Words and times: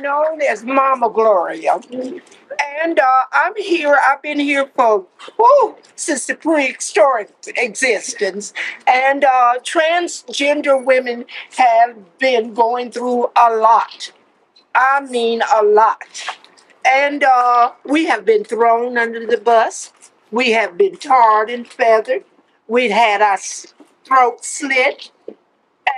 known 0.00 0.40
as 0.42 0.64
Mama 0.64 1.10
Gloria. 1.10 1.80
And 2.82 2.98
uh, 2.98 3.24
I'm 3.32 3.54
here, 3.56 3.98
I've 4.08 4.22
been 4.22 4.40
here 4.40 4.66
for, 4.74 5.06
whew, 5.36 5.76
since 5.96 6.26
the 6.26 6.34
prehistoric 6.34 7.32
existence. 7.56 8.52
And 8.86 9.24
uh, 9.24 9.54
transgender 9.62 10.82
women 10.84 11.26
have 11.56 12.18
been 12.18 12.54
going 12.54 12.90
through 12.90 13.30
a 13.36 13.54
lot. 13.54 14.12
I 14.74 15.00
mean, 15.00 15.42
a 15.52 15.62
lot. 15.62 16.38
And 16.84 17.24
uh, 17.24 17.72
we 17.84 18.06
have 18.06 18.24
been 18.24 18.44
thrown 18.44 18.96
under 18.96 19.26
the 19.26 19.38
bus. 19.38 19.92
We 20.30 20.52
have 20.52 20.78
been 20.78 20.96
tarred 20.96 21.50
and 21.50 21.66
feathered. 21.66 22.24
We've 22.68 22.90
had 22.90 23.20
our 23.20 23.38
throat 24.04 24.44
slit. 24.44 25.10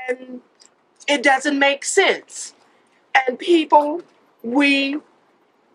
And 0.09 0.41
it 1.07 1.23
doesn't 1.23 1.59
make 1.59 1.85
sense. 1.85 2.55
And 3.15 3.39
people, 3.39 4.03
we 4.43 4.99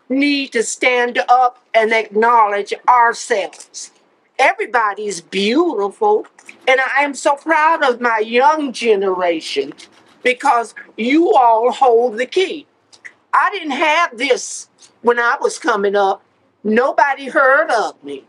need 0.08 0.52
to 0.52 0.62
stand 0.62 1.18
up 1.28 1.62
and 1.74 1.92
acknowledge 1.92 2.72
ourselves. 2.88 3.92
Everybody's 4.38 5.20
beautiful. 5.20 6.26
And 6.66 6.80
I 6.80 7.02
am 7.02 7.14
so 7.14 7.36
proud 7.36 7.82
of 7.82 8.00
my 8.00 8.18
young 8.18 8.72
generation 8.72 9.72
because 10.22 10.74
you 10.96 11.32
all 11.32 11.72
hold 11.72 12.18
the 12.18 12.26
key. 12.26 12.66
I 13.32 13.50
didn't 13.50 13.72
have 13.72 14.16
this 14.16 14.68
when 15.02 15.18
I 15.18 15.36
was 15.40 15.58
coming 15.58 15.94
up. 15.94 16.22
Nobody 16.64 17.26
heard 17.28 17.70
of 17.70 18.02
me. 18.02 18.24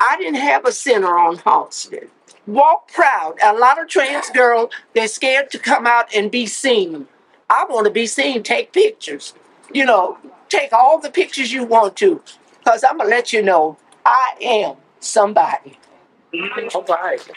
I 0.00 0.16
didn't 0.16 0.40
have 0.40 0.64
a 0.64 0.72
center 0.72 1.18
on 1.18 1.38
Halsted. 1.38 2.08
Walk 2.46 2.92
proud. 2.92 3.38
A 3.42 3.54
lot 3.54 3.80
of 3.80 3.88
trans 3.88 4.28
girls, 4.30 4.72
they're 4.94 5.08
scared 5.08 5.50
to 5.52 5.58
come 5.58 5.86
out 5.86 6.14
and 6.14 6.30
be 6.30 6.46
seen. 6.46 7.08
I 7.54 7.64
want 7.66 7.86
to 7.86 7.92
be 7.92 8.06
seen. 8.06 8.42
Take 8.42 8.72
pictures. 8.72 9.32
You 9.72 9.84
know, 9.84 10.18
take 10.48 10.72
all 10.72 10.98
the 10.98 11.10
pictures 11.10 11.52
you 11.52 11.62
want 11.64 11.96
to, 11.98 12.20
because 12.58 12.82
I'm 12.82 12.98
going 12.98 13.08
to 13.08 13.16
let 13.16 13.32
you 13.32 13.42
know 13.42 13.78
I 14.04 14.34
am 14.40 14.76
somebody. 14.98 15.78
All 16.74 16.84
right. 16.88 17.30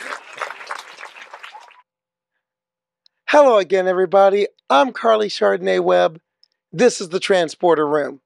Hello 3.29 3.57
again, 3.59 3.87
everybody. 3.87 4.47
I'm 4.71 4.91
Carly 4.91 5.27
Chardonnay 5.27 5.83
Webb. 5.83 6.19
This 6.71 6.99
is 6.99 7.09
the 7.09 7.19
Transporter 7.19 7.87
Room, 7.87 8.21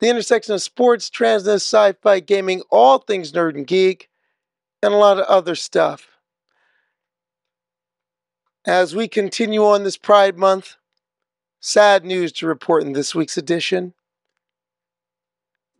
the 0.00 0.08
intersection 0.08 0.54
of 0.54 0.62
sports, 0.62 1.08
transness, 1.08 1.62
sci 1.62 1.92
fi, 2.02 2.18
gaming, 2.18 2.62
all 2.70 2.98
things 2.98 3.30
nerd 3.30 3.54
and 3.54 3.66
geek, 3.66 4.10
and 4.82 4.92
a 4.92 4.96
lot 4.96 5.20
of 5.20 5.26
other 5.26 5.54
stuff. 5.54 6.08
As 8.66 8.96
we 8.96 9.06
continue 9.06 9.64
on 9.64 9.84
this 9.84 9.96
Pride 9.96 10.36
Month, 10.36 10.76
sad 11.64 12.04
news 12.04 12.30
to 12.30 12.46
report 12.46 12.82
in 12.82 12.92
this 12.92 13.14
week's 13.14 13.38
edition. 13.38 13.94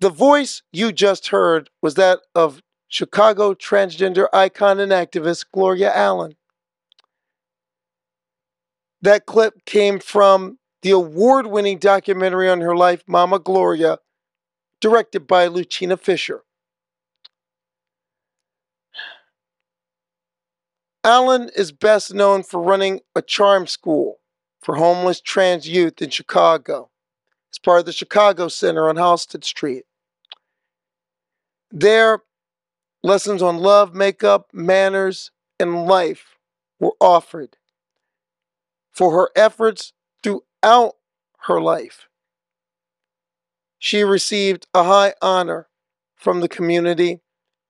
The 0.00 0.08
voice 0.08 0.62
you 0.72 0.92
just 0.92 1.28
heard 1.28 1.68
was 1.82 1.94
that 1.96 2.20
of 2.34 2.62
Chicago 2.88 3.52
transgender 3.52 4.26
icon 4.32 4.80
and 4.80 4.90
activist 4.90 5.44
Gloria 5.52 5.94
Allen. 5.94 6.36
That 9.02 9.26
clip 9.26 9.66
came 9.66 9.98
from 9.98 10.58
the 10.80 10.92
award 10.92 11.48
winning 11.48 11.78
documentary 11.78 12.48
on 12.48 12.62
her 12.62 12.74
life, 12.74 13.02
Mama 13.06 13.38
Gloria, 13.38 13.98
directed 14.80 15.26
by 15.26 15.48
Luchina 15.48 16.00
Fisher. 16.00 16.44
Allen 21.04 21.50
is 21.54 21.72
best 21.72 22.14
known 22.14 22.42
for 22.42 22.62
running 22.62 23.00
a 23.14 23.20
charm 23.20 23.66
school 23.66 24.20
for 24.64 24.76
homeless 24.76 25.20
trans 25.20 25.68
youth 25.68 26.00
in 26.00 26.08
Chicago. 26.08 26.88
It's 27.50 27.58
part 27.58 27.80
of 27.80 27.84
the 27.84 27.92
Chicago 27.92 28.48
Center 28.48 28.88
on 28.88 28.96
Halsted 28.96 29.44
Street. 29.44 29.84
There, 31.70 32.22
lessons 33.02 33.42
on 33.42 33.58
love, 33.58 33.94
makeup, 33.94 34.48
manners, 34.54 35.30
and 35.60 35.84
life 35.84 36.38
were 36.80 36.94
offered 36.98 37.58
for 38.90 39.12
her 39.12 39.28
efforts 39.36 39.92
throughout 40.22 40.94
her 41.40 41.60
life. 41.60 42.08
She 43.78 44.02
received 44.02 44.66
a 44.72 44.84
high 44.84 45.12
honor 45.20 45.68
from 46.16 46.40
the 46.40 46.48
community. 46.48 47.20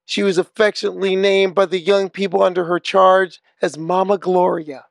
She 0.05 0.23
was 0.23 0.39
affectionately 0.39 1.17
named 1.17 1.57
by 1.57 1.67
the 1.67 1.81
young 1.81 2.09
people 2.09 2.41
under 2.41 2.67
her 2.67 2.79
charge 2.79 3.41
as 3.61 3.77
Mama 3.77 4.17
Gloria. 4.17 4.85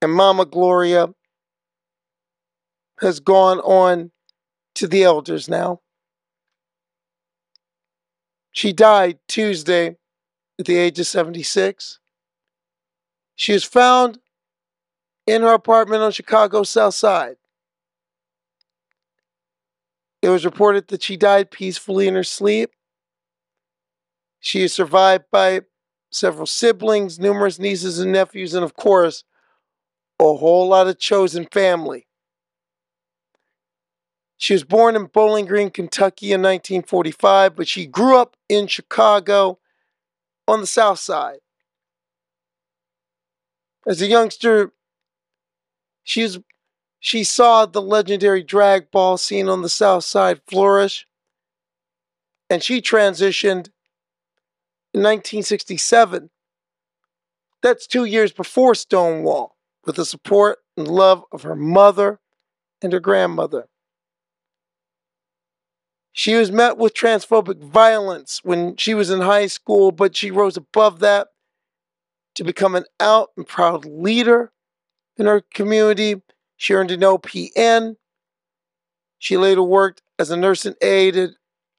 And 0.00 0.12
Mama 0.12 0.46
Gloria 0.46 1.08
has 3.00 3.20
gone 3.20 3.58
on 3.60 4.10
to 4.74 4.86
the 4.86 5.02
elders 5.02 5.48
now. 5.48 5.80
She 8.52 8.72
died 8.72 9.18
Tuesday 9.28 9.96
at 10.58 10.66
the 10.66 10.76
age 10.76 10.98
of 10.98 11.06
76. 11.06 12.00
She 13.36 13.52
was 13.52 13.64
found 13.64 14.18
in 15.26 15.42
her 15.42 15.52
apartment 15.52 16.02
on 16.02 16.10
Chicago's 16.10 16.70
South 16.70 16.94
Side. 16.94 17.36
It 20.22 20.28
was 20.28 20.44
reported 20.44 20.88
that 20.88 21.02
she 21.02 21.16
died 21.16 21.50
peacefully 21.50 22.08
in 22.08 22.14
her 22.14 22.24
sleep. 22.24 22.70
She 24.40 24.62
is 24.62 24.72
survived 24.72 25.24
by 25.30 25.62
several 26.10 26.46
siblings, 26.46 27.18
numerous 27.18 27.58
nieces 27.58 27.98
and 27.98 28.12
nephews, 28.12 28.54
and 28.54 28.64
of 28.64 28.74
course, 28.74 29.22
a 30.20 30.34
whole 30.34 30.68
lot 30.68 30.88
of 30.88 30.98
chosen 30.98 31.46
family. 31.46 32.06
She 34.36 34.52
was 34.52 34.64
born 34.64 34.94
in 34.94 35.06
Bowling 35.06 35.46
Green, 35.46 35.70
Kentucky 35.70 36.32
in 36.32 36.40
1945, 36.40 37.56
but 37.56 37.66
she 37.66 37.86
grew 37.86 38.16
up 38.16 38.36
in 38.48 38.68
Chicago 38.68 39.58
on 40.46 40.60
the 40.60 40.66
South 40.66 41.00
Side. 41.00 41.38
As 43.86 44.00
a 44.00 44.06
youngster, 44.06 44.72
she, 46.04 46.22
was, 46.22 46.38
she 47.00 47.24
saw 47.24 47.66
the 47.66 47.82
legendary 47.82 48.44
drag 48.44 48.90
ball 48.92 49.18
scene 49.18 49.48
on 49.48 49.62
the 49.62 49.68
South 49.68 50.04
Side 50.04 50.40
flourish, 50.46 51.06
and 52.48 52.62
she 52.62 52.80
transitioned 52.80 53.70
in 54.94 55.02
1967. 55.02 56.30
That's 57.60 57.88
two 57.88 58.04
years 58.04 58.30
before 58.30 58.76
Stonewall, 58.76 59.57
with 59.88 59.96
the 59.96 60.04
support 60.04 60.58
and 60.76 60.86
love 60.86 61.24
of 61.32 61.42
her 61.42 61.56
mother 61.56 62.20
and 62.82 62.92
her 62.92 63.00
grandmother. 63.00 63.68
She 66.12 66.34
was 66.34 66.52
met 66.52 66.76
with 66.76 66.92
transphobic 66.92 67.62
violence 67.64 68.40
when 68.44 68.76
she 68.76 68.92
was 68.92 69.08
in 69.08 69.22
high 69.22 69.46
school, 69.46 69.90
but 69.90 70.14
she 70.14 70.30
rose 70.30 70.58
above 70.58 70.98
that 71.00 71.28
to 72.34 72.44
become 72.44 72.74
an 72.74 72.84
out 73.00 73.30
and 73.34 73.46
proud 73.46 73.86
leader 73.86 74.52
in 75.16 75.24
her 75.24 75.40
community. 75.40 76.20
She 76.58 76.74
earned 76.74 76.90
an 76.90 77.00
OPN. 77.00 77.96
She 79.18 79.38
later 79.38 79.62
worked 79.62 80.02
as 80.18 80.30
a 80.30 80.36
nursing 80.36 80.74
aide 80.82 81.16
at, 81.16 81.30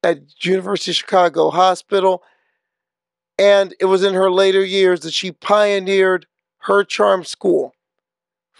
at 0.02 0.44
University 0.44 0.90
of 0.90 0.96
Chicago 0.96 1.50
Hospital. 1.50 2.24
And 3.38 3.72
it 3.78 3.84
was 3.84 4.02
in 4.02 4.14
her 4.14 4.32
later 4.32 4.64
years 4.64 5.00
that 5.00 5.14
she 5.14 5.30
pioneered 5.30 6.26
her 6.62 6.82
charm 6.82 7.22
school 7.22 7.72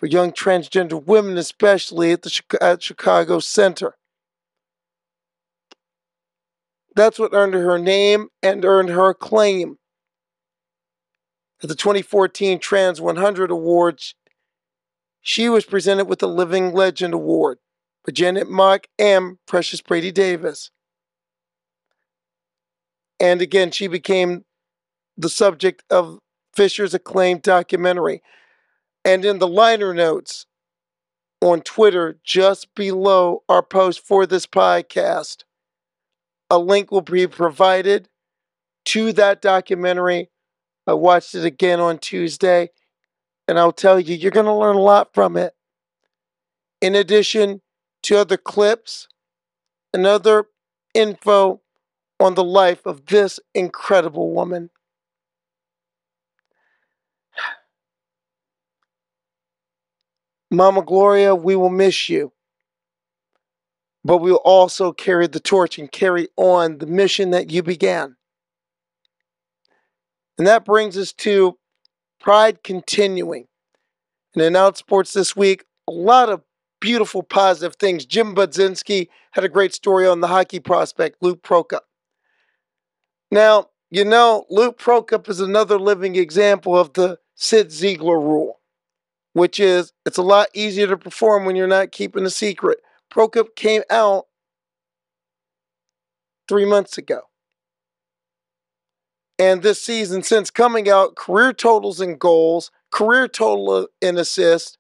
for 0.01 0.07
young 0.07 0.33
transgender 0.33 1.05
women, 1.05 1.37
especially 1.37 2.11
at 2.11 2.23
the 2.23 2.43
at 2.59 2.83
Chicago 2.83 3.39
Center. 3.39 3.97
That's 6.97 7.19
what 7.19 7.35
earned 7.35 7.53
her 7.53 7.79
name 7.79 8.29
and 8.43 8.65
earned 8.65 8.89
her 8.89 9.11
acclaim. 9.11 9.77
At 11.63 11.69
the 11.69 11.75
2014 11.75 12.59
Trans 12.59 12.99
100 12.99 13.51
Awards, 13.51 14.15
she 15.21 15.51
was 15.51 15.67
presented 15.67 16.07
with 16.07 16.21
the 16.21 16.29
Living 16.29 16.73
Legend 16.73 17.13
Award 17.13 17.59
for 18.03 18.11
Janet 18.11 18.49
Mock 18.51 18.87
and 18.99 19.37
Precious 19.47 19.83
Brady 19.83 20.11
Davis. 20.11 20.71
And 23.21 23.43
again, 23.43 23.71
she 23.71 23.87
became 23.87 24.47
the 25.19 25.29
subject 25.29 25.85
of 25.91 26.21
Fisher's 26.55 26.95
acclaimed 26.95 27.43
documentary. 27.43 28.23
And 29.05 29.25
in 29.25 29.39
the 29.39 29.49
liner 29.49 29.95
notes 29.95 30.47
on 31.41 31.63
Twitter, 31.63 32.19
just 32.23 32.75
below 32.75 33.43
our 33.49 33.63
post 33.63 34.07
for 34.07 34.27
this 34.27 34.47
podcast, 34.47 35.45
a 36.51 36.59
link 36.59 36.91
will 36.91 37.01
be 37.01 37.27
provided 37.27 38.09
to 38.87 39.13
that 39.13 39.41
documentary. 39.41 40.31
I 40.87 40.95
watched 40.95 41.35
it 41.35 41.45
again 41.45 41.81
on 41.81 41.99
Tuesday, 41.99 42.71
and 43.49 43.59
I'll 43.59 43.73
tell 43.73 43.99
you, 43.99 44.17
you're 44.17 44.31
going 44.31 44.47
to 44.47 44.53
learn 44.53 44.77
a 44.77 44.81
lot 44.81 45.15
from 45.15 45.37
it. 45.37 45.55
In 46.81 46.95
addition 46.95 47.63
to 48.03 48.19
other 48.19 48.37
clips 48.37 49.09
and 49.93 50.07
other 50.07 50.47
info 50.95 51.61
on 52.19 52.35
the 52.35 52.45
life 52.45 52.87
of 52.87 53.07
this 53.07 53.41
incredible 53.55 54.33
woman. 54.33 54.71
Mama 60.51 60.83
Gloria, 60.83 61.35
we 61.35 61.55
will 61.57 61.71
miss 61.71 62.09
you. 62.09 62.33
But 64.05 64.19
we'll 64.19 64.37
also 64.37 64.93
carry 64.93 65.27
the 65.27 65.41
torch 65.41 65.79
and 65.79 65.91
carry 65.93 66.29
on 66.37 66.79
the 66.79 66.87
mission 66.87 67.31
that 67.31 67.51
you 67.51 67.63
began. 67.63 68.17
And 70.39 70.47
that 70.47 70.65
brings 70.65 70.97
us 70.97 71.13
to 71.15 71.59
Pride 72.19 72.63
continuing. 72.63 73.47
And 74.35 74.43
in 74.43 74.53
Outsports 74.53 75.13
this 75.13 75.35
week, 75.35 75.65
a 75.89 75.93
lot 75.93 76.29
of 76.29 76.43
beautiful 76.81 77.23
positive 77.23 77.77
things. 77.77 78.07
Jim 78.07 78.35
Buzinski 78.35 79.09
had 79.33 79.45
a 79.45 79.49
great 79.49 79.75
story 79.75 80.07
on 80.07 80.21
the 80.21 80.29
hockey 80.29 80.61
prospect, 80.61 81.17
Luke 81.21 81.43
Prokop. 81.43 81.81
Now, 83.31 83.67
you 83.91 84.05
know, 84.05 84.45
Luke 84.51 84.79
Prokop 84.79 85.29
is 85.29 85.41
another 85.41 85.79
living 85.79 86.17
example 86.17 86.77
of 86.77 86.93
the 86.93 87.19
Cyd 87.35 87.69
Zeigler 87.69 88.23
rule, 88.23 88.60
which 89.33 89.61
is 89.61 89.93
it's 90.05 90.19
a 90.19 90.23
lot 90.23 90.49
easier 90.55 90.87
to 90.87 90.97
perform 90.97 91.45
when 91.45 91.57
you're 91.57 91.67
not 91.67 91.93
keeping 91.93 92.25
a 92.25 92.31
secret. 92.31 92.79
Prokop 93.13 93.55
came 93.57 93.83
out 93.91 94.27
three 96.49 96.65
months 96.65 96.99
ago. 96.99 97.23
And 99.39 99.63
this 99.63 99.81
season, 99.81 100.23
since 100.23 100.51
coming 100.51 100.89
out, 100.89 101.17
career 101.17 101.53
totals 101.53 102.01
in 102.01 102.19
goals, 102.19 102.71
career 102.91 103.27
total 103.27 103.89
in 104.01 104.19
assists, 104.19 104.77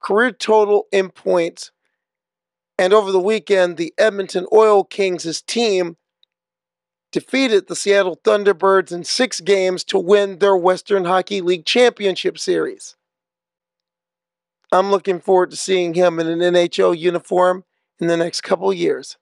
career 0.00 0.30
total 0.30 0.86
in 0.92 1.08
points. 1.08 1.72
And 2.78 2.92
over 2.92 3.10
the 3.10 3.20
weekend, 3.20 3.76
the 3.76 3.94
Edmonton 3.98 4.46
Oil 4.52 4.84
Kings' 4.84 5.42
team 5.42 5.96
defeated 7.10 7.66
the 7.66 7.76
Seattle 7.76 8.20
Thunderbirds 8.22 8.92
in 8.92 9.02
six 9.04 9.40
games 9.40 9.82
to 9.84 9.98
win 9.98 10.38
their 10.38 10.56
Western 10.56 11.06
Hockey 11.06 11.40
League 11.40 11.64
Championship 11.64 12.38
Series. 12.38 12.95
I'm 14.72 14.90
looking 14.90 15.20
forward 15.20 15.50
to 15.50 15.56
seeing 15.56 15.94
him 15.94 16.18
in 16.18 16.26
an 16.26 16.40
NHL 16.40 16.98
uniform 16.98 17.64
in 18.00 18.08
the 18.08 18.16
next 18.16 18.42
couple 18.42 18.72
years. 18.72 19.16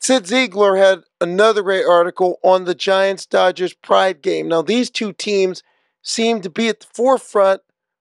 Cyd 0.00 0.24
Zeigler 0.24 0.78
had 0.78 1.02
another 1.20 1.62
great 1.62 1.84
article 1.84 2.38
on 2.42 2.64
the 2.64 2.74
Giants 2.74 3.26
Dodgers 3.26 3.74
Pride 3.74 4.22
game. 4.22 4.48
Now, 4.48 4.62
these 4.62 4.90
two 4.90 5.12
teams 5.12 5.62
seem 6.02 6.40
to 6.40 6.50
be 6.50 6.68
at 6.68 6.80
the 6.80 6.86
forefront 6.92 7.60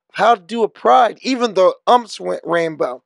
of 0.10 0.16
how 0.16 0.36
to 0.36 0.42
do 0.42 0.64
a 0.64 0.70
Pride, 0.70 1.20
even 1.22 1.54
though 1.54 1.76
umps 1.86 2.20
went 2.20 2.42
rainbow. 2.46 3.04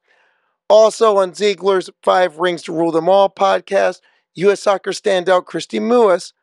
Also, 0.69 1.17
on 1.17 1.31
Zeigler's 1.31 1.89
Five 2.03 2.37
Rings 2.37 2.63
to 2.63 2.71
Rule 2.71 2.91
Them 2.91 3.09
All 3.09 3.29
podcast, 3.29 3.99
U.S. 4.35 4.61
soccer 4.61 4.91
standout 4.91 5.45
Kristie 5.45 5.81
Mewis 5.81 6.33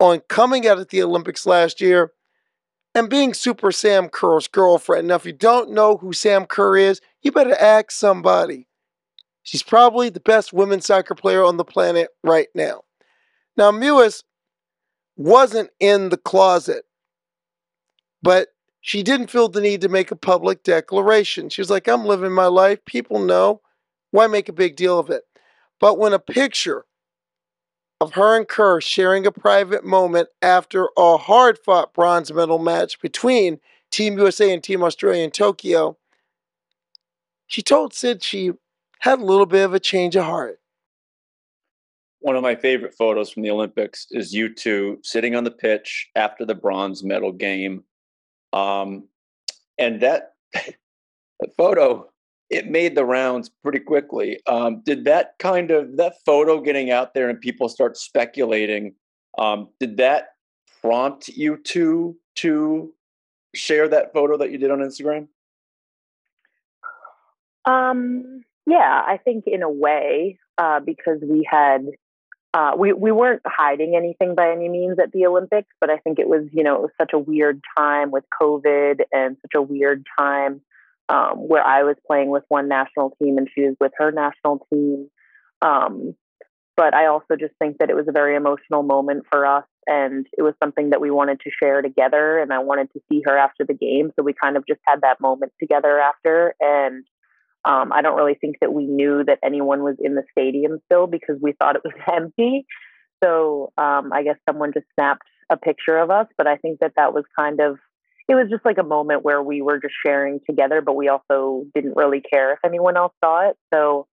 on 0.00 0.20
coming 0.28 0.66
out 0.66 0.78
at 0.78 0.88
the 0.88 1.02
Olympics 1.02 1.46
last 1.46 1.80
year 1.80 2.12
and 2.98 3.08
being 3.08 3.32
Super 3.32 3.70
Sam 3.70 4.08
Kerr's 4.08 4.48
girlfriend. 4.48 5.06
Now, 5.06 5.14
if 5.14 5.24
you 5.24 5.32
don't 5.32 5.70
know 5.70 5.98
who 5.98 6.12
Sam 6.12 6.46
Kerr 6.46 6.76
is, 6.76 7.00
you 7.22 7.30
better 7.30 7.54
ask 7.54 7.92
somebody. 7.92 8.66
She's 9.44 9.62
probably 9.62 10.10
the 10.10 10.18
best 10.18 10.52
women's 10.52 10.86
soccer 10.86 11.14
player 11.14 11.44
on 11.44 11.58
the 11.58 11.64
planet 11.64 12.08
right 12.24 12.48
now. 12.56 12.82
Now, 13.56 13.70
Mewis 13.70 14.24
wasn't 15.16 15.70
in 15.78 16.08
the 16.08 16.16
closet, 16.16 16.86
but 18.20 18.48
she 18.80 19.04
didn't 19.04 19.30
feel 19.30 19.48
the 19.48 19.60
need 19.60 19.80
to 19.82 19.88
make 19.88 20.10
a 20.10 20.16
public 20.16 20.64
declaration. 20.64 21.50
She 21.50 21.60
was 21.60 21.70
like, 21.70 21.88
I'm 21.88 22.04
living 22.04 22.32
my 22.32 22.46
life. 22.46 22.84
People 22.84 23.20
know. 23.20 23.60
Why 24.10 24.26
make 24.26 24.48
a 24.48 24.52
big 24.52 24.74
deal 24.74 24.98
of 24.98 25.08
it? 25.08 25.22
But 25.78 25.98
when 25.98 26.12
a 26.12 26.18
picture 26.18 26.84
of 28.00 28.14
her 28.14 28.36
and 28.36 28.46
Kerr 28.46 28.80
sharing 28.80 29.26
a 29.26 29.32
private 29.32 29.84
moment 29.84 30.28
after 30.40 30.88
a 30.96 31.16
hard 31.16 31.58
fought 31.58 31.92
bronze 31.92 32.32
medal 32.32 32.58
match 32.58 33.00
between 33.00 33.58
Team 33.90 34.18
USA 34.18 34.52
and 34.52 34.62
Team 34.62 34.82
Australia 34.82 35.24
in 35.24 35.30
Tokyo, 35.30 35.96
she 37.46 37.62
told 37.62 37.94
Cyd 37.94 38.22
she 38.22 38.52
had 39.00 39.18
a 39.18 39.24
little 39.24 39.46
bit 39.46 39.64
of 39.64 39.74
a 39.74 39.80
change 39.80 40.14
of 40.14 40.24
heart. 40.24 40.60
One 42.20 42.36
of 42.36 42.42
my 42.42 42.56
favorite 42.56 42.94
photos 42.94 43.30
from 43.30 43.42
the 43.42 43.50
Olympics 43.50 44.06
is 44.10 44.34
you 44.34 44.52
two 44.52 44.98
sitting 45.02 45.34
on 45.34 45.44
the 45.44 45.50
pitch 45.50 46.08
after 46.14 46.44
the 46.44 46.54
bronze 46.54 47.02
medal 47.02 47.32
game. 47.32 47.84
Um, 48.52 49.08
and 49.78 50.00
that, 50.02 50.34
that 50.52 51.56
photo 51.56 52.08
it 52.50 52.70
made 52.70 52.94
the 52.94 53.04
rounds 53.04 53.50
pretty 53.62 53.78
quickly. 53.78 54.40
Um, 54.46 54.82
did 54.84 55.04
that 55.04 55.34
kind 55.38 55.70
of 55.70 55.96
that 55.96 56.14
photo 56.24 56.60
getting 56.60 56.90
out 56.90 57.14
there 57.14 57.28
and 57.28 57.40
people 57.40 57.68
start 57.68 57.96
speculating? 57.96 58.94
Um, 59.38 59.68
did 59.78 59.98
that 59.98 60.28
prompt 60.80 61.28
you 61.28 61.58
to 61.64 62.16
to 62.36 62.92
share 63.54 63.88
that 63.88 64.12
photo 64.12 64.36
that 64.38 64.50
you 64.50 64.58
did 64.58 64.70
on 64.70 64.78
Instagram? 64.78 65.28
Um, 67.64 68.44
yeah, 68.66 69.02
I 69.06 69.18
think 69.22 69.44
in 69.46 69.62
a 69.62 69.70
way 69.70 70.38
uh, 70.56 70.80
because 70.80 71.18
we 71.22 71.46
had 71.48 71.86
uh, 72.54 72.72
we 72.78 72.94
we 72.94 73.12
weren't 73.12 73.42
hiding 73.46 73.94
anything 73.94 74.34
by 74.34 74.50
any 74.50 74.70
means 74.70 74.98
at 74.98 75.12
the 75.12 75.26
Olympics, 75.26 75.68
but 75.80 75.90
I 75.90 75.98
think 75.98 76.18
it 76.18 76.28
was 76.28 76.48
you 76.52 76.62
know 76.62 76.76
it 76.76 76.80
was 76.80 76.90
such 76.98 77.12
a 77.12 77.18
weird 77.18 77.60
time 77.76 78.10
with 78.10 78.24
COVID 78.40 79.02
and 79.12 79.36
such 79.42 79.54
a 79.54 79.60
weird 79.60 80.06
time 80.18 80.62
um, 81.08 81.36
where 81.36 81.64
I 81.64 81.82
was 81.82 81.96
playing 82.06 82.30
with 82.30 82.44
one 82.48 82.68
national 82.68 83.16
team 83.20 83.38
and 83.38 83.48
she 83.54 83.62
was 83.62 83.76
with 83.80 83.92
her 83.98 84.10
national 84.12 84.66
team. 84.72 85.08
Um, 85.62 86.14
but 86.76 86.94
I 86.94 87.06
also 87.06 87.34
just 87.38 87.54
think 87.58 87.78
that 87.78 87.90
it 87.90 87.96
was 87.96 88.06
a 88.08 88.12
very 88.12 88.36
emotional 88.36 88.84
moment 88.84 89.24
for 89.28 89.44
us 89.44 89.64
and 89.86 90.26
it 90.36 90.42
was 90.42 90.54
something 90.62 90.90
that 90.90 91.00
we 91.00 91.10
wanted 91.10 91.40
to 91.40 91.50
share 91.50 91.82
together 91.82 92.38
and 92.38 92.52
I 92.52 92.60
wanted 92.60 92.92
to 92.92 93.00
see 93.08 93.22
her 93.24 93.36
after 93.36 93.64
the 93.64 93.74
game. 93.74 94.12
So 94.14 94.22
we 94.22 94.32
kind 94.32 94.56
of 94.56 94.64
just 94.66 94.80
had 94.86 95.00
that 95.00 95.20
moment 95.20 95.52
together 95.58 95.98
after. 95.98 96.54
And 96.60 97.04
um, 97.64 97.92
I 97.92 98.02
don't 98.02 98.16
really 98.16 98.36
think 98.40 98.56
that 98.60 98.72
we 98.72 98.86
knew 98.86 99.24
that 99.24 99.40
anyone 99.42 99.82
was 99.82 99.96
in 99.98 100.14
the 100.14 100.22
stadium 100.30 100.78
still 100.84 101.06
because 101.06 101.36
we 101.40 101.52
thought 101.52 101.74
it 101.74 101.82
was 101.84 101.94
empty. 102.14 102.64
So 103.24 103.72
um, 103.76 104.12
I 104.12 104.22
guess 104.22 104.36
someone 104.48 104.72
just 104.72 104.86
snapped 104.94 105.26
a 105.50 105.56
picture 105.56 105.98
of 105.98 106.10
us, 106.10 106.26
but 106.36 106.46
I 106.46 106.56
think 106.58 106.78
that 106.80 106.92
that 106.96 107.12
was 107.12 107.24
kind 107.36 107.60
of 107.60 107.78
it 108.28 108.34
was 108.34 108.48
just 108.50 108.64
like 108.64 108.78
a 108.78 108.84
moment 108.84 109.24
where 109.24 109.42
we 109.42 109.62
were 109.62 109.80
just 109.80 109.94
sharing 110.04 110.40
together, 110.48 110.82
but 110.82 110.94
we 110.94 111.08
also 111.08 111.64
didn't 111.74 111.96
really 111.96 112.20
care 112.20 112.52
if 112.52 112.58
anyone 112.64 112.96
else 112.96 113.14
saw 113.24 113.48
it. 113.48 113.56
So 113.72 114.06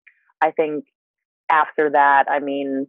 I 0.40 0.50
think 0.50 0.84
after 1.50 1.90
that, 1.90 2.26
I 2.30 2.40
mean, 2.40 2.86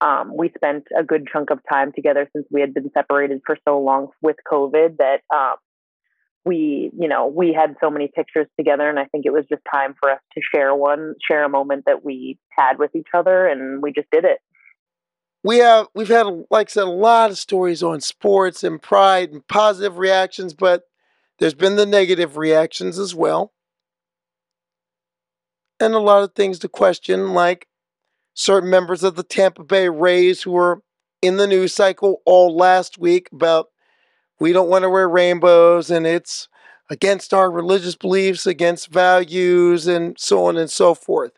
um, 0.00 0.32
we 0.36 0.50
spent 0.54 0.84
a 0.96 1.02
good 1.02 1.26
chunk 1.30 1.50
of 1.50 1.58
time 1.70 1.92
together 1.92 2.28
since 2.34 2.46
we 2.50 2.60
had 2.60 2.72
been 2.72 2.90
separated 2.94 3.40
for 3.44 3.56
so 3.66 3.80
long 3.80 4.08
with 4.22 4.36
COVID 4.50 4.98
that 4.98 5.20
um, 5.34 5.56
we, 6.44 6.90
you 6.98 7.08
know, 7.08 7.26
we 7.26 7.52
had 7.52 7.74
so 7.82 7.90
many 7.90 8.08
pictures 8.14 8.46
together, 8.56 8.88
and 8.88 8.98
I 8.98 9.06
think 9.06 9.26
it 9.26 9.32
was 9.32 9.44
just 9.48 9.62
time 9.70 9.94
for 10.00 10.10
us 10.10 10.20
to 10.34 10.40
share 10.54 10.74
one, 10.74 11.14
share 11.28 11.44
a 11.44 11.50
moment 11.50 11.84
that 11.86 12.04
we 12.04 12.38
had 12.56 12.78
with 12.78 12.94
each 12.94 13.08
other, 13.12 13.46
and 13.46 13.82
we 13.82 13.92
just 13.92 14.08
did 14.10 14.24
it 14.24 14.38
we 15.42 15.58
have 15.58 15.88
we've 15.94 16.08
had 16.08 16.26
like 16.50 16.68
I 16.68 16.72
said 16.72 16.84
a 16.84 16.90
lot 16.90 17.30
of 17.30 17.38
stories 17.38 17.82
on 17.82 18.00
sports 18.00 18.62
and 18.62 18.80
pride 18.80 19.30
and 19.30 19.46
positive 19.46 19.98
reactions, 19.98 20.54
but 20.54 20.84
there's 21.38 21.54
been 21.54 21.76
the 21.76 21.86
negative 21.86 22.36
reactions 22.36 22.98
as 22.98 23.14
well. 23.14 23.52
And 25.78 25.94
a 25.94 25.98
lot 25.98 26.22
of 26.22 26.34
things 26.34 26.58
to 26.58 26.68
question, 26.68 27.32
like 27.32 27.66
certain 28.34 28.68
members 28.68 29.02
of 29.02 29.16
the 29.16 29.22
Tampa 29.22 29.64
Bay 29.64 29.88
Rays 29.88 30.42
who 30.42 30.52
were 30.52 30.82
in 31.22 31.38
the 31.38 31.46
news 31.46 31.74
cycle 31.74 32.20
all 32.26 32.54
last 32.54 32.98
week 32.98 33.28
about 33.32 33.68
we 34.38 34.52
don't 34.52 34.68
want 34.68 34.82
to 34.82 34.90
wear 34.90 35.08
rainbows 35.08 35.90
and 35.90 36.06
it's 36.06 36.48
against 36.90 37.32
our 37.32 37.50
religious 37.50 37.94
beliefs, 37.94 38.46
against 38.46 38.92
values, 38.92 39.86
and 39.86 40.18
so 40.18 40.46
on 40.46 40.56
and 40.56 40.70
so 40.70 40.94
forth. 40.94 41.32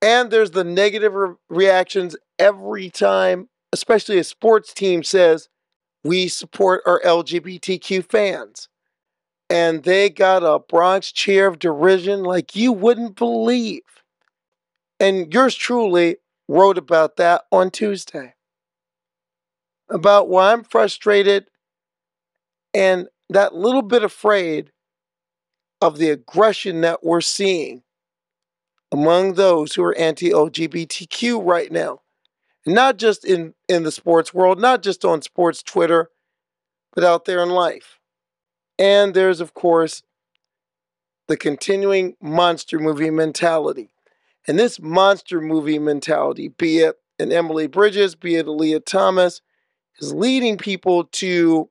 And 0.00 0.30
there's 0.30 0.52
the 0.52 0.64
negative 0.64 1.14
re- 1.14 1.34
reactions 1.48 2.16
every 2.38 2.90
time, 2.90 3.48
especially 3.72 4.18
a 4.18 4.24
sports 4.24 4.72
team 4.72 5.02
says, 5.02 5.48
we 6.02 6.28
support 6.28 6.82
our 6.86 7.00
LGBTQ 7.02 8.10
fans. 8.10 8.68
And 9.50 9.82
they 9.84 10.10
got 10.10 10.42
a 10.42 10.58
Bronx 10.58 11.12
cheer 11.12 11.46
of 11.46 11.58
derision 11.58 12.22
like 12.22 12.56
you 12.56 12.72
wouldn't 12.72 13.16
believe. 13.16 13.82
And 14.98 15.32
yours 15.32 15.54
truly 15.54 16.16
wrote 16.48 16.78
about 16.78 17.16
that 17.16 17.44
on 17.52 17.70
Tuesday. 17.70 18.34
About 19.88 20.28
why 20.28 20.52
I'm 20.52 20.64
frustrated 20.64 21.46
and 22.72 23.08
that 23.28 23.54
little 23.54 23.82
bit 23.82 24.02
afraid 24.02 24.72
of 25.80 25.98
the 25.98 26.10
aggression 26.10 26.80
that 26.80 27.04
we're 27.04 27.20
seeing 27.20 27.82
among 28.90 29.34
those 29.34 29.74
who 29.74 29.82
are 29.82 29.96
anti 29.96 30.30
LGBTQ 30.30 31.44
right 31.44 31.70
now. 31.70 32.00
Not 32.66 32.96
just 32.96 33.24
in, 33.24 33.54
in 33.68 33.82
the 33.82 33.92
sports 33.92 34.32
world, 34.32 34.58
not 34.58 34.82
just 34.82 35.04
on 35.04 35.22
sports 35.22 35.62
Twitter, 35.62 36.10
but 36.94 37.04
out 37.04 37.24
there 37.24 37.42
in 37.42 37.50
life. 37.50 37.98
And 38.78 39.14
there's, 39.14 39.40
of 39.40 39.54
course, 39.54 40.02
the 41.28 41.36
continuing 41.36 42.16
monster 42.20 42.78
movie 42.78 43.10
mentality. 43.10 43.90
And 44.46 44.58
this 44.58 44.80
monster 44.80 45.40
movie 45.40 45.78
mentality, 45.78 46.48
be 46.48 46.78
it 46.78 46.96
an 47.18 47.32
Emily 47.32 47.66
Bridges, 47.66 48.14
be 48.14 48.36
it 48.36 48.46
a 48.46 48.52
Lia 48.52 48.80
Thomas, 48.80 49.40
is 49.98 50.12
leading 50.12 50.58
people 50.58 51.04
to, 51.04 51.70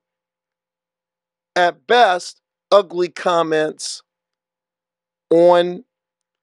at 1.55 1.85
best, 1.85 2.41
ugly 2.71 3.09
comments 3.09 4.01
on 5.29 5.83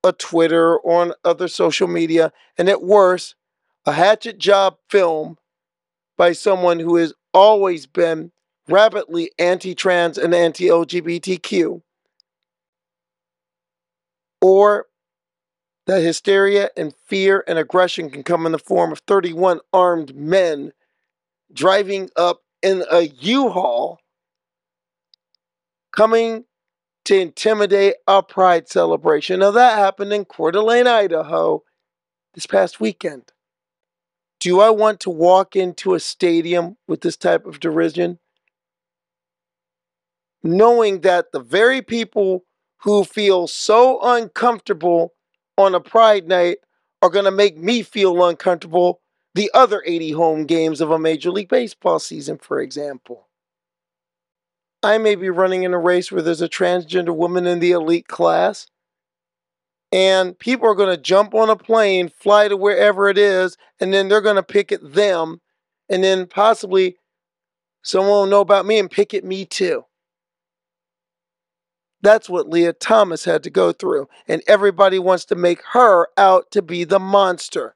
a 0.04 0.12
Twitter 0.12 0.76
or 0.76 1.02
on 1.02 1.12
other 1.24 1.48
social 1.48 1.88
media, 1.88 2.32
and 2.56 2.68
at 2.68 2.82
worst, 2.82 3.34
a 3.86 3.92
hatchet 3.92 4.38
job 4.38 4.76
film 4.88 5.36
by 6.16 6.32
someone 6.32 6.78
who 6.78 6.96
has 6.96 7.14
always 7.32 7.86
been 7.86 8.32
rapidly 8.68 9.30
anti 9.38 9.74
trans 9.74 10.18
and 10.18 10.34
anti 10.34 10.66
LGBTQ, 10.66 11.82
or 14.40 14.86
that 15.86 16.02
hysteria 16.02 16.70
and 16.76 16.94
fear 17.06 17.42
and 17.48 17.58
aggression 17.58 18.10
can 18.10 18.22
come 18.22 18.46
in 18.46 18.52
the 18.52 18.58
form 18.58 18.92
of 18.92 19.00
31 19.00 19.60
armed 19.72 20.14
men 20.14 20.72
driving 21.52 22.10
up 22.16 22.42
in 22.62 22.84
a 22.90 23.02
U-Haul 23.02 23.98
coming 25.92 26.44
to 27.06 27.18
intimidate 27.18 27.94
a 28.06 28.22
pride 28.22 28.68
celebration. 28.68 29.40
Now 29.40 29.50
that 29.50 29.78
happened 29.78 30.12
in 30.12 30.24
Coeur 30.24 30.52
d'Alene, 30.52 30.86
Idaho 30.86 31.62
this 32.34 32.46
past 32.46 32.78
weekend. 32.80 33.32
Do 34.40 34.60
I 34.60 34.70
want 34.70 35.00
to 35.00 35.10
walk 35.10 35.54
into 35.54 35.92
a 35.92 36.00
stadium 36.00 36.78
with 36.88 37.02
this 37.02 37.18
type 37.18 37.44
of 37.44 37.60
derision? 37.60 38.18
Knowing 40.42 41.02
that 41.02 41.32
the 41.32 41.40
very 41.40 41.82
people 41.82 42.44
who 42.78 43.04
feel 43.04 43.46
so 43.46 44.00
uncomfortable 44.02 45.12
on 45.58 45.74
a 45.74 45.80
pride 45.80 46.26
night 46.26 46.58
are 47.02 47.10
going 47.10 47.26
to 47.26 47.30
make 47.30 47.58
me 47.58 47.82
feel 47.82 48.24
uncomfortable 48.24 49.02
the 49.34 49.50
other 49.52 49.82
80 49.86 50.12
home 50.12 50.46
games 50.46 50.80
of 50.80 50.90
a 50.90 50.98
Major 50.98 51.30
League 51.30 51.50
Baseball 51.50 51.98
season, 51.98 52.38
for 52.38 52.60
example. 52.60 53.28
I 54.82 54.96
may 54.96 55.14
be 55.14 55.28
running 55.28 55.64
in 55.64 55.74
a 55.74 55.78
race 55.78 56.10
where 56.10 56.22
there's 56.22 56.40
a 56.40 56.48
transgender 56.48 57.14
woman 57.14 57.46
in 57.46 57.60
the 57.60 57.72
elite 57.72 58.08
class, 58.08 58.66
and 59.92 60.38
people 60.38 60.68
are 60.68 60.74
going 60.74 60.94
to 60.94 61.02
jump 61.02 61.34
on 61.34 61.50
a 61.50 61.56
plane, 61.56 62.08
fly 62.08 62.48
to 62.48 62.56
wherever 62.56 63.08
it 63.08 63.18
is, 63.18 63.56
and 63.80 63.92
then 63.92 64.08
they're 64.08 64.20
going 64.20 64.36
to 64.36 64.42
pick 64.42 64.70
at 64.72 64.92
them, 64.94 65.40
and 65.88 66.04
then 66.04 66.26
possibly 66.26 66.96
someone 67.82 68.10
will 68.10 68.26
know 68.26 68.40
about 68.40 68.66
me 68.66 68.78
and 68.78 68.90
pick 68.90 69.14
at 69.14 69.24
me 69.24 69.44
too. 69.44 69.84
That's 72.02 72.30
what 72.30 72.48
Lia 72.48 72.72
Thomas 72.72 73.24
had 73.24 73.42
to 73.42 73.50
go 73.50 73.72
through, 73.72 74.08
and 74.26 74.42
everybody 74.46 74.98
wants 74.98 75.24
to 75.26 75.34
make 75.34 75.62
her 75.72 76.08
out 76.16 76.50
to 76.52 76.62
be 76.62 76.84
the 76.84 76.98
monster. 76.98 77.74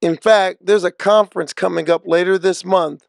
In 0.00 0.16
fact, 0.16 0.58
there's 0.66 0.84
a 0.84 0.92
conference 0.92 1.52
coming 1.52 1.88
up 1.88 2.06
later 2.06 2.38
this 2.38 2.64
month. 2.64 3.06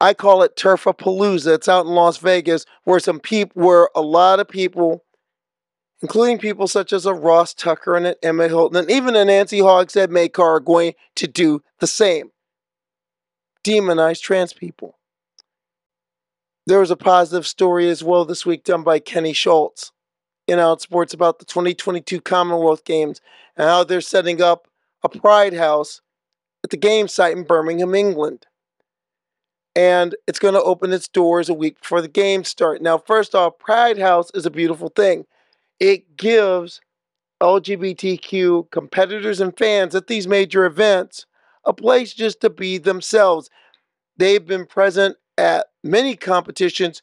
I 0.00 0.14
call 0.14 0.42
it 0.42 0.56
Turfapalooza. 0.56 1.54
It's 1.54 1.68
out 1.68 1.86
in 1.86 1.92
Las 1.92 2.16
Vegas, 2.16 2.66
where 2.84 2.98
some 2.98 3.20
people, 3.20 3.62
where 3.62 3.88
a 3.94 4.00
lot 4.00 4.40
of 4.40 4.48
people, 4.48 5.03
including 6.04 6.36
people 6.36 6.68
such 6.68 6.92
as 6.92 7.06
a 7.06 7.14
Ross 7.14 7.54
Tucker 7.54 7.96
and 7.96 8.06
an 8.06 8.14
Emma 8.22 8.46
Hilton, 8.46 8.76
and 8.76 8.90
even 8.90 9.16
a 9.16 9.24
Nancy 9.24 9.60
Hogshead 9.60 10.10
Makar, 10.10 10.56
are 10.56 10.60
going 10.60 10.92
to 11.14 11.26
do 11.26 11.62
the 11.80 11.86
same. 11.86 12.30
Demonize 13.66 14.20
trans 14.20 14.52
people. 14.52 14.98
There 16.66 16.80
was 16.80 16.90
a 16.90 16.96
positive 16.96 17.46
story 17.46 17.88
as 17.88 18.04
well 18.04 18.26
this 18.26 18.44
week 18.44 18.64
done 18.64 18.82
by 18.82 18.98
Kenny 18.98 19.32
Schultz 19.32 19.92
in 20.46 20.58
Outsports 20.58 21.14
about 21.14 21.38
the 21.38 21.46
2022 21.46 22.20
Commonwealth 22.20 22.84
Games 22.84 23.22
and 23.56 23.66
how 23.66 23.82
they're 23.82 24.02
setting 24.02 24.42
up 24.42 24.68
a 25.02 25.08
Pride 25.08 25.54
House 25.54 26.02
at 26.62 26.68
the 26.68 26.76
game 26.76 27.08
site 27.08 27.34
in 27.34 27.44
Birmingham, 27.44 27.94
England. 27.94 28.44
And 29.74 30.14
it's 30.26 30.38
going 30.38 30.52
to 30.52 30.62
open 30.62 30.92
its 30.92 31.08
doors 31.08 31.48
a 31.48 31.54
week 31.54 31.80
before 31.80 32.02
the 32.02 32.08
games 32.08 32.48
start. 32.48 32.82
Now, 32.82 32.98
first 32.98 33.34
off, 33.34 33.58
Pride 33.58 33.98
House 33.98 34.30
is 34.34 34.44
a 34.44 34.50
beautiful 34.50 34.90
thing. 34.90 35.24
It 35.80 36.16
gives 36.16 36.80
LGBTQ 37.42 38.70
competitors 38.70 39.40
and 39.40 39.56
fans 39.56 39.94
at 39.94 40.06
these 40.06 40.26
major 40.26 40.64
events 40.64 41.26
a 41.64 41.72
place 41.72 42.14
just 42.14 42.40
to 42.40 42.50
be 42.50 42.78
themselves. 42.78 43.50
They've 44.16 44.44
been 44.44 44.66
present 44.66 45.16
at 45.36 45.66
many 45.82 46.16
competitions, 46.16 47.02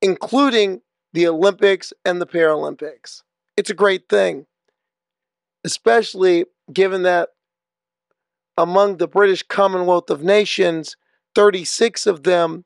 including 0.00 0.82
the 1.12 1.26
Olympics 1.26 1.92
and 2.04 2.20
the 2.20 2.26
Paralympics. 2.26 3.22
It's 3.56 3.70
a 3.70 3.74
great 3.74 4.08
thing, 4.08 4.46
especially 5.64 6.44
given 6.72 7.02
that 7.02 7.30
among 8.56 8.96
the 8.96 9.08
British 9.08 9.42
Commonwealth 9.42 10.10
of 10.10 10.22
Nations, 10.22 10.96
36 11.34 12.06
of 12.06 12.22
them 12.22 12.64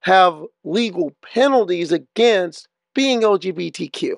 have 0.00 0.42
legal 0.64 1.12
penalties 1.22 1.92
against 1.92 2.68
being 2.94 3.20
LGBTQ. 3.20 4.14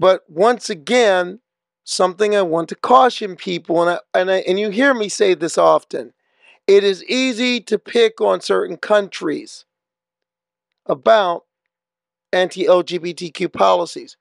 But 0.00 0.22
once 0.30 0.70
again, 0.70 1.40
something 1.84 2.34
I 2.34 2.40
want 2.40 2.70
to 2.70 2.74
caution 2.74 3.36
people, 3.36 3.82
and 3.82 3.90
I, 3.90 4.18
and 4.18 4.30
I, 4.30 4.36
and 4.38 4.58
you 4.58 4.70
hear 4.70 4.94
me 4.94 5.10
say 5.10 5.34
this 5.34 5.58
often. 5.58 6.14
It 6.66 6.84
is 6.84 7.04
easy 7.04 7.60
to 7.60 7.78
pick 7.78 8.18
on 8.18 8.40
certain 8.40 8.78
countries 8.78 9.66
about 10.86 11.44
anti-LGBTQ 12.32 13.52
policies. 13.52 14.16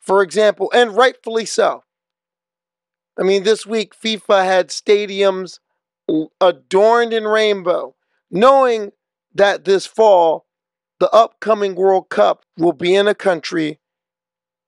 For 0.00 0.22
example, 0.22 0.70
and 0.72 0.96
rightfully 0.96 1.44
so. 1.44 1.84
I 3.18 3.22
mean, 3.22 3.42
this 3.42 3.66
week 3.66 3.94
FIFA 3.94 4.46
had 4.46 4.68
stadiums 4.68 5.58
adorned 6.40 7.12
in 7.12 7.24
rainbow, 7.24 7.94
knowing 8.30 8.92
that 9.34 9.66
this 9.66 9.84
fall 9.84 10.46
the 10.98 11.10
upcoming 11.10 11.74
World 11.74 12.08
Cup 12.08 12.46
will 12.56 12.72
be 12.72 12.94
in 12.94 13.06
a 13.06 13.14
country 13.14 13.79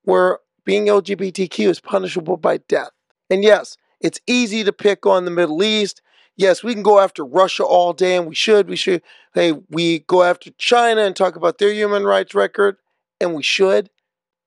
where 0.05 0.39
being 0.65 0.87
LGBTQ 0.87 1.69
is 1.69 1.81
punishable 1.81 2.37
by 2.37 2.59
death. 2.59 2.91
And 3.31 3.43
yes, 3.43 3.77
it's 4.01 4.21
easy 4.27 4.65
to 4.65 4.73
pick 4.73 5.07
on 5.07 5.25
the 5.25 5.31
Middle 5.31 5.63
East. 5.63 6.03
Yes, 6.37 6.63
we 6.63 6.75
can 6.75 6.83
go 6.83 6.99
after 6.99 7.25
Russia 7.25 7.65
all 7.65 7.93
day, 7.93 8.17
and 8.17 8.27
we 8.27 8.35
should. 8.35 8.69
We 8.69 8.77
should. 8.77 9.03
Hey, 9.35 9.53
we 9.71 10.01
go 10.01 10.23
after 10.23 10.51
China 10.59 11.03
and 11.03 11.15
talk 11.15 11.37
about 11.37 11.59
their 11.59 11.73
human 11.73 12.05
rights 12.05 12.35
record, 12.35 12.77
and 13.21 13.35
we 13.35 13.43
should. 13.43 13.91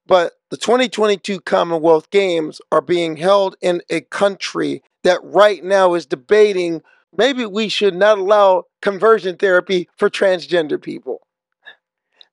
But 0.07 0.33
the 0.51 0.57
2022 0.57 1.41
Commonwealth 1.41 2.09
Games 2.09 2.61
are 2.71 2.81
being 2.81 3.17
held 3.17 3.55
in 3.61 3.81
a 3.89 4.01
country 4.01 4.83
that 5.03 5.19
right 5.23 5.63
now 5.63 5.93
is 5.93 6.05
debating 6.05 6.81
maybe 7.17 7.45
we 7.45 7.69
should 7.69 7.95
not 7.95 8.17
allow 8.17 8.63
conversion 8.81 9.37
therapy 9.37 9.87
for 9.97 10.09
transgender 10.09 10.81
people. 10.81 11.21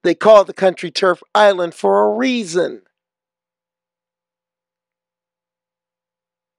They 0.02 0.14
call 0.14 0.44
the 0.44 0.52
country 0.52 0.90
Turf 0.90 1.22
Island 1.34 1.74
for 1.74 2.04
a 2.04 2.16
reason. 2.16 2.82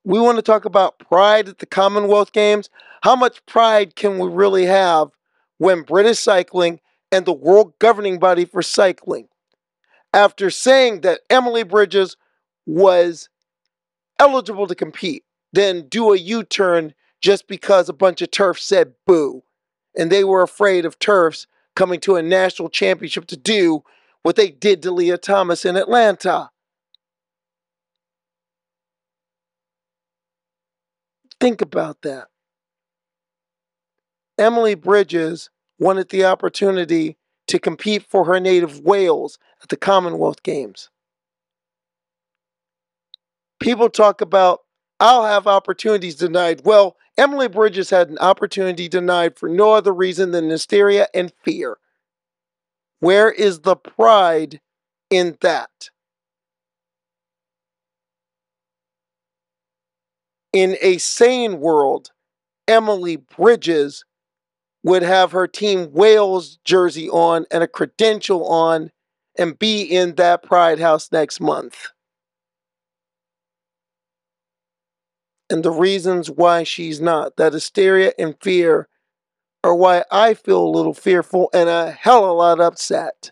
We 0.04 0.20
want 0.20 0.38
to 0.38 0.42
talk 0.42 0.66
about 0.66 1.00
pride 1.00 1.48
at 1.48 1.60
the 1.60 1.66
Commonwealth 1.66 2.34
Games. 2.34 2.70
How 3.02 3.16
much 3.16 3.46
pride 3.46 3.96
can 3.96 4.20
we 4.20 4.30
really 4.30 4.66
have 4.66 5.10
when 5.58 5.84
British 5.84 6.20
Cycling 6.20 6.80
and 7.12 7.26
the 7.26 7.34
world 7.34 7.74
governing 7.80 8.18
body 8.18 8.44
for 8.44 8.64
cycling, 8.64 9.28
after 10.14 10.50
saying 10.50 11.02
that 11.02 11.22
Emily 11.30 11.64
Bridges 11.64 12.18
was 12.66 13.30
eligible 14.20 14.68
to 14.68 14.76
compete, 14.76 15.24
then 15.54 15.88
do 15.88 16.12
a 16.12 16.18
U 16.18 16.44
turn 16.44 16.94
just 17.22 17.48
because 17.48 17.88
a 17.88 17.94
bunch 17.94 18.22
of 18.22 18.32
turfs 18.32 18.64
said 18.64 18.94
boo. 19.06 19.44
And 19.96 20.12
they 20.12 20.24
were 20.24 20.42
afraid 20.42 20.86
of 20.86 20.98
turfs 20.98 21.46
coming 21.76 22.00
to 22.02 22.16
a 22.16 22.24
national 22.24 22.70
championship 22.70 23.28
to 23.28 23.38
do 23.38 23.84
what 24.24 24.36
they 24.36 24.50
did 24.50 24.82
to 24.84 24.92
Lia 24.92 25.18
Thomas 25.18 25.66
in 25.66 25.76
Atlanta. 25.76 26.50
Think 31.44 31.62
about 31.62 32.04
that. 32.04 32.30
Emily 34.38 34.76
Bridges 34.76 35.50
wanted 35.78 36.08
the 36.08 36.24
opportunity 36.24 37.18
to 37.48 37.60
compete 37.60 38.04
for 38.04 38.24
her 38.24 38.40
native 38.40 38.80
Wales 38.80 39.38
at 39.62 39.68
the 39.68 39.76
Commonwealth 39.76 40.42
Games. 40.44 40.90
People 43.60 43.90
talk 43.90 44.22
about, 44.22 44.62
I'll 45.02 45.26
have 45.26 45.46
opportunities 45.46 46.16
denied. 46.16 46.62
Well, 46.64 46.96
Emily 47.18 47.50
Bridges 47.50 47.90
had 47.90 48.08
an 48.08 48.20
opportunity 48.20 48.88
denied 48.88 49.38
for 49.38 49.50
no 49.50 49.74
other 49.74 49.94
reason 49.94 50.32
than 50.32 50.50
hysteria 50.50 51.08
and 51.14 51.34
fear. 51.44 51.76
Where 53.02 53.30
is 53.30 53.60
the 53.60 53.76
pride 53.76 54.62
in 55.10 55.36
that? 55.42 55.90
In 60.54 60.78
a 60.82 61.00
sane 61.00 61.60
world, 61.60 62.12
Emily 62.68 63.16
Bridges 63.18 64.06
would 64.84 65.02
have 65.02 65.32
her 65.32 65.48
team 65.48 65.92
Wales 65.92 66.60
jersey 66.64 67.10
on 67.10 67.46
and 67.52 67.64
a 67.64 67.68
credential 67.68 68.46
on 68.48 68.92
and 69.38 69.58
be 69.58 69.82
in 69.82 70.16
that 70.16 70.44
Pride 70.44 70.80
House 70.80 71.12
next 71.12 71.42
month. 71.42 71.88
And 75.50 75.64
the 75.64 75.72
reasons 75.72 76.30
why 76.30 76.64
she's 76.64 77.02
not, 77.02 77.38
that 77.38 77.54
hysteria 77.54 78.14
and 78.20 78.36
fear, 78.42 78.88
are 79.64 79.76
why 79.76 80.04
I 80.12 80.34
feel 80.34 80.62
a 80.62 80.68
little 80.68 80.94
fearful 80.94 81.50
and 81.54 81.70
a 81.70 81.92
hell 81.92 82.26
of 82.26 82.30
a 82.30 82.34
lot 82.34 82.60
upset. 82.60 83.32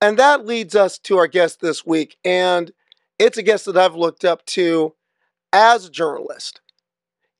And 0.00 0.18
that 0.18 0.46
leads 0.46 0.76
us 0.76 0.98
to 1.00 1.18
our 1.18 1.26
guest 1.26 1.60
this 1.60 1.84
week. 1.84 2.16
And 2.24 2.70
it's 3.18 3.38
a 3.38 3.42
guest 3.42 3.66
that 3.66 3.76
I've 3.76 3.96
looked 3.96 4.24
up 4.24 4.46
to 4.46 4.94
as 5.52 5.86
a 5.86 5.90
journalist. 5.90 6.60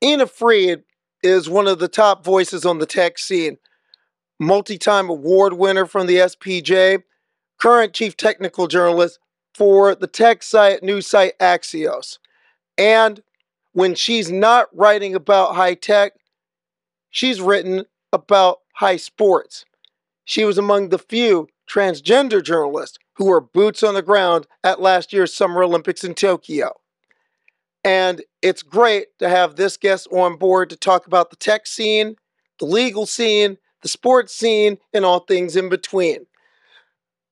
Ina 0.02 0.26
Fried 0.26 0.84
is 1.22 1.48
one 1.48 1.66
of 1.66 1.78
the 1.78 1.88
top 1.88 2.24
voices 2.24 2.64
on 2.64 2.78
the 2.78 2.86
tech 2.86 3.18
scene, 3.18 3.58
multi 4.38 4.78
time 4.78 5.10
award 5.10 5.54
winner 5.54 5.86
from 5.86 6.06
the 6.06 6.16
SPJ, 6.16 7.02
current 7.58 7.92
chief 7.92 8.16
technical 8.16 8.68
journalist 8.68 9.18
for 9.54 9.94
the 9.94 10.06
tech 10.06 10.42
site 10.42 10.82
news 10.82 11.06
site 11.06 11.38
Axios. 11.38 12.18
And 12.76 13.22
when 13.72 13.94
she's 13.94 14.30
not 14.30 14.68
writing 14.72 15.14
about 15.14 15.56
high 15.56 15.74
tech, 15.74 16.12
she's 17.10 17.40
written 17.40 17.84
about 18.12 18.58
high 18.74 18.96
sports. 18.96 19.64
She 20.24 20.44
was 20.44 20.58
among 20.58 20.88
the 20.88 20.98
few 20.98 21.48
transgender 21.68 22.42
journalists 22.42 22.98
who 23.14 23.26
were 23.26 23.40
boots 23.40 23.82
on 23.82 23.94
the 23.94 24.02
ground 24.02 24.46
at 24.62 24.80
last 24.80 25.12
year's 25.12 25.34
Summer 25.34 25.64
Olympics 25.64 26.04
in 26.04 26.14
Tokyo. 26.14 26.74
And 27.84 28.22
it's 28.42 28.62
great 28.62 29.06
to 29.18 29.28
have 29.28 29.56
this 29.56 29.76
guest 29.76 30.08
on 30.10 30.36
board 30.36 30.70
to 30.70 30.76
talk 30.76 31.06
about 31.06 31.30
the 31.30 31.36
tech 31.36 31.66
scene, 31.66 32.16
the 32.58 32.66
legal 32.66 33.06
scene, 33.06 33.58
the 33.82 33.88
sports 33.88 34.34
scene, 34.34 34.78
and 34.92 35.04
all 35.04 35.20
things 35.20 35.56
in 35.56 35.68
between. 35.68 36.26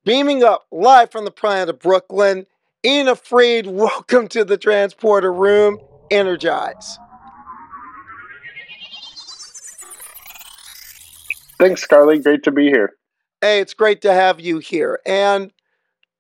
Beaming 0.05 0.45
up 0.45 0.67
live 0.71 1.11
from 1.11 1.25
the 1.25 1.31
planet 1.31 1.69
of 1.69 1.81
Brooklyn, 1.81 2.47
Ina 2.85 3.17
Fried, 3.17 3.67
welcome 3.67 4.29
to 4.29 4.45
the 4.45 4.57
transporter 4.57 5.33
room. 5.33 5.79
Energize. 6.11 6.99
Thanks, 11.59 11.85
Carly. 11.87 12.21
Great 12.21 12.43
to 12.45 12.53
be 12.53 12.67
here. 12.67 12.93
Hey, 13.41 13.61
it's 13.61 13.75
great 13.75 14.03
to 14.03 14.13
have 14.13 14.41
you 14.41 14.59
here. 14.59 15.01
And 15.05 15.53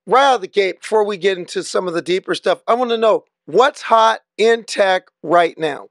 right 0.07 0.31
out 0.31 0.35
of 0.37 0.41
the 0.41 0.49
gate, 0.49 0.81
before 0.81 1.05
we 1.05 1.17
get 1.17 1.39
into 1.39 1.63
some 1.63 1.87
of 1.87 1.95
the 1.95 2.03
deeper 2.03 2.35
stuff, 2.35 2.63
I 2.67 2.75
want 2.75 2.91
to 2.91 2.99
know 2.99 3.25
what's 3.47 3.83
hot 3.83 4.21
in 4.37 4.65
tech 4.65 5.05
right 5.23 5.57
now. 5.59 5.89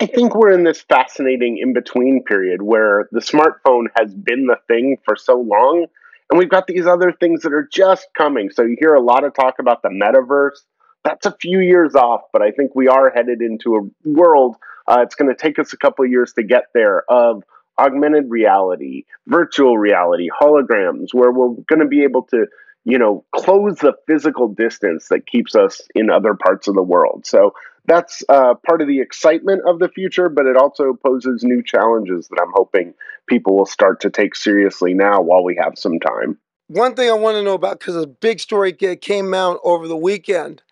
I 0.00 0.06
think 0.06 0.34
we're 0.34 0.52
in 0.52 0.64
this 0.64 0.82
fascinating 0.82 1.58
in 1.58 1.72
between 1.72 2.24
period 2.24 2.62
where 2.62 3.08
the 3.12 3.20
smartphone 3.20 3.86
has 3.96 4.12
been 4.12 4.46
the 4.46 4.56
thing 4.66 4.98
for 5.04 5.16
so 5.16 5.36
long, 5.40 5.86
and 6.30 6.38
we've 6.38 6.50
got 6.50 6.66
these 6.66 6.86
other 6.86 7.12
things 7.12 7.42
that 7.42 7.52
are 7.52 7.68
just 7.72 8.08
coming. 8.16 8.50
So 8.50 8.62
you 8.62 8.76
hear 8.78 8.94
a 8.94 9.00
lot 9.00 9.24
of 9.24 9.34
talk 9.34 9.54
about 9.60 9.82
the 9.82 9.88
metaverse. 9.88 10.58
That's 11.04 11.26
a 11.26 11.36
few 11.40 11.60
years 11.60 11.94
off, 11.94 12.22
but 12.32 12.42
I 12.42 12.50
think 12.50 12.74
we 12.74 12.88
are 12.88 13.10
headed 13.14 13.40
into 13.40 13.76
a 13.76 14.08
world. 14.08 14.56
Uh, 14.88 15.00
it's 15.00 15.14
going 15.14 15.34
to 15.34 15.40
take 15.40 15.58
us 15.58 15.72
a 15.72 15.76
couple 15.76 16.04
years 16.06 16.32
to 16.34 16.42
get 16.42 16.64
there 16.74 17.04
of 17.08 17.44
augmented 17.78 18.30
reality, 18.30 19.04
virtual 19.26 19.78
reality, 19.78 20.28
holograms, 20.28 21.08
where 21.12 21.30
we're 21.30 21.54
going 21.68 21.80
to 21.80 21.86
be 21.86 22.02
able 22.02 22.22
to, 22.22 22.46
you 22.84 22.98
know, 22.98 23.24
close 23.34 23.78
the 23.78 23.94
physical 24.06 24.48
distance 24.48 25.08
that 25.08 25.26
keeps 25.26 25.54
us 25.54 25.80
in 25.94 26.10
other 26.10 26.34
parts 26.34 26.68
of 26.68 26.74
the 26.74 26.82
world. 26.82 27.24
So 27.26 27.54
that's 27.86 28.22
uh, 28.28 28.54
part 28.66 28.80
of 28.80 28.88
the 28.88 29.00
excitement 29.00 29.62
of 29.66 29.78
the 29.78 29.88
future, 29.88 30.28
but 30.28 30.46
it 30.46 30.56
also 30.56 30.94
poses 30.94 31.42
new 31.42 31.62
challenges 31.62 32.28
that 32.28 32.40
I'm 32.40 32.52
hoping 32.54 32.94
people 33.26 33.56
will 33.56 33.66
start 33.66 34.00
to 34.02 34.10
take 34.10 34.34
seriously 34.34 34.94
now 34.94 35.20
while 35.20 35.44
we 35.44 35.58
have 35.62 35.74
some 35.76 35.98
time. 35.98 36.38
One 36.68 36.94
thing 36.94 37.10
I 37.10 37.14
want 37.14 37.36
to 37.36 37.42
know 37.42 37.54
about, 37.54 37.78
because 37.78 37.96
a 37.96 38.06
big 38.06 38.40
story 38.40 38.72
came 38.72 39.34
out 39.34 39.60
over 39.64 39.86
the 39.86 39.96
weekend, 39.96 40.62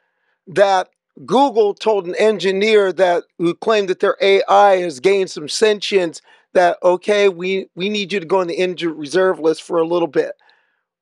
that 0.47 0.88
Google 1.26 1.75
told 1.75 2.07
an 2.07 2.14
engineer 2.16 2.92
that 2.95 3.25
who 3.38 3.54
claimed 3.54 3.88
that 3.88 4.00
their 4.00 4.16
AI 4.21 4.78
has 4.78 5.00
gained 5.00 5.31
some 5.31 5.49
sentience 5.49 6.23
that 6.54 6.78
okay, 6.83 7.28
we 7.28 7.69
we 7.75 7.88
need 7.88 8.12
you 8.12 8.21
to 8.21 8.26
go 8.26 8.40
on 8.40 8.47
the 8.47 8.54
injured 8.54 8.97
reserve 8.97 9.39
list 9.39 9.63
for 9.63 9.78
a 9.78 9.87
little 9.87 10.08
bit. 10.08 10.32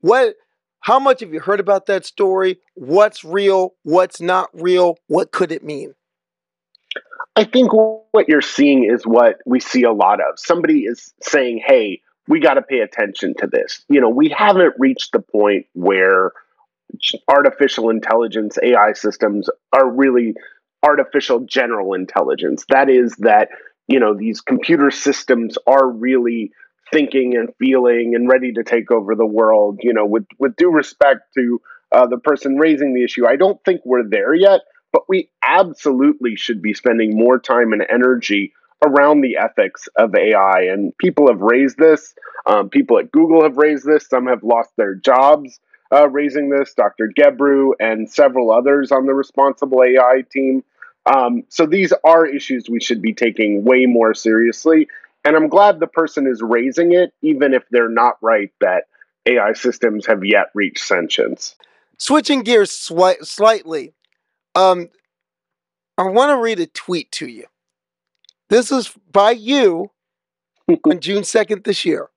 What 0.01 0.35
how 0.81 0.99
much 0.99 1.21
have 1.21 1.33
you 1.33 1.41
heard 1.41 1.61
about 1.61 1.87
that 1.87 2.05
story? 2.05 2.59
What's 2.75 3.25
real? 3.25 3.75
What's 3.83 4.21
not 4.21 4.49
real? 4.53 4.97
What 5.07 5.31
could 5.31 5.53
it 5.53 5.63
mean? 5.63 5.95
I 7.37 7.45
think 7.45 7.73
what 7.73 8.29
you're 8.29 8.43
seeing 8.43 8.85
is 8.85 9.07
what 9.07 9.37
we 9.47 9.61
see 9.61 9.85
a 9.85 9.93
lot 9.93 10.21
of. 10.21 10.39
Somebody 10.39 10.81
is 10.81 11.13
saying, 11.23 11.63
"Hey, 11.65 12.01
we 12.27 12.41
got 12.41 12.55
to 12.55 12.63
pay 12.63 12.81
attention 12.81 13.35
to 13.39 13.47
this." 13.47 13.85
You 13.89 14.01
know, 14.01 14.09
we 14.09 14.31
haven't 14.31 14.75
reached 14.79 15.13
the 15.13 15.21
point 15.21 15.67
where 15.75 16.33
artificial 17.29 17.91
intelligence 17.91 18.59
AI 18.63 18.93
systems 18.95 19.49
are 19.73 19.89
really 19.89 20.35
artificial 20.83 21.41
general 21.41 21.95
intelligence. 21.95 22.65
That 22.71 22.89
is 22.89 23.15
that 23.17 23.51
you 23.87 24.01
know 24.01 24.15
these 24.15 24.41
computer 24.41 24.91
systems 24.91 25.57
are 25.67 25.89
really 25.89 26.53
thinking 26.93 27.37
and 27.37 27.55
feeling 27.59 28.15
and 28.15 28.29
ready 28.29 28.53
to 28.53 28.65
take 28.65 28.91
over 28.91 29.15
the 29.15 29.27
world 29.27 29.81
you 29.83 29.93
know 29.93 30.07
with 30.07 30.27
with 30.39 30.57
due 30.57 30.71
respect 30.71 31.33
to 31.35 31.61
uh, 31.93 32.07
the 32.07 32.19
person 32.19 32.57
raising 32.57 32.95
the 32.95 33.03
issue. 33.03 33.27
I 33.27 33.37
don't 33.37 33.63
think 33.65 33.81
we're 33.85 34.09
there 34.09 34.35
yet 34.35 34.61
but 34.93 35.09
we 35.09 35.31
absolutely 35.43 36.37
should 36.37 36.63
be 36.63 36.75
spending 36.75 37.17
more 37.17 37.39
time 37.39 37.73
and 37.73 37.85
energy 37.89 38.53
around 38.85 39.21
the 39.21 39.37
ethics 39.37 39.89
of 39.97 40.15
ai 40.15 40.63
and 40.63 40.97
people 40.99 41.29
have 41.29 41.41
raised 41.41 41.79
this. 41.79 42.15
Um, 42.47 42.71
people 42.71 42.99
at 42.99 43.13
google 43.13 43.43
have 43.43 43.57
raised 43.57 43.85
this. 43.85 44.07
Some 44.09 44.27
have 44.27 44.43
lost 44.43 44.71
their 44.77 44.95
jobs 44.95 45.61
uh, 45.93 46.09
raising 46.09 46.49
this. 46.49 46.75
Dr 46.75 47.13
gebru 47.17 47.73
and 47.79 48.11
several 48.11 48.51
others 48.51 48.91
on 48.91 49.07
the 49.07 49.15
responsible 49.15 49.83
ai 49.83 50.25
team. 50.31 50.65
Um, 51.07 51.45
so 51.49 51.67
these 51.67 51.93
are 52.05 52.27
issues 52.27 52.69
we 52.69 52.81
should 52.81 53.03
be 53.03 53.15
taking 53.15 53.65
way 53.65 53.87
more 53.87 54.15
seriously. 54.15 54.89
And 55.25 55.37
I'm 55.37 55.49
glad 55.49 55.81
the 55.81 55.87
person 55.87 56.27
is 56.27 56.41
raising 56.43 56.93
it, 56.93 57.13
even 57.23 57.53
if 57.53 57.63
they're 57.71 57.91
not 57.91 58.15
right 58.23 58.51
that 58.61 58.85
AI 59.27 59.53
systems 59.53 60.07
have 60.07 60.25
yet 60.25 60.47
reached 60.55 60.85
sentience. 60.85 61.57
Switching 61.99 62.41
gears 62.41 62.71
slightly, 62.71 63.93
um, 64.55 64.89
I 65.99 66.05
want 66.05 66.31
to 66.31 66.43
read 66.43 66.61
a 66.61 66.67
tweet 66.67 67.13
to 67.13 67.27
you. 67.27 67.45
This 68.49 68.73
is 68.73 68.93
by 69.13 69.33
you 69.33 69.91
on 70.85 71.01
June 71.01 71.23
2nd 71.23 71.65
this 71.65 71.85
year. 71.85 72.09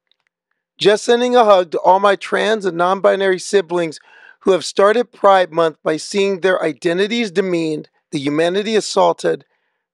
Just 0.77 1.03
sending 1.03 1.35
a 1.35 1.43
hug 1.43 1.71
to 1.71 1.79
all 1.79 1.99
my 1.99 2.15
trans 2.15 2.65
and 2.65 2.77
non 2.77 3.01
binary 3.01 3.39
siblings 3.39 3.99
who 4.39 4.51
have 4.51 4.65
started 4.65 5.11
Pride 5.11 5.51
Month 5.51 5.77
by 5.83 5.97
seeing 5.97 6.39
their 6.39 6.61
identities 6.63 7.31
demeaned 7.31 7.89
the 8.11 8.19
humanity 8.19 8.75
assaulted, 8.75 9.45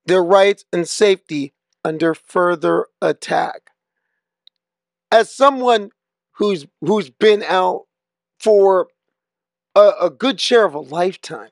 their 0.06 0.22
rights 0.22 0.64
and 0.72 0.88
safety 0.88 1.52
under 1.84 2.14
further 2.14 2.86
attack. 3.00 3.70
As 5.12 5.34
someone 5.34 5.90
who's 6.32 6.66
who's 6.80 7.10
been 7.10 7.42
out 7.42 7.86
for 8.38 8.88
a, 9.74 9.90
a 10.02 10.10
good 10.10 10.40
share 10.40 10.64
of 10.64 10.74
a 10.74 10.80
lifetime 10.80 11.50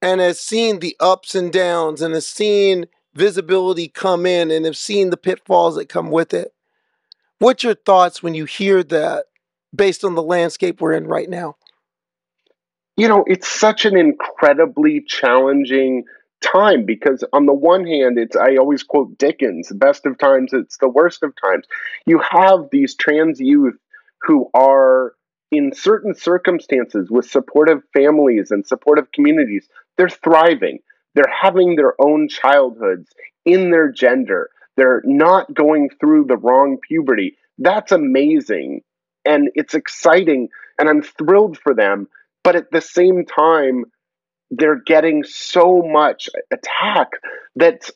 and 0.00 0.20
has 0.20 0.40
seen 0.40 0.80
the 0.80 0.96
ups 1.00 1.34
and 1.34 1.52
downs 1.52 2.02
and 2.02 2.14
has 2.14 2.26
seen 2.26 2.86
visibility 3.14 3.88
come 3.88 4.26
in 4.26 4.50
and 4.50 4.64
have 4.64 4.76
seen 4.76 5.10
the 5.10 5.16
pitfalls 5.16 5.76
that 5.76 5.88
come 5.88 6.10
with 6.10 6.34
it. 6.34 6.52
What's 7.38 7.62
your 7.62 7.74
thoughts 7.74 8.22
when 8.22 8.34
you 8.34 8.44
hear 8.44 8.82
that 8.84 9.26
based 9.74 10.04
on 10.04 10.14
the 10.14 10.22
landscape 10.22 10.80
we're 10.80 10.92
in 10.92 11.06
right 11.06 11.28
now? 11.28 11.56
you 12.96 13.08
know, 13.08 13.24
it's 13.26 13.48
such 13.48 13.84
an 13.84 13.96
incredibly 13.96 15.00
challenging 15.00 16.04
time 16.44 16.84
because 16.84 17.24
on 17.32 17.46
the 17.46 17.54
one 17.54 17.86
hand 17.86 18.18
it's 18.18 18.36
i 18.36 18.56
always 18.56 18.82
quote 18.82 19.16
dickens 19.18 19.68
the 19.68 19.74
best 19.74 20.06
of 20.06 20.18
times 20.18 20.52
it's 20.52 20.78
the 20.78 20.88
worst 20.88 21.22
of 21.22 21.32
times. 21.42 21.64
You 22.06 22.20
have 22.30 22.68
these 22.70 22.94
trans 22.94 23.40
youth 23.40 23.76
who 24.22 24.48
are 24.54 25.14
in 25.50 25.72
certain 25.74 26.14
circumstances 26.14 27.08
with 27.10 27.30
supportive 27.30 27.82
families 27.92 28.50
and 28.50 28.66
supportive 28.66 29.10
communities 29.12 29.68
they're 29.96 30.08
thriving. 30.08 30.80
They're 31.14 31.32
having 31.42 31.76
their 31.76 31.94
own 32.00 32.28
childhoods 32.28 33.08
in 33.44 33.70
their 33.70 33.92
gender. 33.92 34.50
They're 34.76 35.02
not 35.04 35.54
going 35.54 35.90
through 36.00 36.24
the 36.24 36.36
wrong 36.36 36.78
puberty. 36.88 37.36
That's 37.58 37.92
amazing 37.92 38.82
and 39.24 39.48
it's 39.54 39.74
exciting 39.74 40.48
and 40.78 40.88
i'm 40.88 41.00
thrilled 41.00 41.56
for 41.56 41.72
them 41.72 42.08
but 42.44 42.56
at 42.56 42.70
the 42.70 42.82
same 42.82 43.24
time, 43.24 43.86
they're 44.50 44.80
getting 44.80 45.24
so 45.24 45.82
much 45.82 46.28
attack 46.52 47.08
that's 47.56 47.90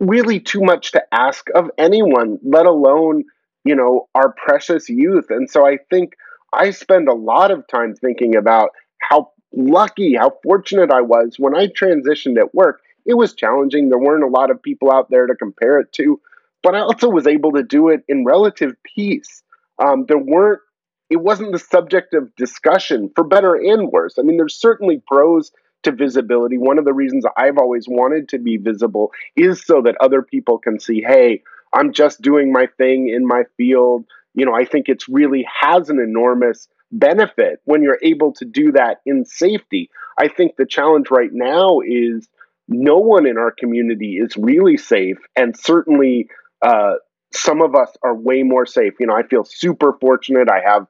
really 0.00 0.40
too 0.40 0.60
much 0.60 0.92
to 0.92 1.02
ask 1.12 1.46
of 1.54 1.70
anyone, 1.78 2.38
let 2.44 2.66
alone, 2.66 3.24
you 3.64 3.74
know, 3.74 4.08
our 4.14 4.32
precious 4.32 4.88
youth. 4.88 5.26
And 5.30 5.50
so 5.50 5.66
I 5.66 5.78
think 5.90 6.14
I 6.52 6.70
spend 6.70 7.08
a 7.08 7.14
lot 7.14 7.50
of 7.50 7.66
time 7.66 7.94
thinking 7.94 8.36
about 8.36 8.70
how 9.00 9.32
lucky, 9.52 10.14
how 10.14 10.32
fortunate 10.42 10.90
I 10.90 11.00
was 11.00 11.36
when 11.38 11.56
I 11.56 11.66
transitioned 11.66 12.38
at 12.38 12.54
work. 12.54 12.80
It 13.06 13.14
was 13.14 13.34
challenging. 13.34 13.88
There 13.88 13.98
weren't 13.98 14.24
a 14.24 14.28
lot 14.28 14.50
of 14.50 14.62
people 14.62 14.92
out 14.92 15.10
there 15.10 15.26
to 15.26 15.34
compare 15.34 15.80
it 15.80 15.92
to, 15.94 16.20
but 16.62 16.74
I 16.74 16.80
also 16.80 17.08
was 17.08 17.26
able 17.26 17.52
to 17.52 17.62
do 17.62 17.88
it 17.88 18.04
in 18.08 18.24
relative 18.24 18.74
peace. 18.82 19.42
Um, 19.78 20.04
there 20.06 20.18
weren't 20.18 20.60
it 21.10 21.16
wasn't 21.16 21.52
the 21.52 21.58
subject 21.58 22.14
of 22.14 22.34
discussion 22.36 23.10
for 23.14 23.24
better 23.24 23.54
and 23.54 23.90
worse. 23.90 24.18
I 24.18 24.22
mean, 24.22 24.36
there's 24.36 24.58
certainly 24.58 25.02
pros 25.06 25.52
to 25.84 25.92
visibility. 25.92 26.58
One 26.58 26.78
of 26.78 26.84
the 26.84 26.92
reasons 26.92 27.24
I've 27.36 27.58
always 27.58 27.86
wanted 27.88 28.28
to 28.30 28.38
be 28.38 28.56
visible 28.56 29.12
is 29.36 29.64
so 29.64 29.80
that 29.82 29.96
other 30.00 30.22
people 30.22 30.58
can 30.58 30.80
see, 30.80 31.02
hey, 31.06 31.42
I'm 31.72 31.92
just 31.92 32.20
doing 32.20 32.52
my 32.52 32.66
thing 32.78 33.08
in 33.08 33.26
my 33.26 33.44
field. 33.56 34.04
you 34.34 34.44
know, 34.44 34.54
I 34.54 34.64
think 34.64 34.88
it's 34.88 35.08
really 35.08 35.46
has 35.60 35.88
an 35.88 35.98
enormous 36.00 36.68
benefit 36.90 37.60
when 37.64 37.82
you're 37.82 37.98
able 38.02 38.32
to 38.34 38.44
do 38.44 38.72
that 38.72 39.00
in 39.04 39.24
safety. 39.24 39.90
I 40.18 40.28
think 40.28 40.56
the 40.56 40.66
challenge 40.66 41.10
right 41.10 41.30
now 41.32 41.80
is 41.86 42.28
no 42.68 42.98
one 42.98 43.26
in 43.26 43.38
our 43.38 43.50
community 43.50 44.18
is 44.18 44.36
really 44.36 44.76
safe, 44.76 45.18
and 45.36 45.56
certainly 45.58 46.28
uh, 46.62 46.94
some 47.32 47.62
of 47.62 47.74
us 47.74 47.90
are 48.02 48.14
way 48.14 48.42
more 48.42 48.66
safe. 48.66 48.94
You 49.00 49.06
know, 49.06 49.16
I 49.16 49.22
feel 49.22 49.44
super 49.44 49.96
fortunate. 50.00 50.48
I 50.50 50.60
have 50.64 50.86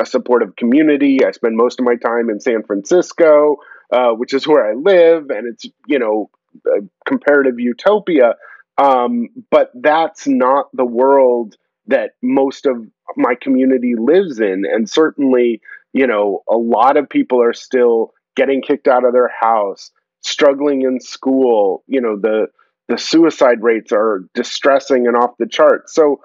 a 0.00 0.06
supportive 0.06 0.56
community. 0.56 1.24
I 1.24 1.32
spend 1.32 1.56
most 1.56 1.78
of 1.78 1.84
my 1.84 1.96
time 1.96 2.30
in 2.30 2.40
San 2.40 2.62
Francisco, 2.62 3.56
uh, 3.92 4.10
which 4.12 4.32
is 4.34 4.46
where 4.46 4.68
I 4.68 4.74
live, 4.74 5.30
and 5.30 5.46
it's 5.46 5.66
you 5.86 5.98
know 5.98 6.30
a 6.66 6.80
comparative 7.06 7.58
utopia. 7.58 8.34
Um, 8.78 9.28
but 9.50 9.70
that's 9.74 10.26
not 10.26 10.66
the 10.72 10.84
world 10.84 11.56
that 11.88 12.12
most 12.22 12.66
of 12.66 12.86
my 13.16 13.34
community 13.34 13.94
lives 13.98 14.40
in, 14.40 14.64
and 14.64 14.88
certainly, 14.88 15.60
you 15.92 16.06
know, 16.06 16.42
a 16.48 16.56
lot 16.56 16.96
of 16.96 17.08
people 17.08 17.42
are 17.42 17.52
still 17.52 18.12
getting 18.34 18.62
kicked 18.62 18.88
out 18.88 19.04
of 19.04 19.12
their 19.12 19.30
house, 19.40 19.90
struggling 20.22 20.82
in 20.82 21.00
school. 21.00 21.84
You 21.86 22.00
know, 22.00 22.16
the 22.18 22.46
the 22.88 22.98
suicide 22.98 23.62
rates 23.62 23.92
are 23.92 24.24
distressing 24.34 25.06
and 25.06 25.16
off 25.16 25.36
the 25.38 25.46
charts. 25.46 25.94
So, 25.94 26.20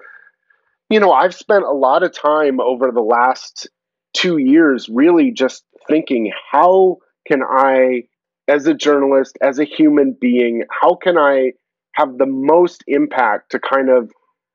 you 0.90 1.00
know, 1.00 1.12
I've 1.12 1.34
spent 1.34 1.64
a 1.64 1.72
lot 1.72 2.02
of 2.02 2.12
time 2.12 2.60
over 2.60 2.90
the 2.90 3.02
last 3.02 3.68
two 4.14 4.38
years 4.38 4.88
really 4.88 5.30
just 5.30 5.64
thinking 5.86 6.32
how 6.50 6.98
can 7.26 7.42
I, 7.42 8.04
as 8.48 8.66
a 8.66 8.74
journalist, 8.74 9.36
as 9.42 9.58
a 9.58 9.64
human 9.64 10.16
being, 10.18 10.64
how 10.70 10.94
can 10.94 11.18
I 11.18 11.52
have 11.92 12.16
the 12.16 12.26
most 12.26 12.84
impact 12.86 13.50
to 13.50 13.58
kind 13.58 13.90
of 13.90 14.10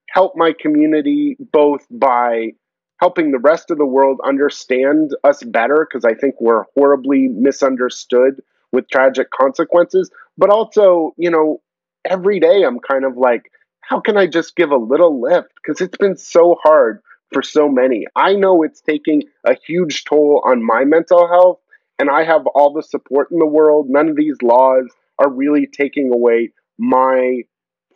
help 0.09 0.33
my 0.35 0.53
community 0.59 1.37
both 1.51 1.85
by 1.91 2.51
helping 2.99 3.31
the 3.31 3.39
rest 3.39 3.69
of 3.69 3.77
the 3.77 3.85
world 3.85 4.19
understand 4.25 5.11
us 5.23 5.43
better? 5.43 5.87
Because 5.87 6.05
I 6.05 6.15
think 6.15 6.35
we're 6.39 6.63
horribly 6.75 7.27
misunderstood 7.27 8.41
with 8.71 8.89
tragic 8.89 9.29
consequences, 9.29 10.09
but 10.37 10.49
also, 10.49 11.13
you 11.17 11.29
know, 11.29 11.61
every 12.09 12.39
day 12.39 12.63
I'm 12.63 12.79
kind 12.79 13.05
of 13.05 13.17
like, 13.17 13.51
how 13.87 13.99
can 13.99 14.17
I 14.17 14.27
just 14.27 14.55
give 14.55 14.71
a 14.71 14.77
little 14.77 15.21
lift? 15.21 15.49
Because 15.55 15.81
it's 15.81 15.97
been 15.97 16.17
so 16.17 16.57
hard 16.63 17.01
for 17.31 17.41
so 17.41 17.67
many. 17.67 18.05
I 18.15 18.33
know 18.33 18.63
it's 18.63 18.81
taking 18.81 19.23
a 19.45 19.55
huge 19.67 20.05
toll 20.05 20.41
on 20.45 20.65
my 20.65 20.83
mental 20.85 21.27
health, 21.27 21.59
and 21.99 22.09
I 22.09 22.23
have 22.23 22.45
all 22.47 22.73
the 22.73 22.83
support 22.83 23.29
in 23.31 23.39
the 23.39 23.45
world. 23.45 23.87
None 23.89 24.09
of 24.09 24.15
these 24.15 24.37
laws 24.41 24.89
are 25.19 25.29
really 25.29 25.67
taking 25.67 26.11
away 26.13 26.51
my 26.77 27.41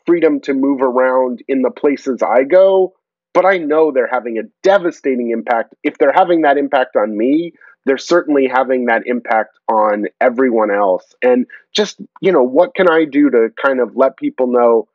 freedom 0.06 0.40
to 0.42 0.54
move 0.54 0.82
around 0.82 1.44
in 1.48 1.62
the 1.62 1.72
places 1.72 2.22
I 2.22 2.44
go. 2.44 2.94
But 3.34 3.46
I 3.46 3.58
know 3.58 3.92
they're 3.92 4.10
having 4.12 4.40
a 4.40 4.50
devastating 4.64 5.32
impact. 5.32 5.76
If 5.84 5.98
they're 5.98 6.14
having 6.14 6.42
that 6.42 6.58
impact 6.58 6.96
on 6.96 7.16
me, 7.16 7.54
they're 7.86 7.98
certainly 7.98 8.48
having 8.48 8.86
that 8.86 9.04
impact 9.06 9.58
on 9.70 10.06
everyone 10.20 10.72
else. 10.72 11.06
And 11.22 11.46
just, 11.74 12.02
you 12.20 12.32
know, 12.32 12.44
what 12.44 12.76
can 12.76 12.90
I 12.90 13.06
do 13.06 13.30
to 13.30 13.50
kind 13.64 13.80
of 13.80 13.96
let 13.96 14.18
people 14.18 14.48
know, 14.48 14.88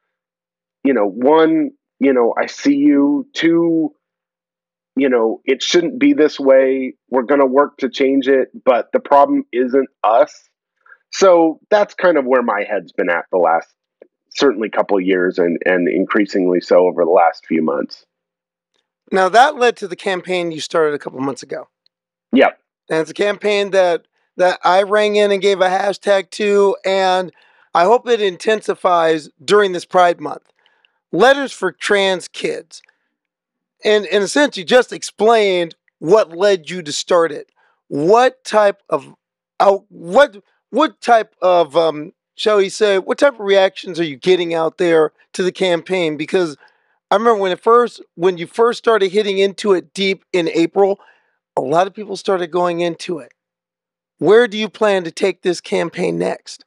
you 0.84 0.94
know, 0.94 1.06
one, 1.06 1.70
you 2.00 2.12
know, 2.12 2.34
I 2.38 2.46
see 2.46 2.74
you, 2.74 3.26
two, 3.32 3.94
you 4.96 5.08
know, 5.08 5.40
it 5.44 5.62
shouldn't 5.62 5.98
be 5.98 6.12
this 6.12 6.38
way. 6.38 6.94
We're 7.08 7.22
going 7.22 7.40
to 7.40 7.46
work 7.46 7.78
to 7.78 7.88
change 7.88 8.28
it, 8.28 8.48
but 8.64 8.90
the 8.92 9.00
problem 9.00 9.44
isn't 9.52 9.88
us. 10.04 10.48
So 11.10 11.60
that's 11.70 11.94
kind 11.94 12.16
of 12.16 12.24
where 12.24 12.42
my 12.42 12.64
head's 12.68 12.92
been 12.92 13.10
at 13.10 13.24
the 13.30 13.38
last 13.38 13.68
certainly 14.34 14.70
couple 14.70 14.98
years 14.98 15.38
and 15.38 15.58
and 15.66 15.88
increasingly 15.88 16.60
so 16.60 16.86
over 16.86 17.04
the 17.04 17.10
last 17.10 17.46
few 17.46 17.62
months. 17.62 18.06
Now 19.10 19.28
that 19.28 19.56
led 19.56 19.76
to 19.78 19.88
the 19.88 19.96
campaign 19.96 20.52
you 20.52 20.60
started 20.60 20.94
a 20.94 20.98
couple 20.98 21.20
months 21.20 21.42
ago. 21.42 21.68
Yep. 22.32 22.58
And 22.88 23.00
it's 23.00 23.10
a 23.10 23.14
campaign 23.14 23.70
that 23.70 24.06
that 24.38 24.58
I 24.64 24.82
rang 24.82 25.16
in 25.16 25.30
and 25.30 25.42
gave 25.42 25.60
a 25.60 25.68
hashtag 25.68 26.30
to, 26.30 26.74
and 26.86 27.30
I 27.74 27.84
hope 27.84 28.08
it 28.08 28.22
intensifies 28.22 29.28
during 29.44 29.72
this 29.72 29.84
Pride 29.84 30.20
Month. 30.20 30.51
Letters 31.12 31.52
for 31.52 31.72
trans 31.72 32.28
kids. 32.28 32.82
And 33.84 34.06
in 34.06 34.22
a 34.22 34.28
sense, 34.28 34.56
you 34.56 34.64
just 34.64 34.92
explained 34.92 35.74
what 35.98 36.36
led 36.36 36.70
you 36.70 36.82
to 36.82 36.92
start 36.92 37.32
it. 37.32 37.50
What 37.88 38.42
type 38.44 38.82
of 38.88 39.14
what 39.88 40.42
what 40.70 41.00
type 41.00 41.34
of 41.42 41.76
um, 41.76 42.12
shall 42.34 42.56
we 42.56 42.68
say, 42.68 42.98
what 42.98 43.18
type 43.18 43.34
of 43.34 43.40
reactions 43.40 44.00
are 44.00 44.04
you 44.04 44.16
getting 44.16 44.54
out 44.54 44.78
there 44.78 45.12
to 45.34 45.42
the 45.42 45.52
campaign? 45.52 46.16
Because 46.16 46.56
I 47.10 47.16
remember 47.16 47.40
when 47.40 47.52
it 47.52 47.60
first, 47.60 48.02
when 48.14 48.38
you 48.38 48.46
first 48.46 48.78
started 48.78 49.12
hitting 49.12 49.38
into 49.38 49.74
it 49.74 49.92
deep 49.92 50.24
in 50.32 50.48
April, 50.48 50.98
a 51.56 51.60
lot 51.60 51.86
of 51.86 51.94
people 51.94 52.16
started 52.16 52.50
going 52.50 52.80
into 52.80 53.18
it. 53.18 53.32
Where 54.18 54.48
do 54.48 54.56
you 54.56 54.68
plan 54.68 55.04
to 55.04 55.10
take 55.10 55.42
this 55.42 55.60
campaign 55.60 56.18
next? 56.18 56.64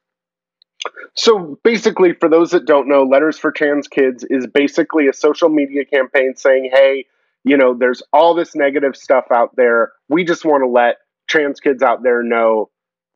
So 1.16 1.58
basically, 1.64 2.12
for 2.12 2.28
those 2.28 2.50
that 2.50 2.66
don't 2.66 2.88
know, 2.88 3.02
Letters 3.02 3.38
for 3.38 3.50
Trans 3.50 3.88
Kids 3.88 4.24
is 4.28 4.46
basically 4.46 5.08
a 5.08 5.12
social 5.12 5.48
media 5.48 5.84
campaign 5.84 6.34
saying, 6.36 6.70
hey, 6.72 7.06
you 7.42 7.56
know, 7.56 7.74
there's 7.74 8.02
all 8.12 8.34
this 8.34 8.54
negative 8.54 8.96
stuff 8.96 9.26
out 9.32 9.56
there. 9.56 9.92
We 10.08 10.24
just 10.24 10.44
want 10.44 10.62
to 10.62 10.68
let 10.68 10.96
trans 11.28 11.60
kids 11.60 11.82
out 11.82 12.02
there 12.02 12.22
know 12.22 12.70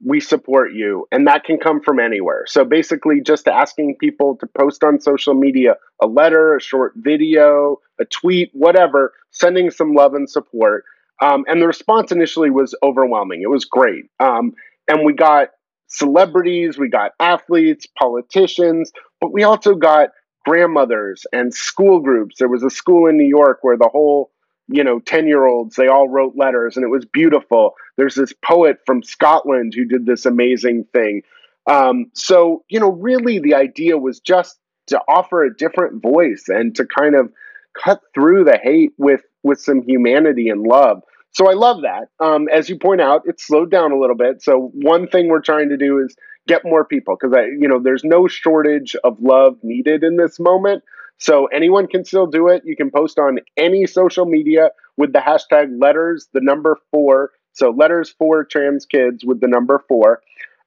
we 0.05 0.21
support 0.21 0.73
you. 0.73 1.07
And 1.13 1.27
that 1.27 1.45
can 1.45 1.59
come 1.59 1.81
from 1.83 2.01
anywhere. 2.01 2.45
So 2.47 2.65
basically, 2.65 3.21
just 3.21 3.47
asking 3.47 3.97
people 4.01 4.37
to 4.37 4.47
post 4.47 4.83
on 4.83 5.01
social 5.01 5.35
media 5.35 5.75
a 6.01 6.07
letter, 6.07 6.57
a 6.57 6.61
short 6.61 6.95
video, 6.97 7.81
a 8.01 8.07
tweet, 8.07 8.51
whatever, 8.55 9.13
sending 9.31 9.71
some 9.71 9.93
love 9.95 10.15
and 10.15 10.31
support. 10.31 10.85
Um, 11.23 11.45
and 11.49 11.61
the 11.61 11.67
response 11.67 12.13
initially 12.13 12.51
was 12.51 12.75
overwhelming. 12.83 13.43
It 13.43 13.51
was 13.51 13.67
great. 13.67 14.07
Um, 14.21 14.55
and 14.89 15.05
we 15.05 15.13
got 15.13 15.49
celebrities, 15.90 16.79
we 16.79 16.88
got 16.88 17.12
athletes, 17.20 17.87
politicians, 17.98 18.92
but 19.20 19.33
we 19.33 19.42
also 19.42 19.74
got 19.74 20.11
grandmothers 20.46 21.26
and 21.33 21.53
school 21.53 22.00
groups. 22.00 22.37
There 22.38 22.48
was 22.48 22.62
a 22.62 22.70
school 22.70 23.09
in 23.09 23.18
New 23.18 23.26
York 23.26 23.59
where 23.62 23.76
the 23.76 23.88
whole 23.88 24.31
you 24.72 24.85
know 24.85 25.00
10 25.00 25.26
year 25.26 25.46
olds 25.46 25.74
they 25.74 25.88
all 25.88 26.09
wrote 26.09 26.35
letters 26.37 26.76
and 26.76 26.85
it 26.85 26.88
was 26.88 27.05
beautiful. 27.05 27.74
There's 27.96 28.14
this 28.14 28.33
poet 28.44 28.79
from 28.87 29.03
scotland 29.03 29.74
who 29.74 29.85
did 29.85 30.07
this 30.07 30.24
amazing 30.24 30.87
thing. 30.92 31.22
Um, 31.66 32.07
so 32.14 32.64
you 32.68 32.81
know 32.81 32.90
really 32.90 33.38
the 33.38 33.55
idea 33.55 33.98
was 33.98 34.20
just 34.20 34.59
to 34.87 35.00
offer 35.09 35.44
a 35.44 35.55
different 35.55 36.00
voice 36.00 36.44
and 36.48 36.74
to 36.76 36.87
kind 36.87 37.14
of 37.14 37.33
cut 37.81 38.00
through 38.14 38.44
the 38.44 38.59
hate 38.62 38.92
with 38.96 39.22
with 39.42 39.61
some 39.61 39.83
humanity 39.83 40.48
and 40.48 40.62
love 40.62 41.03
so 41.33 41.49
i 41.49 41.55
love 41.55 41.83
that 41.83 42.09
um, 42.25 42.49
as 42.53 42.69
you 42.69 42.79
point 42.79 43.01
out 43.01 43.23
it's 43.27 43.47
slowed 43.47 43.71
down 43.71 43.93
a 43.93 43.99
little 43.99 44.16
bit 44.16 44.43
so 44.43 44.71
one 44.75 45.09
thing 45.09 45.29
we're 45.29 45.40
trying 45.40 45.69
to 45.69 45.77
do 45.77 45.99
is 45.99 46.14
get 46.49 46.62
more 46.64 46.85
people 46.85 47.16
because 47.21 47.37
i 47.37 47.43
you 47.45 47.69
know 47.69 47.81
there's 47.83 48.05
no 48.05 48.27
shortage 48.27 48.97
of 49.05 49.16
love 49.21 49.57
needed 49.62 50.03
in 50.03 50.16
this 50.16 50.38
moment 50.40 50.83
so 51.21 51.47
anyone 51.47 51.87
can 51.87 52.05
still 52.05 52.27
do 52.27 52.49
it. 52.49 52.62
You 52.64 52.75
can 52.75 52.90
post 52.90 53.19
on 53.19 53.40
any 53.57 53.87
social 53.87 54.25
media 54.25 54.71
with 54.97 55.12
the 55.12 55.19
hashtag 55.19 55.81
letters, 55.81 56.29
the 56.33 56.40
number 56.40 56.79
four. 56.90 57.33
So 57.53 57.71
letters 57.71 58.14
for 58.19 58.45
trans 58.45 58.87
kids 58.87 59.23
with 59.23 59.40
the 59.40 59.47
number 59.47 59.85
four. 59.87 60.23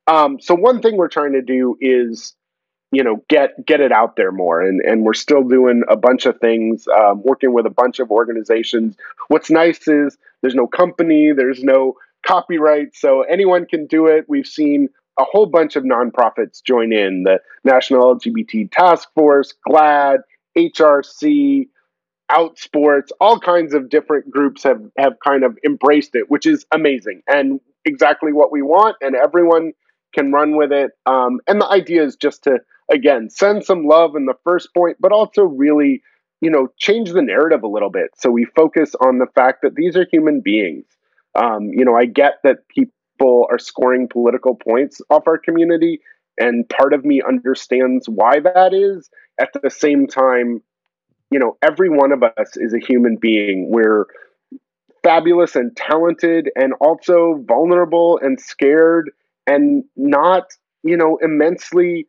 Um, 0.05 0.39
so 0.39 0.53
one 0.53 0.81
thing 0.81 0.95
we're 0.95 1.07
trying 1.07 1.33
to 1.33 1.41
do 1.41 1.75
is, 1.81 2.35
you 2.93 3.03
know, 3.03 3.23
get 3.27 3.65
get 3.65 3.81
it 3.81 3.91
out 3.91 4.15
there 4.15 4.31
more, 4.31 4.61
and 4.61 4.79
and 4.81 5.03
we're 5.03 5.13
still 5.13 5.43
doing 5.43 5.83
a 5.89 5.95
bunch 5.95 6.25
of 6.25 6.39
things, 6.39 6.87
um, 6.87 7.23
working 7.23 7.53
with 7.53 7.65
a 7.65 7.71
bunch 7.71 7.99
of 7.99 8.11
organizations. 8.11 8.95
What's 9.27 9.49
nice 9.49 9.87
is 9.87 10.17
there's 10.41 10.55
no 10.55 10.67
company, 10.67 11.31
there's 11.35 11.63
no 11.63 11.95
copyright, 12.25 12.95
so 12.95 13.23
anyone 13.23 13.65
can 13.65 13.87
do 13.87 14.07
it. 14.07 14.25
We've 14.29 14.47
seen 14.47 14.89
a 15.19 15.23
whole 15.23 15.47
bunch 15.47 15.75
of 15.75 15.83
nonprofits 15.83 16.63
join 16.63 16.93
in 16.93 17.23
the 17.23 17.39
National 17.63 18.15
LGBT 18.15 18.71
Task 18.71 19.09
Force, 19.15 19.53
GLAAD 19.67 20.19
HRC, 20.57 21.67
Outsports, 22.31 23.09
all 23.19 23.39
kinds 23.39 23.73
of 23.73 23.89
different 23.89 24.29
groups 24.29 24.63
have 24.63 24.81
have 24.97 25.13
kind 25.23 25.43
of 25.43 25.57
embraced 25.65 26.15
it, 26.15 26.29
which 26.29 26.45
is 26.45 26.65
amazing 26.71 27.21
and 27.27 27.59
exactly 27.85 28.33
what 28.33 28.51
we 28.51 28.61
want. 28.61 28.97
And 29.01 29.15
everyone 29.15 29.73
can 30.13 30.31
run 30.31 30.55
with 30.55 30.71
it. 30.71 30.91
Um, 31.05 31.41
and 31.47 31.59
the 31.59 31.67
idea 31.67 32.03
is 32.03 32.15
just 32.15 32.43
to 32.43 32.59
again 32.91 33.29
send 33.29 33.63
some 33.63 33.85
love 33.85 34.15
in 34.15 34.25
the 34.25 34.37
first 34.43 34.73
point, 34.73 34.97
but 34.99 35.11
also 35.11 35.43
really, 35.43 36.01
you 36.41 36.49
know, 36.49 36.67
change 36.77 37.11
the 37.11 37.21
narrative 37.21 37.63
a 37.63 37.67
little 37.67 37.89
bit. 37.89 38.11
So 38.17 38.29
we 38.29 38.45
focus 38.55 38.95
on 38.99 39.19
the 39.19 39.27
fact 39.35 39.61
that 39.63 39.75
these 39.75 39.95
are 39.95 40.05
human 40.11 40.41
beings. 40.41 40.85
Um, 41.35 41.69
you 41.73 41.85
know, 41.85 41.95
I 41.95 42.05
get 42.05 42.33
that 42.43 42.67
people 42.67 43.47
are 43.49 43.59
scoring 43.59 44.07
political 44.07 44.55
points 44.55 45.01
off 45.09 45.23
our 45.27 45.37
community, 45.37 46.01
and 46.37 46.67
part 46.69 46.93
of 46.93 47.05
me 47.05 47.21
understands 47.27 48.07
why 48.07 48.39
that 48.39 48.73
is 48.73 49.09
at 49.39 49.49
the 49.61 49.69
same 49.69 50.07
time, 50.07 50.61
you 51.31 51.39
know, 51.39 51.57
every 51.61 51.89
one 51.89 52.11
of 52.11 52.23
us 52.23 52.55
is 52.55 52.73
a 52.73 52.85
human 52.85 53.17
being. 53.19 53.69
We're 53.71 54.05
fabulous 55.03 55.55
and 55.55 55.75
talented 55.75 56.49
and 56.55 56.73
also 56.79 57.43
vulnerable 57.45 58.19
and 58.21 58.39
scared 58.39 59.11
and 59.45 59.83
not, 59.95 60.51
you 60.83 60.95
know, 60.95 61.17
immensely, 61.21 62.07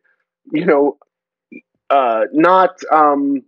you 0.51 0.65
know, 0.65 0.97
uh, 1.89 2.23
not, 2.33 2.77
um, 2.91 3.43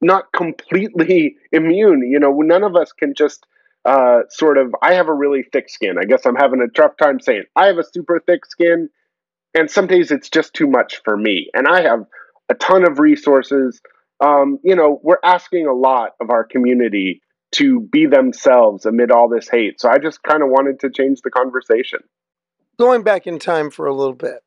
not 0.00 0.32
completely 0.32 1.36
immune. 1.52 2.08
You 2.08 2.18
know, 2.18 2.32
none 2.40 2.64
of 2.64 2.76
us 2.76 2.92
can 2.92 3.14
just 3.14 3.46
uh, 3.84 4.22
sort 4.28 4.58
of. 4.58 4.74
I 4.82 4.94
have 4.94 5.08
a 5.08 5.14
really 5.14 5.44
thick 5.52 5.68
skin. 5.68 5.96
I 5.98 6.04
guess 6.04 6.26
I'm 6.26 6.36
having 6.36 6.60
a 6.60 6.68
tough 6.68 6.96
time 6.96 7.20
saying 7.20 7.44
I 7.54 7.66
have 7.66 7.78
a 7.78 7.84
super 7.84 8.20
thick 8.20 8.44
skin, 8.46 8.88
and 9.54 9.70
some 9.70 9.86
days 9.86 10.10
it's 10.10 10.28
just 10.28 10.54
too 10.54 10.66
much 10.66 11.00
for 11.04 11.16
me. 11.16 11.48
And 11.54 11.66
I 11.68 11.82
have 11.82 12.04
a 12.48 12.54
ton 12.54 12.84
of 12.84 12.98
resources. 12.98 13.80
Um, 14.20 14.58
you 14.64 14.74
know, 14.74 15.00
we're 15.02 15.18
asking 15.22 15.66
a 15.66 15.74
lot 15.74 16.12
of 16.20 16.30
our 16.30 16.44
community 16.44 17.20
to 17.52 17.80
be 17.80 18.06
themselves 18.06 18.86
amid 18.86 19.10
all 19.10 19.28
this 19.28 19.48
hate. 19.48 19.80
So 19.80 19.88
I 19.88 19.98
just 19.98 20.22
kind 20.22 20.42
of 20.42 20.48
wanted 20.48 20.80
to 20.80 20.90
change 20.90 21.20
the 21.22 21.30
conversation. 21.30 22.00
Going 22.78 23.02
back 23.02 23.26
in 23.26 23.38
time 23.38 23.70
for 23.70 23.86
a 23.86 23.94
little 23.94 24.14
bit, 24.14 24.40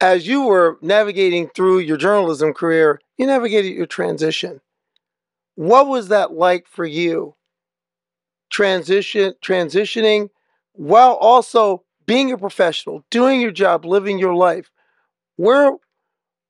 as 0.00 0.26
you 0.26 0.42
were 0.42 0.78
navigating 0.80 1.48
through 1.48 1.80
your 1.80 1.96
journalism 1.96 2.54
career, 2.54 3.00
you 3.18 3.26
navigated 3.26 3.74
your 3.74 3.86
transition. 3.86 4.60
What 5.56 5.88
was 5.88 6.08
that 6.08 6.32
like 6.32 6.66
for 6.66 6.86
you? 6.86 7.34
Transition, 8.50 9.34
transitioning, 9.42 10.30
while 10.72 11.14
also 11.14 11.84
being 12.06 12.32
a 12.32 12.38
professional, 12.38 13.04
doing 13.10 13.40
your 13.40 13.50
job, 13.50 13.84
living 13.84 14.18
your 14.18 14.34
life. 14.34 14.70
Where, 15.36 15.72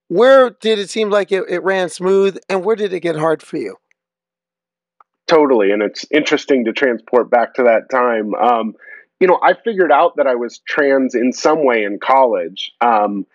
where 0.09 0.51
did 0.51 0.79
it 0.79 0.91
seem 0.91 1.11
like 1.11 1.33
it, 1.33 1.45
it 1.49 1.63
ran 1.63 1.89
smooth, 1.89 2.39
and 2.49 2.65
where 2.65 2.77
did 2.77 2.93
it 2.93 3.01
get 3.01 3.17
hard 3.17 3.43
for 3.43 3.57
you? 3.57 3.77
Totally, 5.27 5.71
and 5.71 5.83
it's 5.83 6.07
interesting 6.11 6.65
to 6.65 6.73
transport 6.73 7.31
back 7.31 7.55
to 7.55 7.65
that 7.65 7.91
time. 7.91 8.35
Um, 8.35 8.75
you 9.21 9.27
know, 9.27 9.39
I 9.43 9.55
figured 9.55 9.93
out 9.93 10.17
that 10.17 10.27
I 10.27 10.35
was 10.35 10.61
trans 10.67 11.15
in 11.15 11.33
some 11.33 11.65
way 11.65 11.85
in 11.85 11.99
college. 12.01 12.73
Um, 12.81 13.27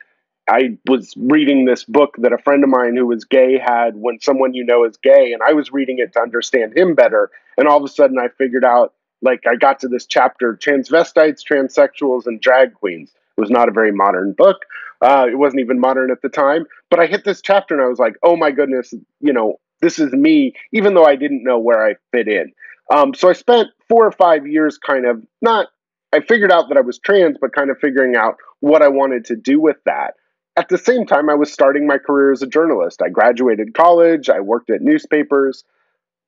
I 0.47 0.77
was 0.88 1.13
reading 1.17 1.65
this 1.65 1.84
book 1.84 2.15
that 2.19 2.34
a 2.34 2.38
friend 2.38 2.63
of 2.63 2.69
mine 2.69 2.95
who 2.95 3.08
was 3.08 3.25
gay 3.25 3.58
had 3.58 3.95
when 3.95 4.19
someone 4.19 4.53
you 4.53 4.63
know 4.63 4.86
is 4.86 4.97
gay, 4.97 5.34
and 5.34 5.41
I 5.41 5.53
was 5.53 5.71
reading 5.71 5.97
it 5.99 6.13
to 6.13 6.19
understand 6.19 6.77
him 6.77 6.93
better. 6.93 7.31
And 7.58 7.67
all 7.67 7.77
of 7.77 7.84
a 7.84 7.88
sudden, 7.88 8.19
I 8.19 8.27
figured 8.38 8.63
out, 8.63 8.93
like, 9.21 9.43
I 9.47 9.55
got 9.55 9.79
to 9.79 9.88
this 9.88 10.05
chapter 10.05 10.55
transvestites, 10.55 11.41
transsexuals, 11.49 12.27
and 12.27 12.39
drag 12.39 12.75
queens. 12.75 13.12
It 13.38 13.41
was 13.41 13.49
not 13.49 13.69
a 13.69 13.71
very 13.71 13.91
modern 13.91 14.34
book. 14.34 14.58
Uh, 15.01 15.25
it 15.29 15.38
wasn't 15.38 15.62
even 15.62 15.79
modern 15.79 16.12
at 16.12 16.21
the 16.21 16.29
time. 16.29 16.65
But 16.89 16.99
I 16.99 17.08
hit 17.08 17.25
this 17.25 17.41
chapter 17.41 17.73
and 17.73 17.84
I 17.84 17.88
was 17.88 17.99
like, 17.99 18.15
oh 18.23 18.36
my 18.36 18.51
goodness, 18.51 18.93
you 19.19 19.34
know, 19.34 19.55
this 19.81 19.99
is 19.99 20.13
me, 20.13 20.53
even 20.71 20.93
though 20.93 21.05
I 21.05 21.15
didn't 21.15 21.43
know 21.43 21.60
where 21.60 21.86
I 21.86 21.95
fit 22.12 22.27
in. 22.27 22.53
Um, 22.93 23.13
so 23.13 23.29
I 23.29 23.34
spent 23.34 23.69
four 23.89 24.05
or 24.05 24.12
five 24.12 24.47
years 24.47 24.77
kind 24.77 25.05
of 25.05 25.23
not, 25.41 25.67
I 26.13 26.21
figured 26.21 26.51
out 26.51 26.69
that 26.69 26.77
I 26.77 26.81
was 26.81 26.99
trans, 26.99 27.38
but 27.41 27.53
kind 27.53 27.69
of 27.69 27.77
figuring 27.79 28.15
out 28.15 28.36
what 28.60 28.81
I 28.81 28.88
wanted 28.88 29.25
to 29.25 29.36
do 29.36 29.60
with 29.60 29.77
that. 29.86 30.13
At 30.57 30.69
the 30.69 30.77
same 30.77 31.05
time, 31.05 31.29
I 31.29 31.35
was 31.35 31.51
starting 31.51 31.85
my 31.85 31.97
career 31.97 32.31
as 32.31 32.41
a 32.41 32.47
journalist. 32.47 33.01
I 33.01 33.09
graduated 33.09 33.73
college, 33.73 34.29
I 34.29 34.39
worked 34.39 34.69
at 34.69 34.81
newspapers, 34.81 35.65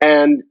and 0.01 0.43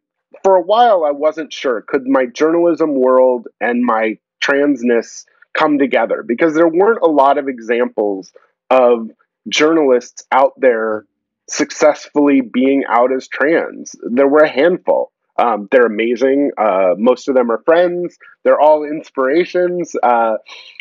for 0.42 0.56
a 0.56 0.62
while 0.62 1.04
I 1.04 1.10
wasn't 1.10 1.52
sure 1.52 1.82
could 1.82 2.06
my 2.06 2.26
journalism 2.26 2.94
world 2.94 3.48
and 3.60 3.84
my 3.84 4.18
transness 4.42 5.24
come 5.54 5.78
together 5.78 6.22
because 6.26 6.54
there 6.54 6.68
weren't 6.68 7.02
a 7.02 7.08
lot 7.08 7.38
of 7.38 7.48
examples 7.48 8.32
of 8.70 9.10
journalists 9.48 10.24
out 10.32 10.52
there 10.58 11.04
successfully 11.48 12.40
being 12.40 12.84
out 12.88 13.12
as 13.12 13.28
trans. 13.28 13.94
There 14.02 14.28
were 14.28 14.42
a 14.42 14.48
handful. 14.48 15.12
Um, 15.38 15.68
they're 15.70 15.86
amazing. 15.86 16.52
Uh, 16.56 16.94
most 16.96 17.28
of 17.28 17.34
them 17.34 17.50
are 17.50 17.62
friends. 17.64 18.18
They're 18.42 18.60
all 18.60 18.84
inspirations. 18.84 19.94
Uh, 20.02 20.36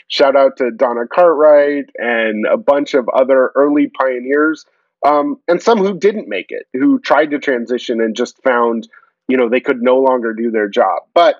shout 0.07 0.35
out 0.35 0.57
to 0.57 0.71
Donna 0.71 1.07
Cartwright 1.11 1.89
and 1.97 2.45
a 2.45 2.57
bunch 2.57 2.93
of 2.93 3.09
other 3.09 3.51
early 3.55 3.87
pioneers, 3.87 4.65
um, 5.05 5.37
and 5.47 5.61
some 5.61 5.79
who 5.79 5.97
didn't 5.97 6.27
make 6.27 6.47
it, 6.49 6.67
who 6.73 6.99
tried 6.99 7.31
to 7.31 7.39
transition 7.39 8.01
and 8.01 8.15
just 8.15 8.41
found, 8.43 8.87
you 9.27 9.37
know, 9.37 9.49
they 9.49 9.59
could 9.59 9.81
no 9.81 9.97
longer 9.97 10.33
do 10.33 10.51
their 10.51 10.69
job. 10.69 11.03
But 11.13 11.35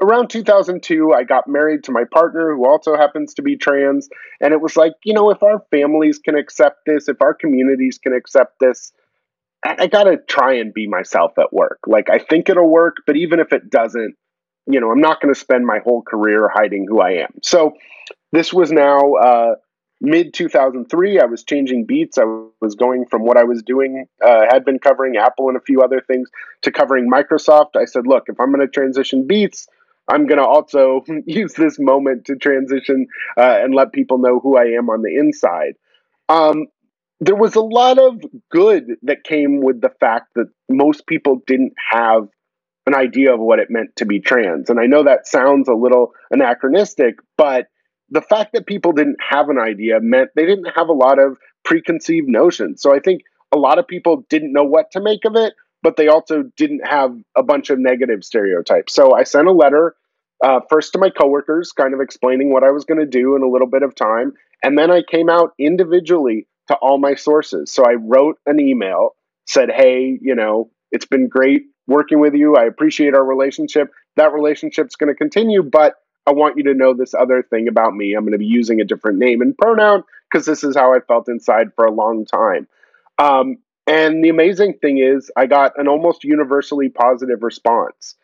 around 0.00 0.28
2002, 0.28 1.12
I 1.12 1.24
got 1.24 1.48
married 1.48 1.84
to 1.84 1.92
my 1.92 2.04
partner, 2.04 2.54
who 2.54 2.66
also 2.66 2.96
happens 2.96 3.34
to 3.34 3.42
be 3.42 3.56
trans. 3.56 4.08
And 4.40 4.52
it 4.52 4.60
was 4.60 4.76
like, 4.76 4.92
you 5.04 5.14
know, 5.14 5.30
if 5.30 5.42
our 5.42 5.62
families 5.70 6.18
can 6.18 6.36
accept 6.36 6.84
this, 6.86 7.08
if 7.08 7.20
our 7.22 7.34
communities 7.34 7.98
can 7.98 8.12
accept 8.14 8.58
this, 8.60 8.92
I, 9.66 9.84
I 9.84 9.86
got 9.88 10.04
to 10.04 10.18
try 10.28 10.54
and 10.54 10.72
be 10.72 10.86
myself 10.86 11.32
at 11.38 11.52
work. 11.52 11.80
Like, 11.86 12.08
I 12.08 12.18
think 12.18 12.48
it'll 12.48 12.70
work, 12.70 12.98
but 13.06 13.16
even 13.16 13.40
if 13.40 13.52
it 13.52 13.70
doesn't, 13.70 14.14
you 14.66 14.80
know, 14.80 14.90
I'm 14.90 15.00
not 15.00 15.20
going 15.20 15.32
to 15.32 15.38
spend 15.38 15.66
my 15.66 15.80
whole 15.84 16.02
career 16.02 16.48
hiding 16.52 16.86
who 16.88 17.00
I 17.00 17.22
am. 17.22 17.34
So 17.42 17.72
this 18.32 18.52
was 18.52 18.72
now 18.72 19.14
uh, 19.14 19.54
mid 20.00 20.34
2003. 20.34 21.20
I 21.20 21.24
was 21.24 21.44
changing 21.44 21.86
beats. 21.86 22.18
I 22.18 22.24
was 22.60 22.74
going 22.74 23.06
from 23.06 23.22
what 23.22 23.36
I 23.36 23.44
was 23.44 23.62
doing, 23.62 24.06
uh, 24.24 24.42
had 24.50 24.64
been 24.64 24.78
covering 24.78 25.16
Apple 25.16 25.48
and 25.48 25.56
a 25.56 25.60
few 25.60 25.82
other 25.82 26.00
things, 26.00 26.28
to 26.62 26.70
covering 26.70 27.10
Microsoft. 27.10 27.76
I 27.76 27.84
said, 27.84 28.06
look, 28.06 28.24
if 28.28 28.40
I'm 28.40 28.52
going 28.52 28.66
to 28.66 28.72
transition 28.72 29.26
beats, 29.26 29.68
I'm 30.08 30.26
going 30.26 30.38
to 30.38 30.46
also 30.46 31.04
use 31.26 31.54
this 31.54 31.78
moment 31.78 32.26
to 32.26 32.36
transition 32.36 33.06
uh, 33.36 33.58
and 33.60 33.74
let 33.74 33.92
people 33.92 34.18
know 34.18 34.40
who 34.40 34.56
I 34.56 34.64
am 34.64 34.90
on 34.90 35.02
the 35.02 35.16
inside. 35.16 35.74
Um, 36.28 36.66
there 37.20 37.36
was 37.36 37.54
a 37.54 37.62
lot 37.62 37.98
of 37.98 38.20
good 38.50 38.96
that 39.02 39.24
came 39.24 39.60
with 39.62 39.80
the 39.80 39.92
fact 40.00 40.28
that 40.34 40.46
most 40.68 41.06
people 41.06 41.40
didn't 41.46 41.72
have 41.90 42.28
an 42.86 42.94
idea 42.94 43.34
of 43.34 43.40
what 43.40 43.58
it 43.58 43.68
meant 43.70 43.96
to 43.96 44.06
be 44.06 44.20
trans. 44.20 44.70
And 44.70 44.78
I 44.78 44.86
know 44.86 45.04
that 45.04 45.26
sounds 45.26 45.68
a 45.68 45.74
little 45.74 46.12
anachronistic, 46.30 47.16
but 47.36 47.66
the 48.10 48.20
fact 48.20 48.52
that 48.52 48.66
people 48.66 48.92
didn't 48.92 49.16
have 49.28 49.48
an 49.48 49.58
idea 49.58 49.98
meant 50.00 50.30
they 50.36 50.46
didn't 50.46 50.70
have 50.76 50.88
a 50.88 50.92
lot 50.92 51.18
of 51.18 51.36
preconceived 51.64 52.28
notions. 52.28 52.80
So 52.80 52.94
I 52.94 53.00
think 53.00 53.22
a 53.52 53.58
lot 53.58 53.78
of 53.78 53.88
people 53.88 54.24
didn't 54.28 54.52
know 54.52 54.64
what 54.64 54.92
to 54.92 55.00
make 55.00 55.24
of 55.24 55.34
it, 55.34 55.54
but 55.82 55.96
they 55.96 56.08
also 56.08 56.44
didn't 56.56 56.86
have 56.86 57.16
a 57.36 57.42
bunch 57.42 57.70
of 57.70 57.78
negative 57.78 58.22
stereotypes. 58.22 58.94
So 58.94 59.14
I 59.14 59.24
sent 59.24 59.48
a 59.48 59.52
letter 59.52 59.96
uh, 60.44 60.60
first 60.68 60.92
to 60.92 60.98
my 60.98 61.10
coworkers, 61.10 61.72
kind 61.72 61.94
of 61.94 62.00
explaining 62.00 62.52
what 62.52 62.62
I 62.62 62.70
was 62.70 62.84
going 62.84 63.00
to 63.00 63.06
do 63.06 63.34
in 63.34 63.42
a 63.42 63.48
little 63.48 63.68
bit 63.68 63.82
of 63.82 63.94
time. 63.94 64.32
And 64.62 64.78
then 64.78 64.90
I 64.90 65.02
came 65.02 65.28
out 65.28 65.54
individually 65.58 66.46
to 66.68 66.74
all 66.74 66.98
my 66.98 67.14
sources. 67.14 67.72
So 67.72 67.84
I 67.84 67.94
wrote 67.94 68.38
an 68.46 68.60
email, 68.60 69.10
said, 69.46 69.70
Hey, 69.70 70.18
you 70.20 70.34
know, 70.34 70.70
it's 70.90 71.06
been 71.06 71.28
great 71.28 71.64
working 71.86 72.20
with 72.20 72.34
you. 72.34 72.56
I 72.56 72.64
appreciate 72.64 73.14
our 73.14 73.24
relationship. 73.24 73.90
That 74.16 74.32
relationship's 74.32 74.96
going 74.96 75.08
to 75.08 75.14
continue, 75.14 75.62
but 75.62 75.94
I 76.26 76.32
want 76.32 76.56
you 76.56 76.64
to 76.64 76.74
know 76.74 76.94
this 76.94 77.14
other 77.14 77.42
thing 77.42 77.68
about 77.68 77.94
me. 77.94 78.14
I'm 78.14 78.24
going 78.24 78.32
to 78.32 78.38
be 78.38 78.46
using 78.46 78.80
a 78.80 78.84
different 78.84 79.18
name 79.18 79.40
and 79.40 79.56
pronoun 79.56 80.02
because 80.30 80.44
this 80.44 80.64
is 80.64 80.76
how 80.76 80.92
I 80.92 81.00
felt 81.00 81.28
inside 81.28 81.68
for 81.76 81.84
a 81.84 81.92
long 81.92 82.24
time. 82.26 82.66
Um, 83.18 83.58
and 83.86 84.24
the 84.24 84.30
amazing 84.30 84.74
thing 84.82 84.98
is, 84.98 85.30
I 85.36 85.46
got 85.46 85.78
an 85.78 85.86
almost 85.86 86.24
universally 86.24 86.88
positive 86.88 87.42
response. 87.42 88.16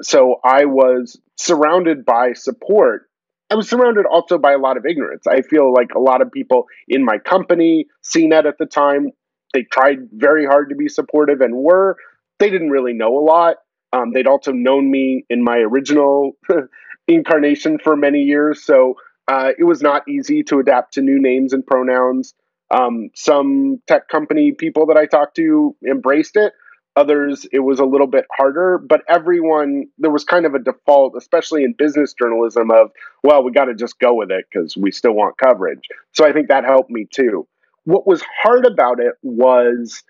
So 0.00 0.40
I 0.42 0.64
was 0.64 1.20
surrounded 1.36 2.06
by 2.06 2.32
support. 2.32 3.08
I 3.52 3.54
was 3.54 3.68
surrounded 3.68 4.06
also 4.06 4.38
by 4.38 4.52
a 4.52 4.58
lot 4.58 4.78
of 4.78 4.86
ignorance. 4.86 5.26
I 5.26 5.42
feel 5.42 5.74
like 5.74 5.94
a 5.94 5.98
lot 6.00 6.22
of 6.22 6.32
people 6.32 6.68
in 6.88 7.04
my 7.04 7.18
company, 7.18 7.84
CNET 8.02 8.46
at 8.46 8.56
the 8.56 8.64
time, 8.64 9.10
they 9.52 9.64
tried 9.70 10.08
very 10.10 10.46
hard 10.46 10.70
to 10.70 10.74
be 10.74 10.88
supportive 10.88 11.42
and 11.42 11.54
were. 11.54 11.98
They 12.38 12.48
didn't 12.48 12.70
really 12.70 12.94
know 12.94 13.18
a 13.18 13.20
lot. 13.20 13.56
Um, 13.92 14.12
they'd 14.14 14.26
also 14.26 14.52
known 14.52 14.90
me 14.90 15.26
in 15.28 15.44
my 15.44 15.58
original 15.58 16.32
incarnation 17.06 17.78
for 17.78 17.94
many 17.94 18.20
years. 18.20 18.64
So 18.64 18.94
uh, 19.28 19.50
it 19.58 19.64
was 19.64 19.82
not 19.82 20.08
easy 20.08 20.42
to 20.44 20.58
adapt 20.58 20.94
to 20.94 21.02
new 21.02 21.20
names 21.20 21.52
and 21.52 21.66
pronouns. 21.66 22.32
Um, 22.70 23.10
some 23.14 23.82
tech 23.86 24.08
company 24.08 24.52
people 24.52 24.86
that 24.86 24.96
I 24.96 25.04
talked 25.04 25.36
to 25.36 25.76
embraced 25.86 26.36
it. 26.36 26.54
Others, 26.94 27.46
it 27.52 27.60
was 27.60 27.80
a 27.80 27.86
little 27.86 28.06
bit 28.06 28.26
harder, 28.36 28.76
but 28.76 29.00
everyone, 29.08 29.86
there 29.98 30.10
was 30.10 30.24
kind 30.24 30.44
of 30.44 30.54
a 30.54 30.58
default, 30.58 31.14
especially 31.16 31.64
in 31.64 31.72
business 31.72 32.12
journalism, 32.12 32.70
of, 32.70 32.90
well, 33.22 33.42
we 33.42 33.50
got 33.50 33.64
to 33.64 33.74
just 33.74 33.98
go 33.98 34.12
with 34.14 34.30
it 34.30 34.44
because 34.52 34.76
we 34.76 34.90
still 34.90 35.12
want 35.12 35.38
coverage. 35.38 35.88
So 36.12 36.26
I 36.26 36.32
think 36.32 36.48
that 36.48 36.64
helped 36.64 36.90
me 36.90 37.06
too. 37.10 37.48
What 37.84 38.06
was 38.06 38.22
hard 38.42 38.66
about 38.66 39.00
it 39.00 39.14
was 39.22 40.02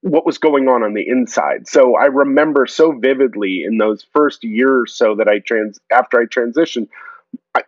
what 0.00 0.24
was 0.24 0.38
going 0.38 0.68
on 0.68 0.82
on 0.82 0.94
the 0.94 1.06
inside. 1.06 1.68
So 1.68 1.94
I 1.94 2.06
remember 2.06 2.66
so 2.66 2.92
vividly 2.92 3.64
in 3.66 3.76
those 3.76 4.06
first 4.14 4.42
year 4.42 4.80
or 4.80 4.86
so 4.86 5.16
that 5.16 5.28
I 5.28 5.40
trans 5.40 5.78
after 5.92 6.18
I 6.18 6.24
transitioned, 6.24 6.88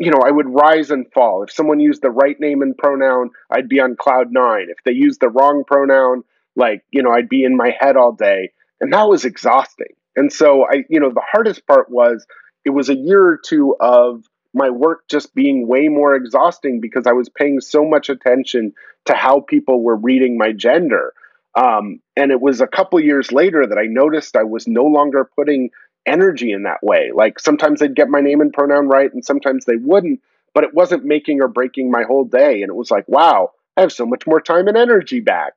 you 0.00 0.10
know, 0.10 0.22
I 0.24 0.30
would 0.30 0.48
rise 0.48 0.90
and 0.90 1.10
fall. 1.12 1.42
If 1.42 1.50
someone 1.52 1.80
used 1.80 2.00
the 2.00 2.10
right 2.10 2.40
name 2.40 2.62
and 2.62 2.76
pronoun, 2.76 3.30
I'd 3.50 3.68
be 3.68 3.80
on 3.80 3.96
cloud 3.96 4.32
nine. 4.32 4.68
If 4.70 4.78
they 4.84 4.92
used 4.92 5.20
the 5.20 5.28
wrong 5.28 5.64
pronoun, 5.66 6.24
like, 6.56 6.84
you 6.90 7.02
know, 7.02 7.10
I'd 7.10 7.28
be 7.28 7.44
in 7.44 7.56
my 7.56 7.76
head 7.78 7.96
all 7.96 8.12
day. 8.12 8.52
And 8.80 8.92
that 8.92 9.08
was 9.08 9.24
exhausting. 9.24 9.94
And 10.16 10.32
so 10.32 10.64
I, 10.64 10.84
you 10.88 11.00
know, 11.00 11.10
the 11.10 11.22
hardest 11.30 11.66
part 11.66 11.90
was 11.90 12.26
it 12.64 12.70
was 12.70 12.88
a 12.88 12.94
year 12.94 13.24
or 13.24 13.40
two 13.42 13.76
of 13.80 14.24
my 14.54 14.70
work 14.70 15.08
just 15.08 15.34
being 15.34 15.66
way 15.66 15.88
more 15.88 16.14
exhausting 16.14 16.80
because 16.80 17.06
I 17.06 17.12
was 17.12 17.28
paying 17.28 17.60
so 17.60 17.84
much 17.84 18.08
attention 18.08 18.74
to 19.06 19.14
how 19.14 19.40
people 19.40 19.82
were 19.82 19.96
reading 19.96 20.36
my 20.36 20.52
gender. 20.52 21.14
Um, 21.54 22.00
and 22.16 22.30
it 22.30 22.40
was 22.40 22.60
a 22.60 22.66
couple 22.66 23.00
years 23.00 23.32
later 23.32 23.66
that 23.66 23.78
I 23.78 23.86
noticed 23.86 24.36
I 24.36 24.44
was 24.44 24.66
no 24.66 24.84
longer 24.84 25.28
putting 25.36 25.70
energy 26.06 26.52
in 26.52 26.64
that 26.64 26.82
way. 26.82 27.10
Like 27.14 27.38
sometimes 27.38 27.80
they'd 27.80 27.94
get 27.94 28.08
my 28.08 28.20
name 28.20 28.40
and 28.40 28.52
pronoun 28.52 28.88
right, 28.88 29.12
and 29.12 29.24
sometimes 29.24 29.64
they 29.64 29.76
wouldn't, 29.76 30.20
but 30.54 30.64
it 30.64 30.74
wasn't 30.74 31.04
making 31.04 31.40
or 31.40 31.48
breaking 31.48 31.90
my 31.90 32.02
whole 32.02 32.24
day. 32.24 32.62
And 32.62 32.70
it 32.70 32.74
was 32.74 32.90
like, 32.90 33.04
wow, 33.06 33.50
I 33.76 33.82
have 33.82 33.92
so 33.92 34.06
much 34.06 34.26
more 34.26 34.40
time 34.40 34.68
and 34.68 34.76
energy 34.76 35.20
back. 35.20 35.54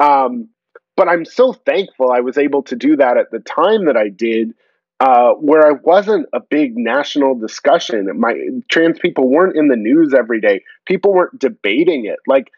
Um, 0.00 0.48
but 0.96 1.08
I'm 1.08 1.24
so 1.24 1.52
thankful 1.52 2.12
I 2.12 2.20
was 2.20 2.38
able 2.38 2.62
to 2.64 2.76
do 2.76 2.96
that 2.96 3.16
at 3.16 3.30
the 3.30 3.40
time 3.40 3.86
that 3.86 3.96
I 3.96 4.08
did, 4.08 4.54
uh, 5.00 5.32
where 5.32 5.66
I 5.66 5.72
wasn't 5.82 6.26
a 6.32 6.40
big 6.40 6.76
national 6.76 7.34
discussion. 7.34 8.08
My 8.18 8.34
trans 8.68 8.98
people 8.98 9.28
weren't 9.28 9.56
in 9.56 9.68
the 9.68 9.76
news 9.76 10.14
every 10.14 10.40
day. 10.40 10.62
People 10.86 11.12
weren't 11.12 11.38
debating 11.38 12.06
it. 12.06 12.18
Like 12.26 12.50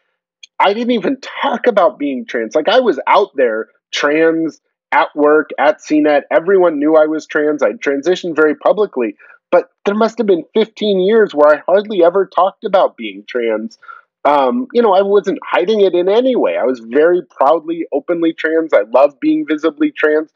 I 0.59 0.73
didn't 0.73 0.91
even 0.91 1.17
talk 1.41 1.67
about 1.67 1.99
being 1.99 2.25
trans. 2.25 2.55
Like 2.55 2.69
I 2.69 2.79
was 2.79 2.99
out 3.07 3.29
there 3.35 3.69
trans 3.91 4.61
at 4.91 5.15
work, 5.15 5.49
at 5.59 5.79
CNET. 5.79 6.21
Everyone 6.31 6.79
knew 6.79 6.95
I 6.95 7.05
was 7.07 7.25
trans. 7.25 7.61
I 7.61 7.71
transitioned 7.73 8.35
very 8.35 8.55
publicly. 8.55 9.15
But 9.51 9.69
there 9.85 9.95
must 9.95 10.17
have 10.17 10.27
been 10.27 10.43
15 10.53 10.99
years 10.99 11.33
where 11.33 11.55
I 11.55 11.63
hardly 11.65 12.03
ever 12.03 12.25
talked 12.25 12.63
about 12.65 12.97
being 12.97 13.23
trans. 13.27 13.77
Um, 14.27 14.67
you 14.73 14.81
know, 14.81 14.93
I 14.93 15.03
wasn't 15.03 15.39
hiding 15.41 15.79
it 15.79 15.93
in 15.95 16.09
any 16.09 16.35
way. 16.35 16.57
I 16.57 16.65
was 16.65 16.81
very 16.83 17.21
proudly, 17.21 17.85
openly 17.93 18.33
trans. 18.33 18.73
I 18.73 18.81
love 18.93 19.17
being 19.21 19.45
visibly 19.47 19.89
trans. 19.91 20.29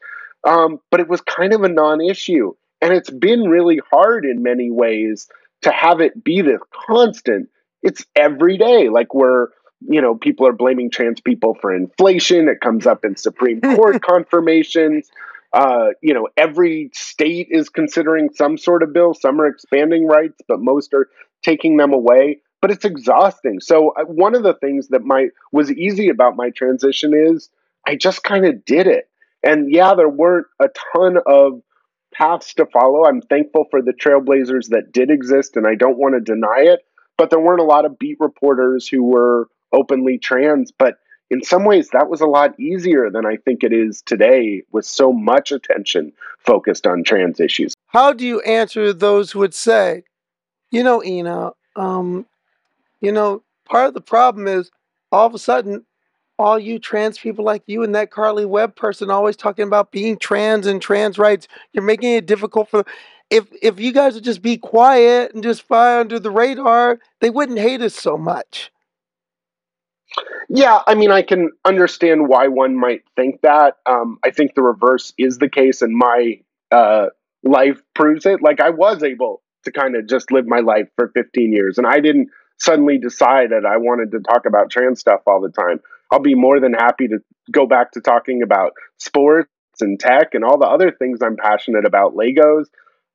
Um, 0.44 0.80
but 0.90 1.00
it 1.00 1.08
was 1.08 1.20
kind 1.20 1.52
of 1.52 1.62
a 1.62 1.68
non 1.68 2.00
issue. 2.00 2.54
And 2.80 2.94
it's 2.94 3.10
been 3.10 3.42
really 3.42 3.80
hard 3.92 4.24
in 4.24 4.42
many 4.42 4.70
ways 4.70 5.28
to 5.60 5.70
have 5.70 6.00
it 6.00 6.24
be 6.24 6.40
this 6.40 6.60
constant. 6.86 7.50
It's 7.82 8.06
every 8.16 8.56
day. 8.56 8.88
Like 8.88 9.12
we're, 9.12 9.48
you 9.86 10.00
know, 10.00 10.14
people 10.14 10.46
are 10.46 10.52
blaming 10.52 10.90
trans 10.90 11.20
people 11.20 11.54
for 11.60 11.74
inflation. 11.74 12.48
It 12.48 12.62
comes 12.62 12.86
up 12.86 13.04
in 13.04 13.16
Supreme 13.16 13.60
Court 13.76 14.00
confirmations. 14.00 15.10
Uh, 15.52 15.88
you 16.00 16.14
know, 16.14 16.28
every 16.38 16.88
state 16.94 17.48
is 17.50 17.68
considering 17.68 18.30
some 18.34 18.56
sort 18.56 18.82
of 18.82 18.94
bill. 18.94 19.12
Some 19.12 19.38
are 19.38 19.46
expanding 19.46 20.06
rights, 20.06 20.40
but 20.48 20.60
most 20.60 20.94
are 20.94 21.10
taking 21.42 21.76
them 21.76 21.92
away. 21.92 22.40
But 22.62 22.70
it's 22.70 22.84
exhausting. 22.84 23.60
So 23.60 23.92
one 24.06 24.34
of 24.34 24.44
the 24.44 24.54
things 24.54 24.88
that 24.88 25.04
my 25.04 25.28
was 25.50 25.70
easy 25.70 26.08
about 26.08 26.36
my 26.36 26.50
transition 26.50 27.12
is 27.12 27.50
I 27.86 27.96
just 27.96 28.22
kind 28.22 28.46
of 28.46 28.64
did 28.64 28.86
it. 28.86 29.10
And 29.42 29.70
yeah, 29.70 29.94
there 29.94 30.08
weren't 30.08 30.46
a 30.60 30.68
ton 30.94 31.18
of 31.26 31.60
paths 32.14 32.54
to 32.54 32.66
follow. 32.66 33.04
I'm 33.04 33.20
thankful 33.20 33.66
for 33.70 33.82
the 33.82 33.92
trailblazers 33.92 34.68
that 34.68 34.92
did 34.92 35.10
exist, 35.10 35.56
and 35.56 35.66
I 35.66 35.74
don't 35.74 35.98
want 35.98 36.14
to 36.14 36.20
deny 36.20 36.60
it. 36.60 36.86
But 37.18 37.30
there 37.30 37.40
weren't 37.40 37.60
a 37.60 37.64
lot 37.64 37.84
of 37.84 37.98
beat 37.98 38.18
reporters 38.20 38.86
who 38.86 39.02
were 39.02 39.48
openly 39.72 40.18
trans. 40.18 40.70
But 40.70 40.98
in 41.30 41.42
some 41.42 41.64
ways, 41.64 41.88
that 41.92 42.08
was 42.08 42.20
a 42.20 42.26
lot 42.26 42.58
easier 42.60 43.10
than 43.10 43.26
I 43.26 43.36
think 43.36 43.64
it 43.64 43.72
is 43.72 44.02
today 44.02 44.62
with 44.70 44.84
so 44.84 45.12
much 45.12 45.50
attention 45.50 46.12
focused 46.38 46.86
on 46.86 47.02
trans 47.04 47.40
issues. 47.40 47.74
How 47.86 48.12
do 48.12 48.26
you 48.26 48.40
answer 48.42 48.92
those 48.92 49.32
who 49.32 49.40
would 49.40 49.54
say, 49.54 50.04
you 50.70 50.82
know, 50.82 51.02
Ina, 51.02 51.52
um, 51.76 52.26
you 53.02 53.12
know, 53.12 53.42
part 53.66 53.88
of 53.88 53.94
the 53.94 54.00
problem 54.00 54.46
is 54.46 54.70
all 55.10 55.26
of 55.26 55.34
a 55.34 55.38
sudden, 55.38 55.84
all 56.38 56.58
you 56.58 56.78
trans 56.78 57.18
people 57.18 57.44
like 57.44 57.62
you 57.66 57.82
and 57.82 57.94
that 57.94 58.10
Karleigh 58.10 58.48
Webb 58.48 58.74
person 58.74 59.10
always 59.10 59.36
talking 59.36 59.66
about 59.66 59.92
being 59.92 60.16
trans 60.16 60.66
and 60.66 60.80
trans 60.80 61.18
rights, 61.18 61.46
you're 61.72 61.84
making 61.84 62.14
it 62.14 62.26
difficult 62.26 62.70
for. 62.70 62.86
If 63.28 63.46
if 63.62 63.78
you 63.78 63.92
guys 63.92 64.14
would 64.14 64.24
just 64.24 64.42
be 64.42 64.56
quiet 64.56 65.34
and 65.34 65.42
just 65.42 65.62
fly 65.62 65.98
under 65.98 66.18
the 66.18 66.30
radar, 66.30 66.98
they 67.20 67.30
wouldn't 67.30 67.58
hate 67.58 67.82
us 67.82 67.94
so 67.94 68.16
much. 68.16 68.70
Yeah, 70.48 70.80
I 70.86 70.94
mean, 70.94 71.10
I 71.10 71.22
can 71.22 71.50
understand 71.64 72.28
why 72.28 72.48
one 72.48 72.76
might 72.76 73.02
think 73.16 73.40
that. 73.42 73.78
Um, 73.86 74.18
I 74.22 74.30
think 74.30 74.54
the 74.54 74.62
reverse 74.62 75.14
is 75.16 75.38
the 75.38 75.48
case, 75.48 75.80
and 75.80 75.96
my 75.96 76.40
uh, 76.70 77.06
life 77.42 77.80
proves 77.94 78.26
it. 78.26 78.42
Like, 78.42 78.60
I 78.60 78.68
was 78.68 79.02
able 79.02 79.42
to 79.64 79.72
kind 79.72 79.96
of 79.96 80.06
just 80.06 80.30
live 80.30 80.46
my 80.46 80.60
life 80.60 80.88
for 80.96 81.08
15 81.14 81.52
years, 81.52 81.78
and 81.78 81.86
I 81.86 82.00
didn't 82.00 82.28
suddenly 82.62 82.98
decide 82.98 83.50
that 83.50 83.66
I 83.66 83.76
wanted 83.78 84.12
to 84.12 84.20
talk 84.20 84.46
about 84.46 84.70
trans 84.70 85.00
stuff 85.00 85.20
all 85.26 85.40
the 85.40 85.50
time. 85.50 85.80
I'll 86.10 86.20
be 86.20 86.34
more 86.34 86.60
than 86.60 86.74
happy 86.74 87.08
to 87.08 87.18
go 87.50 87.66
back 87.66 87.92
to 87.92 88.00
talking 88.00 88.42
about 88.42 88.72
sports 88.98 89.48
and 89.80 89.98
tech 89.98 90.34
and 90.34 90.44
all 90.44 90.58
the 90.58 90.66
other 90.66 90.92
things 90.92 91.20
I'm 91.22 91.36
passionate 91.36 91.86
about, 91.86 92.14
Legos. 92.14 92.66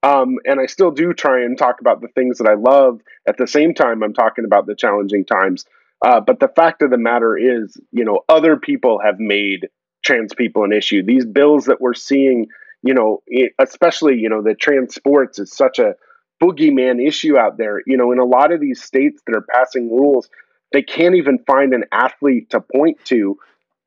Um, 0.03 0.37
and 0.45 0.59
I 0.59 0.65
still 0.65 0.91
do 0.91 1.13
try 1.13 1.43
and 1.43 1.57
talk 1.57 1.81
about 1.81 2.01
the 2.01 2.07
things 2.09 2.37
that 2.37 2.47
I 2.47 2.55
love. 2.55 3.01
At 3.27 3.37
the 3.37 3.47
same 3.47 3.73
time, 3.73 4.03
I'm 4.03 4.13
talking 4.13 4.45
about 4.45 4.65
the 4.67 4.75
challenging 4.75 5.25
times 5.25 5.65
uh, 6.05 6.19
but 6.19 6.39
the 6.39 6.47
fact 6.47 6.81
of 6.81 6.91
the 6.91 6.97
matter 6.97 7.37
is, 7.37 7.77
you 7.91 8.05
know, 8.05 8.21
other 8.29 8.57
people 8.57 8.99
have 9.03 9.19
made 9.19 9.67
trans 10.03 10.33
people 10.33 10.63
an 10.63 10.71
issue. 10.71 11.03
These 11.03 11.25
bills 11.25 11.65
that 11.65 11.81
we're 11.81 11.95
seeing, 11.95 12.47
you 12.83 12.93
know, 12.93 13.23
especially, 13.59 14.15
you 14.17 14.29
know, 14.29 14.41
the 14.41 14.53
trans 14.53 14.93
sports 14.93 15.39
is 15.39 15.51
such 15.51 15.79
a 15.79 15.95
boogeyman 16.41 17.05
issue 17.05 17.37
out 17.37 17.57
there. 17.57 17.81
You 17.85 17.97
know, 17.97 18.11
in 18.11 18.19
a 18.19 18.25
lot 18.25 18.51
of 18.51 18.59
these 18.59 18.81
states 18.81 19.21
that 19.25 19.35
are 19.35 19.45
passing 19.53 19.89
rules, 19.89 20.29
they 20.71 20.81
can't 20.81 21.15
even 21.15 21.39
find 21.47 21.73
an 21.73 21.85
athlete 21.91 22.49
to 22.51 22.61
point 22.61 22.97
to 23.05 23.37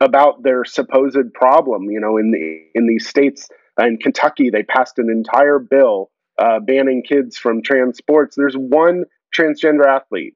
about 0.00 0.42
their 0.42 0.64
supposed 0.64 1.34
problem. 1.34 1.90
You 1.90 2.00
know, 2.00 2.16
in 2.16 2.30
the 2.30 2.62
in 2.74 2.86
these 2.86 3.08
states, 3.08 3.48
uh, 3.80 3.86
in 3.86 3.98
Kentucky, 3.98 4.50
they 4.50 4.62
passed 4.62 4.98
an 4.98 5.10
entire 5.10 5.58
bill 5.58 6.10
uh, 6.38 6.60
banning 6.60 7.02
kids 7.02 7.36
from 7.36 7.62
trans 7.62 7.98
sports. 7.98 8.36
There's 8.36 8.56
one 8.56 9.04
transgender 9.36 9.86
athlete 9.86 10.34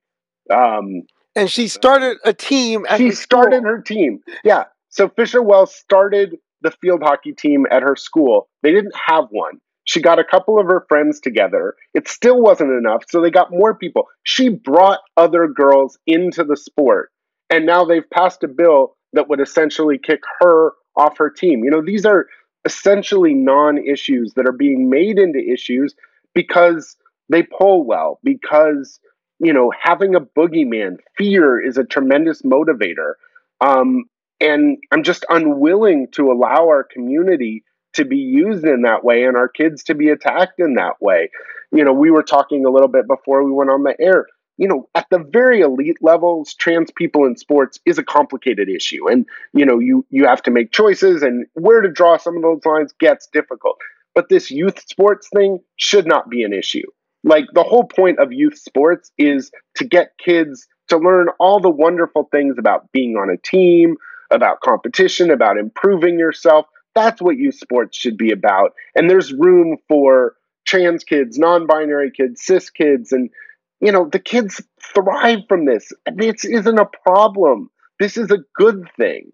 um, 0.51 1.03
and 1.37 1.51
she 1.51 1.69
started 1.69 2.19
a 2.25 2.33
team. 2.33 2.87
she 2.97 3.11
started 3.11 3.65
her 3.65 3.81
team. 3.81 4.21
Yeah. 4.45 4.65
So 4.89 5.09
Fischer 5.09 5.43
Wells 5.43 5.75
started 5.75 6.37
the 6.63 6.71
field 6.71 7.03
hockey 7.03 7.33
team 7.33 7.67
at 7.71 7.83
her 7.83 7.97
school. 7.97 8.49
They 8.63 8.73
didn't 8.73 8.95
have 9.07 9.27
one. 9.31 9.61
She 9.85 10.01
got 10.01 10.19
a 10.19 10.25
couple 10.25 10.59
of 10.59 10.67
her 10.67 10.85
friends 10.89 11.21
together. 11.21 11.75
It 11.93 12.09
still 12.09 12.41
wasn't 12.41 12.73
enough, 12.73 13.05
so 13.09 13.21
they 13.21 13.31
got 13.31 13.51
more 13.51 13.75
people. 13.75 14.09
She 14.23 14.49
brought 14.49 15.01
other 15.17 15.47
girls 15.47 15.99
into 16.07 16.45
the 16.45 16.57
sport, 16.57 17.13
and 17.51 17.67
now 17.67 17.85
they've 17.85 18.09
passed 18.11 18.43
a 18.43 18.49
bill 18.49 18.97
that 19.13 19.29
would 19.29 19.41
essentially 19.41 19.99
kick 19.99 20.21
her 20.41 20.73
off 20.97 21.19
her 21.19 21.31
team. 21.31 21.65
You 21.65 21.71
know, 21.71 21.83
these 21.85 22.07
are 22.07 22.27
essentially 22.65 23.35
non 23.35 23.79
issues 23.79 24.35
that 24.35 24.47
are 24.47 24.53
being 24.53 24.89
made 24.89 25.19
into 25.19 25.39
issues 25.39 25.95
because 26.35 26.97
they 27.29 27.43
pull 27.43 27.85
well, 27.85 28.19
because 28.23 28.99
you 29.41 29.53
know, 29.53 29.73
having 29.79 30.15
a 30.15 30.21
boogeyman, 30.21 30.97
fear 31.19 31.61
is 31.61 31.77
a 31.77 31.85
tremendous 31.85 32.43
motivator. 32.43 33.15
Um, 33.61 34.05
and 34.41 34.79
I'm 34.93 35.03
just 35.03 35.25
unwilling 35.29 36.09
to 36.13 36.31
allow 36.31 36.67
our 36.69 36.85
community 36.85 37.65
to 37.95 38.05
be 38.05 38.19
used 38.19 38.65
in 38.65 38.83
that 38.83 39.05
way 39.05 39.25
and 39.25 39.37
our 39.37 39.49
kids 39.49 39.83
to 39.85 39.95
be 39.95 40.09
attacked 40.09 40.59
in 40.59 40.75
that 40.75 41.01
way. 41.01 41.31
You 41.73 41.85
know, 41.85 41.93
we 41.93 42.11
were 42.11 42.23
talking 42.23 42.65
a 42.65 42.71
little 42.71 42.89
bit 42.89 43.07
before 43.09 43.45
we 43.45 43.51
went 43.51 43.71
on 43.71 43.83
the 43.83 43.97
air. 44.01 44.27
You 44.57 44.69
know, 44.69 44.89
at 44.95 45.07
the 45.11 45.19
very 45.19 45.63
elite 45.63 45.99
levels, 46.01 46.55
trans 46.55 46.91
people 46.93 47.25
in 47.27 47.37
sports 47.37 47.81
is 47.87 47.99
a 47.99 48.05
complicated 48.05 48.69
issue. 48.69 49.09
And, 49.09 49.27
you 49.53 49.67
know, 49.67 49.81
you 49.81 50.07
you 50.11 50.27
have 50.27 50.43
to 50.45 50.53
make 50.53 50.71
choices 50.71 51.23
and 51.23 51.47
where 51.55 51.81
to 51.81 51.91
draw 51.91 52.17
some 52.19 52.37
of 52.37 52.43
those 52.43 52.65
lines 52.65 52.95
gets 53.01 53.27
difficult. 53.33 53.79
But 54.15 54.29
this 54.29 54.53
youth 54.53 54.81
sports 54.89 55.29
thing 55.35 55.59
should 55.77 56.07
not 56.07 56.31
be 56.31 56.45
an 56.45 56.53
issue 56.53 56.87
like 57.25 57.47
the 57.55 57.63
whole 57.63 57.85
point 57.85 58.21
of 58.21 58.33
youth 58.33 58.59
sports 58.59 59.11
is 59.19 59.51
to 59.77 59.85
get 59.85 60.13
kids 60.19 60.69
to 60.89 60.99
learn 60.99 61.29
all 61.41 61.59
the 61.59 61.71
wonderful 61.71 62.29
things 62.31 62.57
about 62.59 62.93
being 62.93 63.17
on 63.17 63.31
a 63.31 63.39
team, 63.39 63.97
about 64.31 64.61
competition, 64.61 65.31
about 65.31 65.57
improving 65.57 66.19
yourself. 66.19 66.67
That's 66.95 67.21
what 67.21 67.37
youth 67.37 67.57
sports 67.57 67.97
should 67.97 68.17
be 68.17 68.33
about. 68.33 68.75
And 68.95 69.09
there's 69.09 69.33
room 69.33 69.79
for 69.89 70.37
trans 70.67 71.05
kids, 71.05 71.39
non 71.39 71.67
binary 71.67 72.11
kids, 72.11 72.43
cis 72.43 72.71
kids, 72.71 73.13
and 73.13 73.31
you 73.81 73.93
know, 73.93 74.09
the 74.09 74.19
kids 74.19 74.63
thrive 74.95 75.41
from 75.49 75.67
this. 75.67 75.93
This 76.15 76.45
isn't 76.45 76.79
a 76.79 76.89
problem. 77.07 77.71
This 77.99 78.17
is 78.17 78.31
a 78.31 78.39
good 78.57 78.89
thing. 78.97 79.31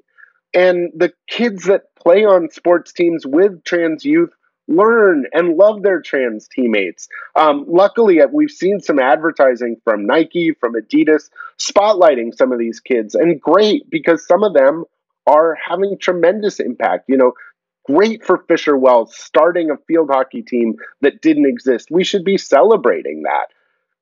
And 0.52 0.90
the 0.96 1.12
kids 1.28 1.64
that 1.64 1.94
play 1.94 2.24
on 2.24 2.50
sports 2.50 2.92
teams 2.92 3.24
with 3.24 3.62
trans 3.64 4.04
youth 4.04 4.30
learn 4.66 5.26
and 5.32 5.56
love 5.56 5.82
their 5.82 6.00
trans 6.00 6.48
teammates. 6.48 7.08
Um, 7.36 7.64
luckily, 7.68 8.20
uh, 8.20 8.28
we've 8.32 8.50
seen 8.50 8.80
some 8.80 8.98
advertising 8.98 9.76
from 9.84 10.06
Nike, 10.06 10.52
from 10.58 10.74
Adidas, 10.74 11.28
spotlighting 11.58 12.34
some 12.34 12.52
of 12.52 12.58
these 12.58 12.80
kids, 12.80 13.14
and 13.14 13.40
great 13.40 13.88
because 13.90 14.26
some 14.26 14.42
of 14.42 14.54
them 14.54 14.84
are 15.26 15.56
having 15.68 15.98
tremendous 15.98 16.60
impact. 16.60 17.04
You 17.08 17.16
know, 17.16 17.32
great 17.84 18.24
for 18.24 18.44
Fischer 18.48 18.76
Wells 18.76 19.16
starting 19.16 19.70
a 19.70 19.76
field 19.86 20.10
hockey 20.10 20.42
team 20.42 20.76
that 21.00 21.22
didn't 21.22 21.46
exist. 21.46 21.88
We 21.90 22.04
should 22.04 22.24
be 22.24 22.38
celebrating 22.38 23.22
that. 23.22 23.46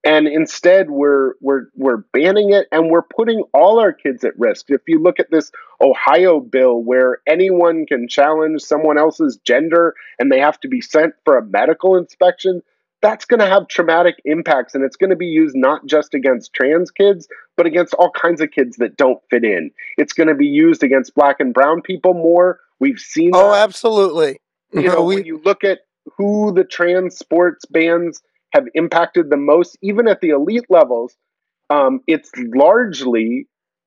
And 0.05 0.29
instead 0.29 0.91
we're 0.91 1.35
we're 1.41 1.67
we're 1.75 1.99
banning 2.13 2.53
it 2.53 2.69
and 2.71 2.89
we're 2.89 3.03
putting 3.03 3.43
all 3.53 3.81
our 3.81 3.93
kids 3.93 4.23
at 4.25 4.39
risk. 4.39 4.67
If 4.69 4.83
you 4.87 5.03
look 5.03 5.19
at 5.19 5.31
this 5.31 5.51
ohio 5.81 6.39
bill 6.41 6.83
where 6.83 7.19
anyone 7.27 7.85
can 7.85 8.09
challenge 8.09 8.63
someone 8.63 8.97
else's 8.97 9.39
gender 9.45 9.95
and 10.19 10.31
they 10.31 10.39
have 10.39 10.61
to 10.61 10.69
be 10.69 10.81
sent 10.81 11.15
for 11.25 11.37
a 11.37 11.45
medical 11.45 11.97
inspection 11.97 12.63
that's 13.01 13.25
going 13.25 13.41
to 13.41 13.47
have 13.47 13.69
traumatic 13.69 14.17
impacts 14.25 14.75
and 14.75 14.85
it's 14.85 14.97
going 14.97 15.11
to 15.11 15.17
be 15.17 15.27
used 15.27 15.55
not 15.57 15.87
just 15.87 16.15
against 16.15 16.53
trans 16.53 16.91
kids 16.91 17.29
but 17.57 17.67
against 17.67 17.95
all 17.95 18.11
kinds 18.11 18.41
of 18.41 18.51
kids 18.51 18.77
that 18.77 18.97
don't 18.97 19.21
fit 19.31 19.45
in. 19.45 19.71
It's 19.97 20.13
going 20.13 20.29
to 20.29 20.35
be 20.35 20.47
used 20.47 20.83
against 20.85 21.15
black 21.15 21.41
and 21.41 21.53
brown 21.53 21.83
people 21.83 22.15
more 22.15 22.61
we've 22.81 22.99
seen 22.99 23.31
oh 23.35 23.53
that. 23.53 23.63
absolutely 23.63 24.41
you 24.73 24.83
know 24.83 25.03
we, 25.03 25.17
when 25.17 25.25
you 25.25 25.41
look 25.45 25.65
at 25.65 25.81
who 26.17 26.53
the 26.53 26.65
trans 26.65 27.17
sports 27.17 27.65
bans 27.67 28.23
have 28.53 28.67
impacted 28.75 29.31
the 29.31 29.37
most, 29.37 29.77
even 29.83 30.09
at 30.09 30.21
the 30.21 30.31
elite 30.31 30.67
levels, 30.69 31.17
um, 31.71 32.01
it's 32.07 32.31
largely 32.55 33.47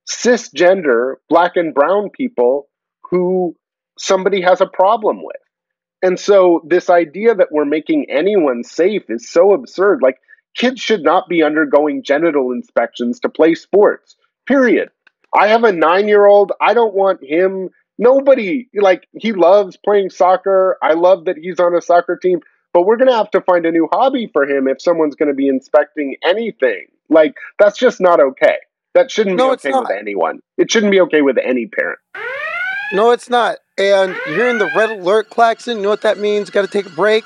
cisgender 0.09 1.15
black 1.29 1.55
and 1.55 1.73
brown 1.73 2.09
people 2.09 2.67
who 3.09 3.55
somebody 3.97 4.41
has 4.41 4.61
a 4.61 4.67
problem 4.67 5.23
with. 5.23 5.35
And 6.03 6.19
so 6.19 6.61
this 6.67 6.89
idea 6.89 7.35
that 7.35 7.51
we're 7.51 7.65
making 7.65 8.07
anyone 8.09 8.63
safe 8.63 9.03
is 9.09 9.29
so 9.29 9.53
absurd. 9.53 10.01
Like 10.01 10.17
kids 10.55 10.81
should 10.81 11.03
not 11.03 11.27
be 11.27 11.43
undergoing 11.43 12.03
genital 12.03 12.51
inspections 12.51 13.19
to 13.21 13.29
play 13.29 13.55
sports. 13.55 14.15
Period. 14.47 14.89
I 15.33 15.47
have 15.47 15.63
a 15.63 15.71
9-year-old. 15.71 16.51
I 16.59 16.73
don't 16.73 16.95
want 16.95 17.23
him 17.23 17.69
nobody 18.01 18.67
like 18.75 19.07
he 19.13 19.31
loves 19.31 19.77
playing 19.77 20.09
soccer. 20.09 20.77
I 20.81 20.93
love 20.93 21.25
that 21.25 21.37
he's 21.37 21.59
on 21.59 21.73
a 21.73 21.81
soccer 21.81 22.17
team, 22.21 22.41
but 22.73 22.85
we're 22.85 22.97
going 22.97 23.09
to 23.09 23.15
have 23.15 23.31
to 23.31 23.41
find 23.41 23.65
a 23.65 23.71
new 23.71 23.87
hobby 23.93 24.29
for 24.33 24.43
him 24.43 24.67
if 24.67 24.81
someone's 24.81 25.15
going 25.15 25.29
to 25.29 25.35
be 25.35 25.47
inspecting 25.47 26.17
anything. 26.25 26.87
Like 27.09 27.35
that's 27.59 27.77
just 27.77 28.01
not 28.01 28.19
okay. 28.19 28.57
That 28.93 29.09
shouldn't 29.09 29.37
No, 29.37 29.49
be 29.49 29.53
okay 29.53 29.71
with 29.71 29.91
anyone. 29.97 30.39
It 30.57 30.69
shouldn't 30.69 30.91
be 30.91 30.99
okay 31.01 31.21
with 31.21 31.37
any 31.37 31.67
parent. 31.67 31.99
No, 32.91 33.11
it's 33.11 33.29
not. 33.29 33.59
And 33.77 34.17
you're 34.27 34.49
in 34.49 34.57
the 34.57 34.69
red 34.75 34.89
alert 34.89 35.29
klaxon. 35.29 35.77
You 35.77 35.83
know 35.83 35.89
what 35.89 36.01
that 36.01 36.19
means? 36.19 36.49
Got 36.49 36.63
to 36.63 36.67
take 36.67 36.87
a 36.87 36.89
break 36.89 37.23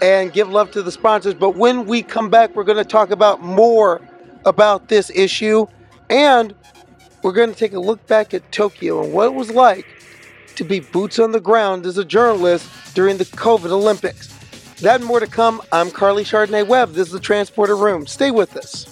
and 0.00 0.32
give 0.32 0.48
love 0.48 0.70
to 0.70 0.82
the 0.82 0.90
sponsors. 0.90 1.34
But 1.34 1.56
when 1.56 1.84
we 1.84 2.02
come 2.02 2.30
back, 2.30 2.56
we're 2.56 2.64
going 2.64 2.78
to 2.78 2.86
talk 2.86 3.10
about 3.10 3.42
more 3.42 4.00
about 4.46 4.88
this 4.88 5.10
issue. 5.10 5.66
And 6.08 6.54
we're 7.22 7.32
going 7.32 7.50
to 7.50 7.56
take 7.58 7.74
a 7.74 7.80
look 7.80 8.06
back 8.06 8.32
at 8.32 8.50
Tokyo 8.50 9.02
and 9.02 9.12
what 9.12 9.26
it 9.26 9.34
was 9.34 9.50
like 9.50 9.86
to 10.56 10.64
be 10.64 10.80
boots 10.80 11.18
on 11.18 11.32
the 11.32 11.40
ground 11.40 11.86
as 11.86 11.98
a 11.98 12.04
journalist 12.04 12.68
during 12.94 13.16
the 13.16 13.24
COVID 13.24 13.70
Olympics. 13.70 14.28
That 14.80 15.00
and 15.00 15.08
more 15.08 15.20
to 15.20 15.26
come. 15.26 15.62
I'm 15.72 15.88
Karleigh 15.90 16.24
Chardonnay 16.24 16.66
Webb. 16.66 16.92
This 16.92 17.08
is 17.08 17.12
the 17.12 17.20
Transporter 17.20 17.76
Room. 17.76 18.06
Stay 18.06 18.30
with 18.30 18.56
us. 18.56 18.90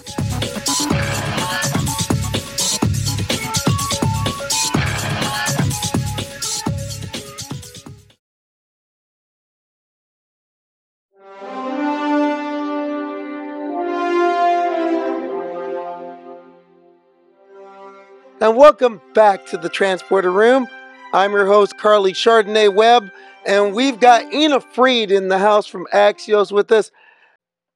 And 18.41 18.57
welcome 18.57 18.99
back 19.13 19.45
to 19.47 19.57
the 19.57 19.69
Transporter 19.69 20.29
Room. 20.29 20.67
I'm 21.13 21.31
your 21.31 21.45
host, 21.45 21.77
Karleigh 21.77 22.15
Chardonnay 22.15 22.73
Webb, 22.73 23.11
and 23.45 23.75
we've 23.75 23.99
got 23.99 24.33
Ina 24.33 24.61
Fried 24.61 25.11
in 25.11 25.27
the 25.27 25.37
house 25.37 25.67
from 25.67 25.85
Axios 25.93 26.51
with 26.51 26.71
us. 26.71 26.89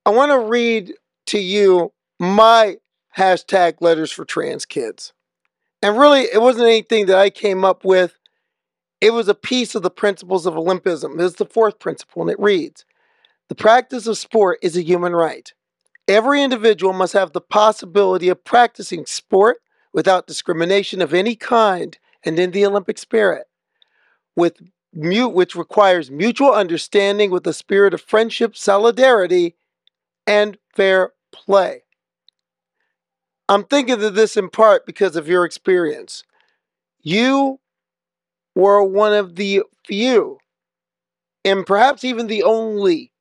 I 0.07 0.09
want 0.09 0.31
to 0.31 0.39
read 0.39 0.95
to 1.27 1.39
you 1.39 1.93
my 2.19 2.77
hashtag 3.15 3.75
letters 3.79 4.11
for 4.11 4.25
trans 4.25 4.65
kids. 4.65 5.13
And 5.83 5.99
really, 5.99 6.21
it 6.21 6.41
wasn't 6.41 6.65
anything 6.65 7.05
that 7.05 7.19
I 7.19 7.29
came 7.29 7.63
up 7.63 7.85
with, 7.85 8.17
it 9.01 9.11
was 9.11 9.27
a 9.27 9.35
piece 9.35 9.75
of 9.75 9.83
the 9.83 9.91
principles 9.91 10.47
of 10.47 10.55
Olympism. 10.55 11.19
It's 11.19 11.35
the 11.35 11.45
fourth 11.45 11.77
principle, 11.77 12.23
and 12.23 12.31
it 12.31 12.39
reads 12.39 12.85
The 13.49 13.55
practice 13.55 14.07
of 14.07 14.17
sport 14.17 14.57
is 14.63 14.75
a 14.75 14.81
human 14.81 15.15
right. 15.15 15.53
Every 16.07 16.41
individual 16.41 16.91
must 16.91 17.13
have 17.13 17.33
the 17.33 17.41
possibility 17.41 18.29
of 18.29 18.43
practicing 18.43 19.05
sport 19.05 19.57
without 19.93 20.25
discrimination 20.25 21.03
of 21.03 21.13
any 21.13 21.35
kind 21.35 21.99
and 22.27 22.37
in 22.37 22.51
the 22.51 22.65
Olympic 22.65 22.97
spirit, 22.97 23.47
with 24.35 24.61
mute, 24.93 25.29
which 25.29 25.55
requires 25.55 26.11
mutual 26.11 26.51
understanding 26.51 27.31
with 27.31 27.47
a 27.47 27.53
spirit 27.53 27.93
of 27.93 28.01
friendship, 28.01 28.57
solidarity, 28.57 29.55
and 30.27 30.57
fair 30.75 31.13
play. 31.31 31.83
I'm 33.47 33.63
thinking 33.63 34.03
of 34.03 34.13
this 34.13 34.35
in 34.35 34.49
part 34.49 34.85
because 34.85 35.15
of 35.15 35.29
your 35.29 35.45
experience. 35.45 36.23
You 37.01 37.61
were 38.55 38.83
one 38.83 39.13
of 39.13 39.37
the 39.37 39.63
few, 39.85 40.39
and 41.45 41.65
perhaps 41.65 42.03
even 42.03 42.27
the 42.27 42.43
only, 42.43 43.13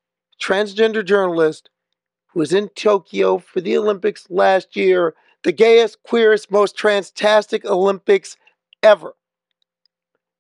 transgender 0.43 1.05
journalist 1.05 1.71
who 2.33 2.41
was 2.41 2.53
in 2.53 2.71
Tokyo 2.71 3.39
for 3.39 3.61
the 3.61 3.79
Olympics 3.79 4.27
last 4.29 4.75
year 4.75 5.15
the 5.45 5.53
gayest, 5.53 6.03
queerest, 6.03 6.51
most 6.51 6.77
transtastic 6.77 7.65
Olympics 7.65 8.37
ever. 8.87 9.15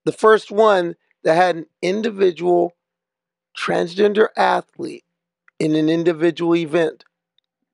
The 0.05 0.12
first 0.12 0.51
one 0.51 0.94
that 1.24 1.34
had 1.34 1.57
an 1.57 1.66
individual 1.82 2.72
transgender 3.59 4.28
athlete 4.36 5.05
in 5.59 5.74
an 5.74 5.88
individual 5.88 6.55
event. 6.55 7.05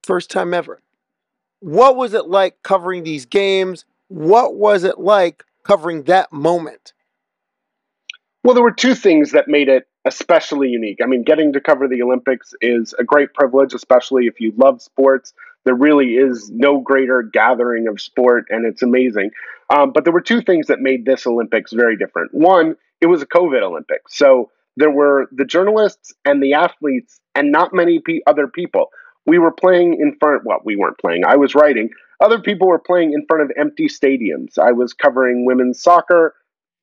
First 0.02 0.30
time 0.30 0.54
ever. 0.54 0.80
What 1.60 1.96
was 1.96 2.14
it 2.14 2.26
like 2.26 2.62
covering 2.62 3.04
these 3.04 3.26
games? 3.26 3.84
What 4.08 4.56
was 4.56 4.82
it 4.84 4.98
like 4.98 5.44
covering 5.62 6.04
that 6.04 6.32
moment? 6.32 6.92
Well, 8.42 8.54
there 8.54 8.64
were 8.64 8.72
two 8.72 8.94
things 8.94 9.32
that 9.32 9.46
made 9.46 9.68
it 9.68 9.86
especially 10.04 10.68
unique. 10.68 10.98
I 11.02 11.06
mean, 11.06 11.22
getting 11.22 11.52
to 11.52 11.60
cover 11.60 11.86
the 11.86 12.02
Olympics 12.02 12.54
is 12.60 12.94
a 12.98 13.04
great 13.04 13.34
privilege, 13.34 13.74
especially 13.74 14.26
if 14.26 14.40
you 14.40 14.52
love 14.56 14.82
sports. 14.82 15.32
There 15.64 15.74
really 15.74 16.14
is 16.14 16.50
no 16.52 16.80
greater 16.80 17.22
gathering 17.22 17.88
of 17.88 18.00
sport, 18.00 18.46
and 18.50 18.66
it's 18.66 18.82
amazing. 18.82 19.30
Um, 19.70 19.92
but 19.92 20.04
there 20.04 20.12
were 20.12 20.20
two 20.20 20.42
things 20.42 20.66
that 20.66 20.80
made 20.80 21.04
this 21.04 21.26
Olympics 21.26 21.72
very 21.72 21.96
different. 21.96 22.34
One, 22.34 22.76
it 23.00 23.06
was 23.06 23.22
a 23.22 23.26
COVID 23.26 23.62
Olympics. 23.62 24.16
So 24.16 24.50
there 24.76 24.90
were 24.90 25.26
the 25.32 25.44
journalists 25.44 26.12
and 26.24 26.42
the 26.42 26.54
athletes, 26.54 27.20
and 27.34 27.52
not 27.52 27.72
many 27.72 28.00
pe- 28.00 28.20
other 28.26 28.48
people. 28.48 28.90
We 29.26 29.38
were 29.38 29.52
playing 29.52 29.98
in 30.00 30.16
front, 30.18 30.42
well, 30.44 30.60
we 30.64 30.76
weren't 30.76 30.98
playing, 30.98 31.24
I 31.24 31.36
was 31.36 31.54
writing. 31.54 31.90
Other 32.20 32.40
people 32.40 32.68
were 32.68 32.78
playing 32.78 33.12
in 33.12 33.24
front 33.28 33.42
of 33.42 33.52
empty 33.56 33.88
stadiums. 33.88 34.58
I 34.58 34.72
was 34.72 34.92
covering 34.92 35.44
women's 35.44 35.82
soccer, 35.82 36.34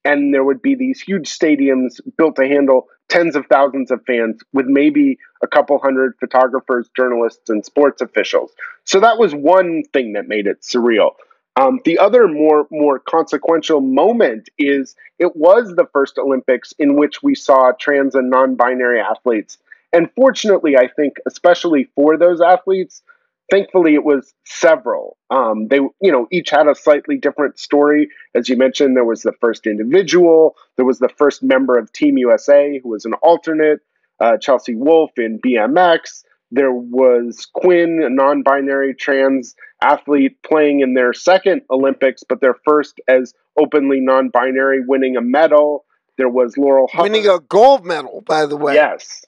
and 0.05 0.33
there 0.33 0.43
would 0.43 0.61
be 0.61 0.75
these 0.75 1.01
huge 1.01 1.29
stadiums 1.29 1.99
built 2.17 2.35
to 2.37 2.47
handle 2.47 2.87
tens 3.09 3.35
of 3.35 3.45
thousands 3.47 3.91
of 3.91 4.03
fans 4.05 4.39
with 4.53 4.67
maybe 4.67 5.17
a 5.41 5.47
couple 5.47 5.79
hundred 5.79 6.13
photographers, 6.19 6.89
journalists, 6.95 7.49
and 7.49 7.65
sports 7.65 8.01
officials. 8.01 8.51
So 8.85 8.99
that 8.99 9.17
was 9.17 9.33
one 9.33 9.83
thing 9.91 10.13
that 10.13 10.27
made 10.27 10.47
it 10.47 10.61
surreal. 10.61 11.11
Um, 11.55 11.79
the 11.83 11.99
other 11.99 12.27
more 12.27 12.67
more 12.71 12.99
consequential 12.99 13.81
moment 13.81 14.49
is 14.57 14.95
it 15.17 15.35
was 15.35 15.73
the 15.75 15.87
first 15.91 16.17
Olympics 16.17 16.73
in 16.79 16.95
which 16.95 17.21
we 17.21 17.35
saw 17.35 17.71
trans 17.77 18.15
and 18.15 18.29
non-binary 18.29 19.01
athletes, 19.01 19.57
and 19.91 20.09
fortunately, 20.15 20.77
I 20.77 20.87
think 20.87 21.15
especially 21.27 21.89
for 21.95 22.17
those 22.17 22.39
athletes, 22.39 23.01
thankfully 23.49 23.93
it 23.93 24.03
was 24.03 24.33
several. 24.45 25.17
Um, 25.29 25.67
they 25.67 25.77
you 25.77 26.11
know 26.11 26.27
each 26.31 26.49
had 26.49 26.67
a 26.67 26.75
slightly 26.75 27.17
different 27.17 27.59
story. 27.59 28.09
As 28.35 28.49
you 28.49 28.57
mentioned, 28.57 28.95
there 28.95 29.05
was 29.05 29.21
the 29.21 29.33
first 29.39 29.67
individual, 29.67 30.55
there 30.75 30.85
was 30.85 30.99
the 30.99 31.09
first 31.09 31.43
member 31.43 31.77
of 31.77 31.91
Team 31.91 32.17
USA 32.17 32.79
who 32.81 32.89
was 32.89 33.05
an 33.05 33.13
alternate, 33.15 33.79
uh, 34.19 34.37
Chelsea 34.37 34.75
Wolfe 34.75 35.17
in 35.17 35.39
BMX. 35.39 36.23
There 36.51 36.71
was 36.71 37.47
Quinn, 37.53 38.01
a 38.03 38.09
non 38.09 38.41
binary 38.41 38.95
trans 38.95 39.55
athlete, 39.81 40.41
playing 40.43 40.79
in 40.81 40.95
their 40.95 41.13
second 41.13 41.61
Olympics, 41.69 42.23
but 42.27 42.41
their 42.41 42.55
first 42.65 42.99
as 43.07 43.33
openly 43.57 43.99
non 43.99 44.29
binary, 44.29 44.81
winning 44.85 45.15
a 45.15 45.21
medal. 45.21 45.85
There 46.17 46.29
was 46.29 46.57
Laurel 46.57 46.89
Hubbard. 46.91 47.11
Winning 47.11 47.29
a 47.29 47.39
gold 47.39 47.85
medal, 47.85 48.21
by 48.25 48.45
the 48.45 48.57
way. 48.57 48.73
Yes. 48.73 49.25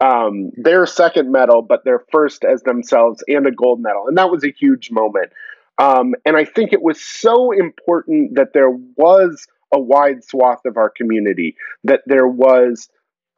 Um, 0.00 0.50
their 0.56 0.84
second 0.84 1.32
medal, 1.32 1.62
but 1.62 1.84
their 1.84 2.04
first 2.12 2.44
as 2.44 2.62
themselves 2.62 3.24
and 3.28 3.46
a 3.46 3.50
gold 3.50 3.80
medal. 3.80 4.04
And 4.08 4.18
that 4.18 4.30
was 4.30 4.44
a 4.44 4.52
huge 4.52 4.90
moment. 4.90 5.32
Um, 5.78 6.14
and 6.24 6.36
I 6.36 6.44
think 6.44 6.72
it 6.72 6.82
was 6.82 7.02
so 7.02 7.52
important 7.52 8.34
that 8.34 8.52
there 8.52 8.70
was 8.70 9.46
a 9.72 9.80
wide 9.80 10.24
swath 10.24 10.64
of 10.64 10.76
our 10.76 10.90
community, 10.90 11.56
that 11.84 12.02
there 12.06 12.26
was 12.26 12.88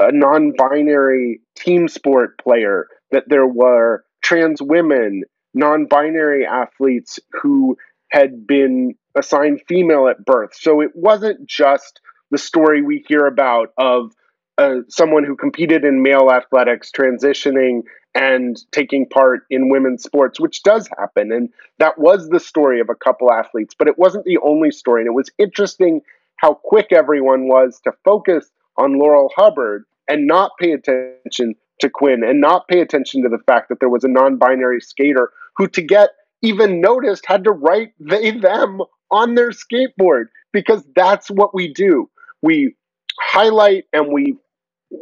a 0.00 0.12
non 0.12 0.52
binary 0.56 1.40
team 1.56 1.88
sport 1.88 2.38
player, 2.38 2.86
that 3.10 3.28
there 3.28 3.46
were 3.46 4.04
trans 4.22 4.62
women, 4.62 5.22
non 5.54 5.86
binary 5.86 6.46
athletes 6.46 7.18
who 7.42 7.76
had 8.10 8.46
been 8.46 8.94
assigned 9.16 9.60
female 9.68 10.08
at 10.08 10.24
birth. 10.24 10.54
So 10.54 10.80
it 10.80 10.90
wasn't 10.94 11.46
just 11.46 12.00
the 12.30 12.38
story 12.38 12.82
we 12.82 13.04
hear 13.08 13.26
about 13.26 13.72
of 13.76 14.12
uh, 14.58 14.80
someone 14.88 15.24
who 15.24 15.36
competed 15.36 15.84
in 15.84 16.02
male 16.02 16.30
athletics 16.30 16.90
transitioning 16.90 17.82
and 18.14 18.58
taking 18.72 19.08
part 19.08 19.44
in 19.50 19.70
women's 19.70 20.02
sports, 20.02 20.40
which 20.40 20.62
does 20.64 20.88
happen. 20.98 21.30
And 21.30 21.50
that 21.78 21.98
was 21.98 22.28
the 22.28 22.40
story 22.40 22.80
of 22.80 22.88
a 22.90 22.94
couple 22.94 23.32
athletes, 23.32 23.74
but 23.78 23.86
it 23.86 23.98
wasn't 23.98 24.24
the 24.24 24.38
only 24.38 24.72
story. 24.72 25.02
And 25.02 25.08
it 25.08 25.14
was 25.14 25.30
interesting 25.38 26.00
how 26.36 26.54
quick 26.54 26.88
everyone 26.92 27.46
was 27.46 27.80
to 27.84 27.92
focus 28.04 28.50
on 28.76 28.98
Laurel 28.98 29.30
Hubbard 29.36 29.84
and 30.08 30.26
not 30.26 30.52
pay 30.58 30.72
attention 30.72 31.54
to 31.80 31.88
Quinn 31.88 32.24
and 32.24 32.40
not 32.40 32.66
pay 32.66 32.80
attention 32.80 33.22
to 33.22 33.28
the 33.28 33.42
fact 33.46 33.68
that 33.68 33.78
there 33.78 33.88
was 33.88 34.04
a 34.04 34.08
non 34.08 34.36
binary 34.36 34.80
skater 34.80 35.30
who, 35.56 35.68
to 35.68 35.82
get 35.82 36.10
even 36.42 36.80
noticed, 36.80 37.26
had 37.26 37.44
to 37.44 37.52
write 37.52 37.92
they, 38.00 38.32
them 38.32 38.80
on 39.10 39.34
their 39.34 39.50
skateboard 39.50 40.24
because 40.52 40.82
that's 40.96 41.28
what 41.28 41.54
we 41.54 41.72
do. 41.72 42.10
We 42.42 42.74
highlight 43.20 43.84
and 43.92 44.12
we 44.12 44.36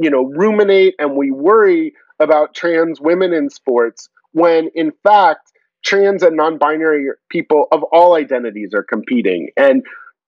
you 0.00 0.10
know 0.10 0.24
ruminate 0.24 0.94
and 0.98 1.16
we 1.16 1.30
worry 1.30 1.94
about 2.20 2.54
trans 2.54 3.00
women 3.00 3.32
in 3.32 3.50
sports 3.50 4.08
when 4.32 4.68
in 4.74 4.92
fact 5.02 5.52
trans 5.84 6.22
and 6.22 6.36
non-binary 6.36 7.06
people 7.30 7.68
of 7.70 7.82
all 7.92 8.14
identities 8.16 8.74
are 8.74 8.82
competing 8.82 9.50
and 9.56 9.84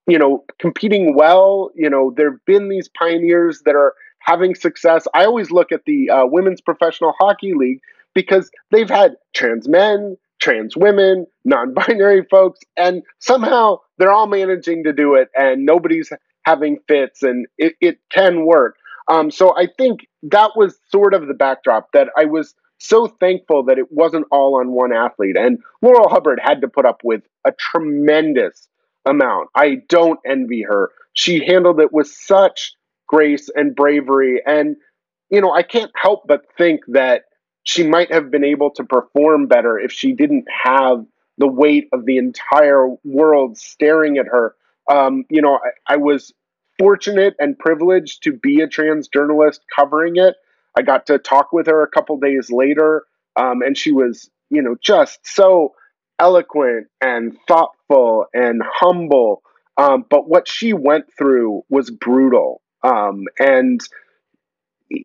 you 0.09 0.17
know, 0.17 0.43
competing 0.59 1.15
well. 1.15 1.71
You 1.75 1.89
know, 1.89 2.11
there 2.17 2.31
have 2.31 2.45
been 2.45 2.67
these 2.67 2.89
pioneers 2.89 3.61
that 3.65 3.75
are 3.75 3.93
having 4.19 4.55
success. 4.55 5.07
I 5.13 5.23
always 5.25 5.51
look 5.51 5.71
at 5.71 5.85
the 5.85 6.09
uh, 6.09 6.25
Women's 6.25 6.61
Professional 6.61 7.13
Hockey 7.19 7.53
League 7.55 7.79
because 8.15 8.49
they've 8.71 8.89
had 8.89 9.15
trans 9.33 9.69
men, 9.69 10.17
trans 10.39 10.75
women, 10.75 11.27
non 11.45 11.73
binary 11.73 12.25
folks, 12.29 12.59
and 12.75 13.03
somehow 13.19 13.77
they're 13.97 14.11
all 14.11 14.27
managing 14.27 14.83
to 14.85 14.93
do 14.93 15.13
it 15.13 15.29
and 15.35 15.65
nobody's 15.65 16.11
having 16.43 16.79
fits 16.87 17.21
and 17.21 17.45
it, 17.59 17.75
it 17.79 17.99
can 18.11 18.45
work. 18.45 18.77
Um, 19.09 19.31
so 19.31 19.55
I 19.57 19.67
think 19.77 20.07
that 20.23 20.51
was 20.55 20.79
sort 20.91 21.13
of 21.13 21.27
the 21.27 21.33
backdrop 21.33 21.91
that 21.93 22.09
I 22.15 22.25
was 22.25 22.53
so 22.77 23.07
thankful 23.07 23.63
that 23.65 23.77
it 23.77 23.91
wasn't 23.91 24.27
all 24.31 24.59
on 24.59 24.71
one 24.71 24.93
athlete. 24.93 25.35
And 25.37 25.59
Laurel 25.81 26.09
Hubbard 26.09 26.39
had 26.41 26.61
to 26.61 26.67
put 26.67 26.85
up 26.85 27.01
with 27.03 27.23
a 27.45 27.51
tremendous 27.51 28.69
amount. 29.05 29.49
I 29.55 29.77
don't 29.89 30.19
envy 30.25 30.61
her. 30.61 30.91
She 31.13 31.43
handled 31.45 31.79
it 31.81 31.91
with 31.91 32.07
such 32.07 32.73
grace 33.07 33.49
and 33.53 33.75
bravery. 33.75 34.41
And, 34.45 34.77
you 35.29 35.41
know, 35.41 35.51
I 35.51 35.63
can't 35.63 35.91
help 35.95 36.23
but 36.27 36.45
think 36.57 36.81
that 36.89 37.23
she 37.63 37.85
might 37.85 38.11
have 38.13 38.31
been 38.31 38.45
able 38.45 38.71
to 38.71 38.83
perform 38.83 39.47
better 39.47 39.77
if 39.77 39.91
she 39.91 40.13
didn't 40.13 40.45
have 40.63 41.03
the 41.37 41.47
weight 41.47 41.87
of 41.91 42.05
the 42.05 42.17
entire 42.17 42.87
world 43.03 43.57
staring 43.57 44.17
at 44.17 44.27
her. 44.27 44.55
Um, 44.89 45.25
you 45.29 45.41
know, 45.41 45.55
I, 45.55 45.93
I 45.93 45.97
was 45.97 46.33
fortunate 46.79 47.35
and 47.37 47.59
privileged 47.59 48.23
to 48.23 48.31
be 48.31 48.61
a 48.61 48.67
trans 48.67 49.07
journalist 49.09 49.61
covering 49.75 50.15
it. 50.15 50.35
I 50.77 50.81
got 50.81 51.07
to 51.07 51.19
talk 51.19 51.51
with 51.51 51.67
her 51.67 51.83
a 51.83 51.89
couple 51.89 52.17
days 52.17 52.49
later, 52.49 53.03
um, 53.35 53.61
and 53.61 53.77
she 53.77 53.91
was, 53.91 54.29
you 54.49 54.61
know, 54.61 54.75
just 54.81 55.19
so 55.23 55.73
eloquent 56.17 56.87
and 57.01 57.37
thoughtful 57.47 58.25
and 58.33 58.61
humble. 58.65 59.41
Um, 59.77 60.05
but 60.09 60.27
what 60.27 60.47
she 60.47 60.73
went 60.73 61.05
through 61.17 61.63
was 61.69 61.91
brutal. 61.91 62.61
Um, 62.83 63.25
and, 63.37 63.81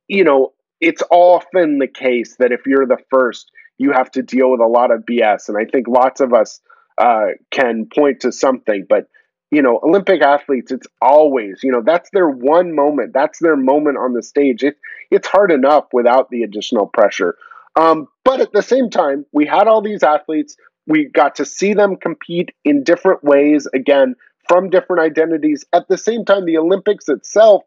you 0.06 0.24
know, 0.24 0.52
it's 0.80 1.02
often 1.10 1.78
the 1.78 1.88
case 1.88 2.36
that 2.38 2.52
if 2.52 2.66
you're 2.66 2.86
the 2.86 2.98
first, 3.10 3.50
you 3.78 3.92
have 3.92 4.10
to 4.12 4.22
deal 4.22 4.50
with 4.50 4.60
a 4.60 4.66
lot 4.66 4.90
of 4.90 5.00
BS. 5.00 5.48
And 5.48 5.58
I 5.58 5.64
think 5.64 5.88
lots 5.88 6.20
of 6.20 6.32
us 6.32 6.60
uh, 6.98 7.28
can 7.50 7.86
point 7.92 8.20
to 8.20 8.32
something, 8.32 8.86
but 8.88 9.08
you 9.54 9.62
know, 9.62 9.80
Olympic 9.82 10.22
athletes, 10.22 10.72
it's 10.72 10.86
always, 11.00 11.60
you 11.62 11.70
know, 11.70 11.82
that's 11.84 12.10
their 12.12 12.28
one 12.28 12.74
moment. 12.74 13.12
That's 13.12 13.38
their 13.38 13.56
moment 13.56 13.98
on 13.98 14.12
the 14.12 14.22
stage. 14.22 14.62
It, 14.62 14.76
it's 15.10 15.28
hard 15.28 15.52
enough 15.52 15.86
without 15.92 16.30
the 16.30 16.42
additional 16.42 16.86
pressure. 16.86 17.36
Um, 17.76 18.08
but 18.24 18.40
at 18.40 18.52
the 18.52 18.62
same 18.62 18.90
time, 18.90 19.26
we 19.32 19.46
had 19.46 19.66
all 19.66 19.82
these 19.82 20.02
athletes. 20.02 20.56
We 20.86 21.06
got 21.06 21.36
to 21.36 21.44
see 21.44 21.74
them 21.74 21.96
compete 21.96 22.50
in 22.64 22.84
different 22.84 23.22
ways, 23.24 23.66
again, 23.74 24.14
from 24.48 24.70
different 24.70 25.02
identities. 25.02 25.64
At 25.72 25.88
the 25.88 25.98
same 25.98 26.24
time, 26.24 26.44
the 26.44 26.58
Olympics 26.58 27.08
itself 27.08 27.64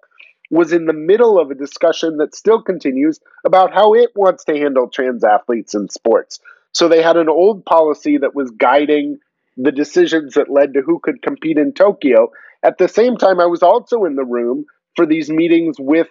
was 0.50 0.72
in 0.72 0.86
the 0.86 0.94
middle 0.94 1.40
of 1.40 1.52
a 1.52 1.56
discussion 1.56 2.18
that 2.18 2.36
still 2.36 2.62
continues 2.62 3.20
about 3.46 3.74
how 3.74 3.94
it 3.94 4.12
wants 4.16 4.46
to 4.46 4.58
handle 4.58 4.88
trans 4.88 5.24
athletes 5.24 5.74
in 5.76 5.90
sports. 5.90 6.40
So 6.74 6.88
they 6.88 7.02
had 7.02 7.18
an 7.18 7.28
old 7.30 7.66
policy 7.66 8.18
that 8.20 8.36
was 8.36 8.52
guiding 8.52 9.20
the 9.58 9.72
decisions 9.72 10.36
that 10.36 10.52
led 10.52 10.74
to 10.74 10.82
who 10.82 11.00
could 11.00 11.22
compete 11.22 11.58
in 11.58 11.74
Tokyo. 11.74 12.32
At 12.64 12.78
the 12.78 12.88
same 12.88 13.18
time, 13.18 13.40
I 13.40 13.46
was 13.46 13.64
also 13.64 14.06
in 14.06 14.16
the 14.16 14.26
room 14.26 14.66
for 14.96 15.06
these 15.06 15.30
meetings 15.30 15.78
with 15.80 16.08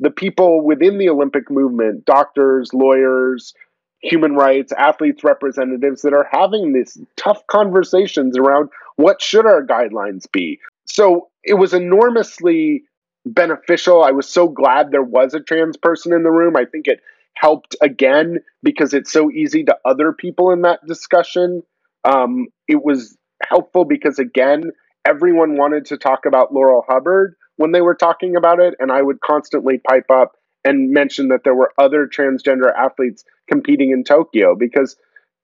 the 0.00 0.10
people 0.10 0.64
within 0.64 0.98
the 0.98 1.08
Olympic 1.08 1.50
movement 1.50 2.04
doctors, 2.04 2.70
lawyers, 2.72 3.54
human 4.02 4.34
rights, 4.34 4.72
athletes 4.78 5.22
representatives 5.24 6.02
that 6.02 6.14
are 6.14 6.26
having 6.30 6.72
these 6.72 6.98
tough 7.16 7.46
conversations 7.48 8.38
around 8.38 8.70
what 8.96 9.20
should 9.20 9.46
our 9.46 9.64
guidelines 9.64 10.30
be. 10.32 10.58
So 10.86 11.28
it 11.44 11.54
was 11.54 11.74
enormously 11.74 12.84
beneficial. 13.26 14.02
I 14.02 14.10
was 14.10 14.28
so 14.28 14.48
glad 14.48 14.90
there 14.90 15.02
was 15.02 15.34
a 15.34 15.40
trans 15.40 15.76
person 15.76 16.12
in 16.12 16.22
the 16.22 16.30
room. 16.30 16.56
I 16.56 16.64
think 16.64 16.86
it 16.86 17.00
helped 17.34 17.76
again 17.82 18.38
because 18.62 18.94
it's 18.94 19.12
so 19.12 19.30
easy 19.30 19.64
to 19.64 19.76
other 19.84 20.12
people 20.12 20.50
in 20.50 20.62
that 20.62 20.80
discussion. 20.86 21.62
Um, 22.04 22.46
it 22.68 22.82
was 22.82 23.16
helpful 23.42 23.84
because 23.84 24.18
again, 24.18 24.70
everyone 25.06 25.56
wanted 25.56 25.86
to 25.86 25.98
talk 25.98 26.26
about 26.26 26.52
Laurel 26.52 26.84
Hubbard 26.88 27.34
when 27.56 27.72
they 27.72 27.80
were 27.80 27.94
talking 27.94 28.36
about 28.36 28.60
it, 28.60 28.74
and 28.78 28.90
I 28.90 29.02
would 29.02 29.20
constantly 29.20 29.78
pipe 29.78 30.10
up 30.10 30.32
and 30.64 30.90
mention 30.90 31.28
that 31.28 31.44
there 31.44 31.54
were 31.54 31.72
other 31.78 32.06
transgender 32.06 32.72
athletes 32.76 33.24
competing 33.48 33.90
in 33.90 34.04
Tokyo 34.04 34.54
because 34.54 34.96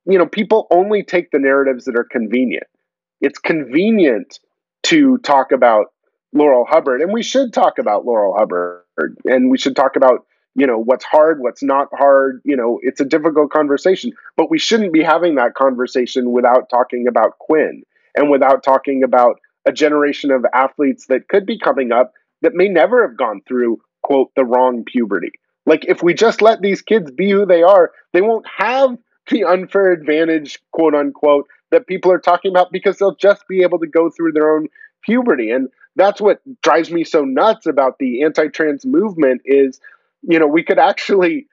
you 0.04 0.18
know 0.18 0.26
people 0.26 0.66
only 0.70 1.02
take 1.02 1.30
the 1.30 1.38
narratives 1.38 1.84
that 1.86 1.96
are 1.96 2.04
convenient. 2.10 2.66
It's 3.20 3.38
convenient 3.38 4.38
to 4.84 5.18
talk 5.18 5.52
about 5.52 5.86
Laurel 6.32 6.66
Hubbard, 6.68 7.00
and 7.00 7.12
we 7.12 7.22
should 7.22 7.52
talk 7.52 7.78
about 7.78 8.04
Laurel 8.04 8.36
Hubbard, 8.36 9.16
and 9.24 9.50
we 9.50 9.58
should 9.58 9.76
talk 9.76 9.96
about 9.96 10.26
you 10.56 10.66
know 10.66 10.78
what's 10.78 11.04
hard, 11.04 11.40
what's 11.40 11.62
not 11.62 11.88
hard. 11.96 12.40
You 12.44 12.56
know, 12.56 12.80
it's 12.82 13.00
a 13.00 13.04
difficult 13.04 13.50
conversation, 13.50 14.12
but 14.36 14.50
we 14.50 14.58
shouldn't 14.58 14.92
be 14.92 15.02
having 15.02 15.36
that 15.36 15.54
conversation 15.54 16.32
without 16.32 16.68
talking 16.70 17.06
about 17.06 17.38
Quinn 17.38 17.82
and 18.14 18.30
without 18.30 18.62
talking 18.62 19.02
about 19.04 19.38
a 19.66 19.72
generation 19.72 20.30
of 20.30 20.46
athletes 20.54 21.06
that 21.06 21.28
could 21.28 21.44
be 21.44 21.58
coming 21.58 21.92
up 21.92 22.12
that 22.42 22.54
may 22.54 22.68
never 22.68 23.06
have 23.06 23.16
gone 23.16 23.42
through 23.46 23.80
quote 24.02 24.30
the 24.36 24.44
wrong 24.44 24.84
puberty. 24.84 25.32
Like 25.66 25.84
if 25.86 26.02
we 26.02 26.14
just 26.14 26.40
let 26.40 26.60
these 26.60 26.80
kids 26.80 27.10
be 27.10 27.30
who 27.30 27.44
they 27.44 27.62
are, 27.62 27.90
they 28.12 28.22
won't 28.22 28.46
have 28.56 28.96
the 29.30 29.44
unfair 29.44 29.90
advantage, 29.90 30.60
quote 30.72 30.94
unquote, 30.94 31.48
that 31.70 31.88
people 31.88 32.12
are 32.12 32.18
talking 32.18 32.52
about 32.52 32.70
because 32.72 32.98
they'll 32.98 33.16
just 33.16 33.46
be 33.48 33.62
able 33.62 33.80
to 33.80 33.86
go 33.86 34.08
through 34.08 34.32
their 34.32 34.54
own 34.54 34.68
puberty. 35.02 35.50
And 35.50 35.68
that's 35.96 36.20
what 36.20 36.40
drives 36.62 36.90
me 36.90 37.02
so 37.02 37.24
nuts 37.24 37.66
about 37.66 37.98
the 37.98 38.22
anti-trans 38.22 38.86
movement 38.86 39.42
is, 39.44 39.80
you 40.28 40.38
know, 40.38 40.46
we 40.46 40.62
could 40.62 40.78
actually 40.78 41.46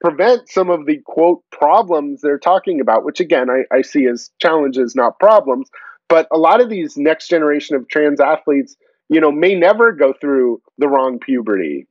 prevent 0.00 0.48
some 0.48 0.70
of 0.70 0.86
the 0.86 0.98
quote 1.04 1.42
problems 1.50 2.20
they're 2.20 2.38
talking 2.38 2.80
about, 2.80 3.04
which 3.04 3.20
again 3.20 3.48
I, 3.50 3.64
I 3.74 3.82
see 3.82 4.06
as 4.06 4.30
challenges, 4.40 4.94
not 4.94 5.18
problems. 5.18 5.68
But 6.08 6.26
a 6.32 6.38
lot 6.38 6.60
of 6.60 6.70
these 6.70 6.96
next 6.96 7.28
generation 7.28 7.76
of 7.76 7.88
trans 7.88 8.20
athletes, 8.20 8.76
you 9.08 9.20
know, 9.20 9.30
may 9.30 9.54
never 9.54 9.92
go 9.92 10.14
through 10.18 10.62
the 10.78 10.88
wrong 10.88 11.18
puberty. 11.18 11.86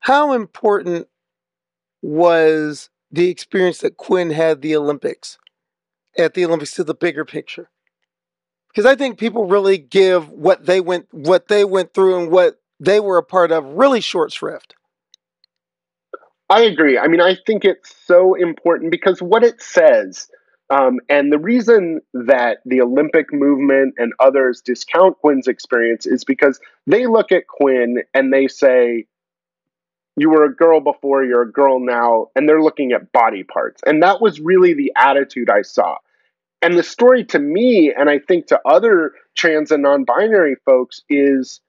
How 0.00 0.32
important 0.32 1.06
was 2.02 2.90
the 3.10 3.28
experience 3.30 3.78
that 3.78 3.96
Quinn 3.96 4.30
had 4.30 4.62
the 4.62 4.74
Olympics 4.74 5.38
at 6.18 6.34
the 6.34 6.44
Olympics 6.44 6.72
to 6.72 6.84
the 6.84 6.94
bigger 6.94 7.24
picture? 7.24 7.70
because 8.74 8.90
I 8.90 8.96
think 8.96 9.18
people 9.18 9.46
really 9.46 9.78
give 9.78 10.28
what 10.30 10.66
they 10.66 10.80
went 10.80 11.06
what 11.12 11.48
they 11.48 11.64
went 11.64 11.94
through 11.94 12.20
and 12.20 12.30
what 12.30 12.60
they 12.80 13.00
were 13.00 13.18
a 13.18 13.22
part 13.22 13.52
of 13.52 13.64
really 13.64 14.00
short 14.00 14.32
shrift. 14.32 14.74
I 16.50 16.62
agree. 16.62 16.98
I 16.98 17.08
mean, 17.08 17.20
I 17.20 17.36
think 17.46 17.64
it's 17.64 17.94
so 18.06 18.34
important 18.34 18.90
because 18.90 19.20
what 19.22 19.42
it 19.42 19.62
says, 19.62 20.28
um, 20.70 21.00
and 21.08 21.32
the 21.32 21.38
reason 21.38 22.00
that 22.12 22.58
the 22.64 22.80
Olympic 22.80 23.32
movement 23.32 23.94
and 23.96 24.12
others 24.20 24.60
discount 24.60 25.18
Quinn's 25.18 25.48
experience 25.48 26.06
is 26.06 26.24
because 26.24 26.60
they 26.86 27.06
look 27.06 27.32
at 27.32 27.46
Quinn 27.46 28.02
and 28.12 28.32
they 28.32 28.46
say, 28.46 29.06
you 30.16 30.30
were 30.30 30.44
a 30.44 30.54
girl 30.54 30.80
before, 30.80 31.24
you're 31.24 31.42
a 31.42 31.50
girl 31.50 31.80
now, 31.80 32.28
and 32.36 32.48
they're 32.48 32.62
looking 32.62 32.92
at 32.92 33.10
body 33.12 33.42
parts. 33.42 33.82
And 33.84 34.02
that 34.02 34.20
was 34.20 34.38
really 34.38 34.74
the 34.74 34.92
attitude 34.96 35.50
I 35.50 35.62
saw. 35.62 35.96
And 36.62 36.78
the 36.78 36.82
story 36.82 37.24
to 37.26 37.38
me, 37.38 37.92
and 37.96 38.08
I 38.08 38.20
think 38.20 38.46
to 38.46 38.60
other 38.64 39.12
trans 39.36 39.70
and 39.70 39.82
non 39.82 40.04
binary 40.04 40.56
folks, 40.64 41.02
is 41.08 41.60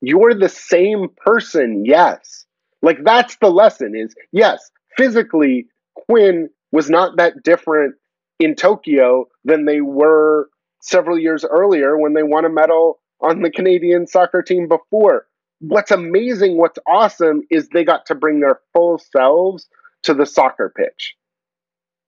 you're 0.00 0.34
the 0.34 0.48
same 0.48 1.08
person, 1.16 1.84
yes. 1.84 2.43
Like 2.84 3.02
that's 3.02 3.36
the 3.36 3.50
lesson 3.50 3.96
is 3.96 4.14
yes, 4.30 4.70
physically, 4.96 5.66
Quinn 5.94 6.50
was 6.70 6.90
not 6.90 7.16
that 7.16 7.42
different 7.42 7.94
in 8.38 8.54
Tokyo 8.54 9.26
than 9.44 9.64
they 9.64 9.80
were 9.80 10.48
several 10.80 11.18
years 11.18 11.44
earlier 11.44 11.98
when 11.98 12.12
they 12.12 12.22
won 12.22 12.44
a 12.44 12.50
medal 12.50 13.00
on 13.20 13.40
the 13.40 13.50
Canadian 13.50 14.06
soccer 14.06 14.42
team 14.42 14.68
before. 14.68 15.26
What's 15.60 15.90
amazing, 15.90 16.58
what's 16.58 16.78
awesome 16.86 17.42
is 17.50 17.68
they 17.68 17.84
got 17.84 18.04
to 18.06 18.14
bring 18.14 18.40
their 18.40 18.60
full 18.74 18.98
selves 18.98 19.66
to 20.02 20.12
the 20.12 20.26
soccer 20.26 20.72
pitch. 20.76 21.14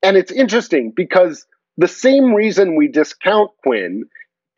And 0.03 0.19
it's 0.19 0.33
interesting 0.33 0.93
because 0.95 1.47
the 1.79 1.89
same 1.89 2.35
reason 2.35 2.77
we 2.77 2.89
discount 2.89 3.51
Quinn, 3.63 4.05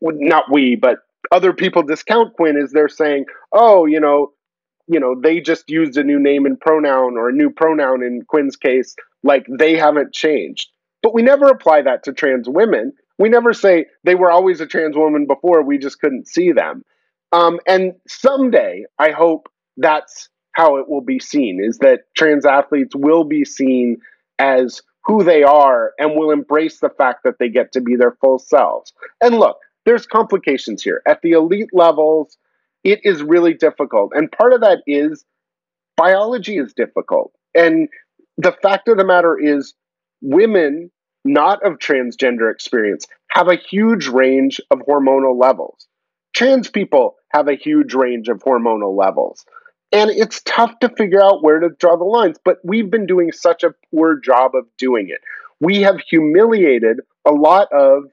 not 0.01 0.51
we, 0.51 0.75
but 0.75 0.97
other 1.31 1.53
people 1.53 1.83
discount 1.83 2.33
Quinn 2.33 2.57
is 2.57 2.71
they're 2.71 2.89
saying, 2.89 3.25
oh, 3.53 3.85
you 3.85 4.01
know, 4.01 4.33
you 4.89 4.99
know, 4.99 5.15
they 5.21 5.39
just 5.39 5.69
used 5.69 5.97
a 5.97 6.03
new 6.03 6.19
name 6.19 6.45
and 6.45 6.59
pronoun 6.59 7.15
or 7.15 7.29
a 7.29 7.33
new 7.33 7.51
pronoun 7.51 8.03
in 8.03 8.23
Quinn's 8.27 8.55
case, 8.55 8.95
like 9.23 9.45
they 9.47 9.77
haven't 9.77 10.13
changed. 10.13 10.69
But 11.03 11.13
we 11.13 11.21
never 11.21 11.47
apply 11.47 11.83
that 11.83 12.03
to 12.03 12.13
trans 12.13 12.49
women. 12.49 12.93
We 13.19 13.29
never 13.29 13.53
say 13.53 13.85
they 14.03 14.15
were 14.15 14.31
always 14.31 14.61
a 14.61 14.65
trans 14.65 14.97
woman 14.97 15.27
before, 15.27 15.61
we 15.61 15.77
just 15.77 15.99
couldn't 15.99 16.27
see 16.27 16.51
them. 16.51 16.83
Um, 17.31 17.59
and 17.67 17.93
someday, 18.07 18.85
I 18.97 19.11
hope 19.11 19.47
that's 19.77 20.29
how 20.53 20.77
it 20.77 20.89
will 20.89 21.01
be 21.01 21.19
seen 21.19 21.63
is 21.63 21.77
that 21.77 22.01
trans 22.17 22.45
athletes 22.45 22.95
will 22.95 23.23
be 23.23 23.45
seen 23.45 23.97
as 24.39 24.81
who 25.05 25.23
they 25.23 25.43
are 25.43 25.93
and 25.99 26.15
will 26.15 26.31
embrace 26.31 26.79
the 26.79 26.89
fact 26.89 27.23
that 27.23 27.35
they 27.39 27.49
get 27.49 27.71
to 27.73 27.81
be 27.81 27.95
their 27.95 28.17
full 28.19 28.39
selves. 28.39 28.91
And 29.21 29.35
look, 29.35 29.57
there's 29.85 30.07
complications 30.07 30.83
here. 30.83 31.01
At 31.07 31.21
the 31.21 31.31
elite 31.31 31.69
levels, 31.73 32.37
it 32.83 32.99
is 33.03 33.21
really 33.21 33.53
difficult. 33.53 34.11
And 34.15 34.31
part 34.31 34.53
of 34.53 34.61
that 34.61 34.79
is 34.87 35.25
biology 35.97 36.57
is 36.57 36.73
difficult. 36.73 37.33
And 37.55 37.89
the 38.37 38.55
fact 38.61 38.87
of 38.87 38.97
the 38.97 39.05
matter 39.05 39.37
is, 39.37 39.73
women 40.21 40.91
not 41.25 41.65
of 41.65 41.79
transgender 41.79 42.51
experience 42.51 43.05
have 43.31 43.47
a 43.47 43.55
huge 43.55 44.07
range 44.07 44.61
of 44.71 44.79
hormonal 44.79 45.39
levels. 45.39 45.87
Trans 46.33 46.69
people 46.69 47.15
have 47.29 47.47
a 47.47 47.55
huge 47.55 47.93
range 47.93 48.29
of 48.29 48.39
hormonal 48.39 48.97
levels. 48.97 49.45
And 49.91 50.09
it's 50.11 50.41
tough 50.45 50.77
to 50.79 50.89
figure 50.89 51.21
out 51.21 51.43
where 51.43 51.59
to 51.59 51.69
draw 51.79 51.97
the 51.97 52.03
lines, 52.03 52.37
but 52.43 52.57
we've 52.63 52.91
been 52.91 53.07
doing 53.07 53.31
such 53.31 53.63
a 53.63 53.73
poor 53.91 54.19
job 54.19 54.51
of 54.55 54.65
doing 54.77 55.09
it. 55.09 55.21
We 55.59 55.81
have 55.81 55.99
humiliated 55.99 56.99
a 57.25 57.31
lot 57.31 57.67
of 57.73 58.03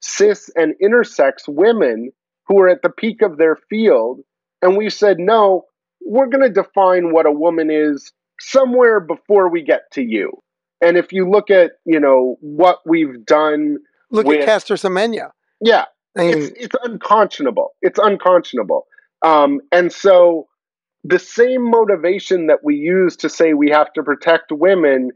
cis 0.00 0.50
and 0.56 0.74
intersex 0.82 1.46
women 1.46 2.10
who 2.50 2.58
are 2.58 2.68
at 2.68 2.82
the 2.82 2.90
peak 2.90 3.22
of 3.22 3.38
their 3.38 3.56
field. 3.70 4.20
And 4.60 4.76
we 4.76 4.90
said, 4.90 5.18
no, 5.20 5.62
we're 6.04 6.26
going 6.26 6.42
to 6.42 6.50
define 6.50 7.12
what 7.12 7.24
a 7.24 7.30
woman 7.32 7.70
is 7.70 8.12
somewhere 8.40 8.98
before 8.98 9.48
we 9.48 9.62
get 9.62 9.82
to 9.92 10.02
you. 10.02 10.32
And 10.82 10.96
if 10.96 11.12
you 11.12 11.30
look 11.30 11.48
at, 11.48 11.72
you 11.84 12.00
know, 12.00 12.36
what 12.40 12.78
we've 12.84 13.24
done, 13.24 13.76
Look 14.10 14.26
with- 14.26 14.40
at 14.40 14.46
Caster 14.46 14.74
Semenya. 14.74 15.30
yeah, 15.60 15.84
I 16.18 16.22
mean, 16.22 16.38
it's, 16.38 16.52
it's 16.56 16.76
unconscionable. 16.82 17.68
It's 17.82 18.00
unconscionable. 18.00 18.86
Um, 19.24 19.60
and 19.70 19.92
so 19.92 20.48
the 21.04 21.20
same 21.20 21.70
motivation 21.70 22.48
that 22.48 22.64
we 22.64 22.74
use 22.74 23.14
to 23.18 23.28
say 23.28 23.54
we 23.54 23.70
have 23.70 23.92
to 23.92 24.02
protect 24.02 24.50
women, 24.50 25.10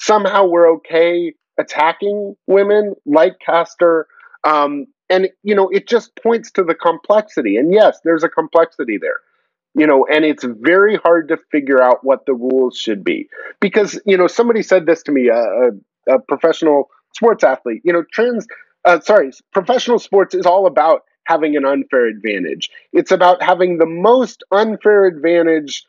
somehow 0.00 0.46
we're 0.46 0.68
okay 0.76 1.34
attacking 1.58 2.34
women 2.48 2.94
like 3.06 3.34
Caster. 3.44 4.06
Um, 4.44 4.86
and, 5.10 5.28
you 5.42 5.54
know, 5.54 5.68
it 5.68 5.88
just 5.88 6.14
points 6.16 6.50
to 6.52 6.64
the 6.64 6.74
complexity. 6.74 7.56
And 7.56 7.72
yes, 7.72 7.98
there's 8.04 8.24
a 8.24 8.28
complexity 8.28 8.98
there. 8.98 9.18
You 9.74 9.86
know, 9.86 10.04
and 10.10 10.24
it's 10.24 10.44
very 10.44 10.96
hard 10.96 11.28
to 11.28 11.36
figure 11.52 11.80
out 11.80 12.02
what 12.02 12.26
the 12.26 12.34
rules 12.34 12.76
should 12.76 13.04
be. 13.04 13.28
Because, 13.60 14.00
you 14.04 14.16
know, 14.16 14.26
somebody 14.26 14.62
said 14.62 14.86
this 14.86 15.02
to 15.04 15.12
me, 15.12 15.28
a, 15.28 16.12
a, 16.12 16.18
professional 16.18 16.90
sports 17.14 17.44
athlete, 17.44 17.82
you 17.84 17.92
know, 17.92 18.02
trans 18.12 18.48
uh, 18.84 19.00
sorry, 19.00 19.30
professional 19.52 19.98
sports 19.98 20.34
is 20.34 20.46
all 20.46 20.66
about 20.66 21.02
having 21.24 21.56
an 21.56 21.64
unfair 21.64 22.06
advantage. 22.06 22.70
It's 22.92 23.12
about 23.12 23.42
having 23.42 23.78
the 23.78 23.86
most 23.86 24.42
unfair 24.50 25.04
advantage 25.04 25.84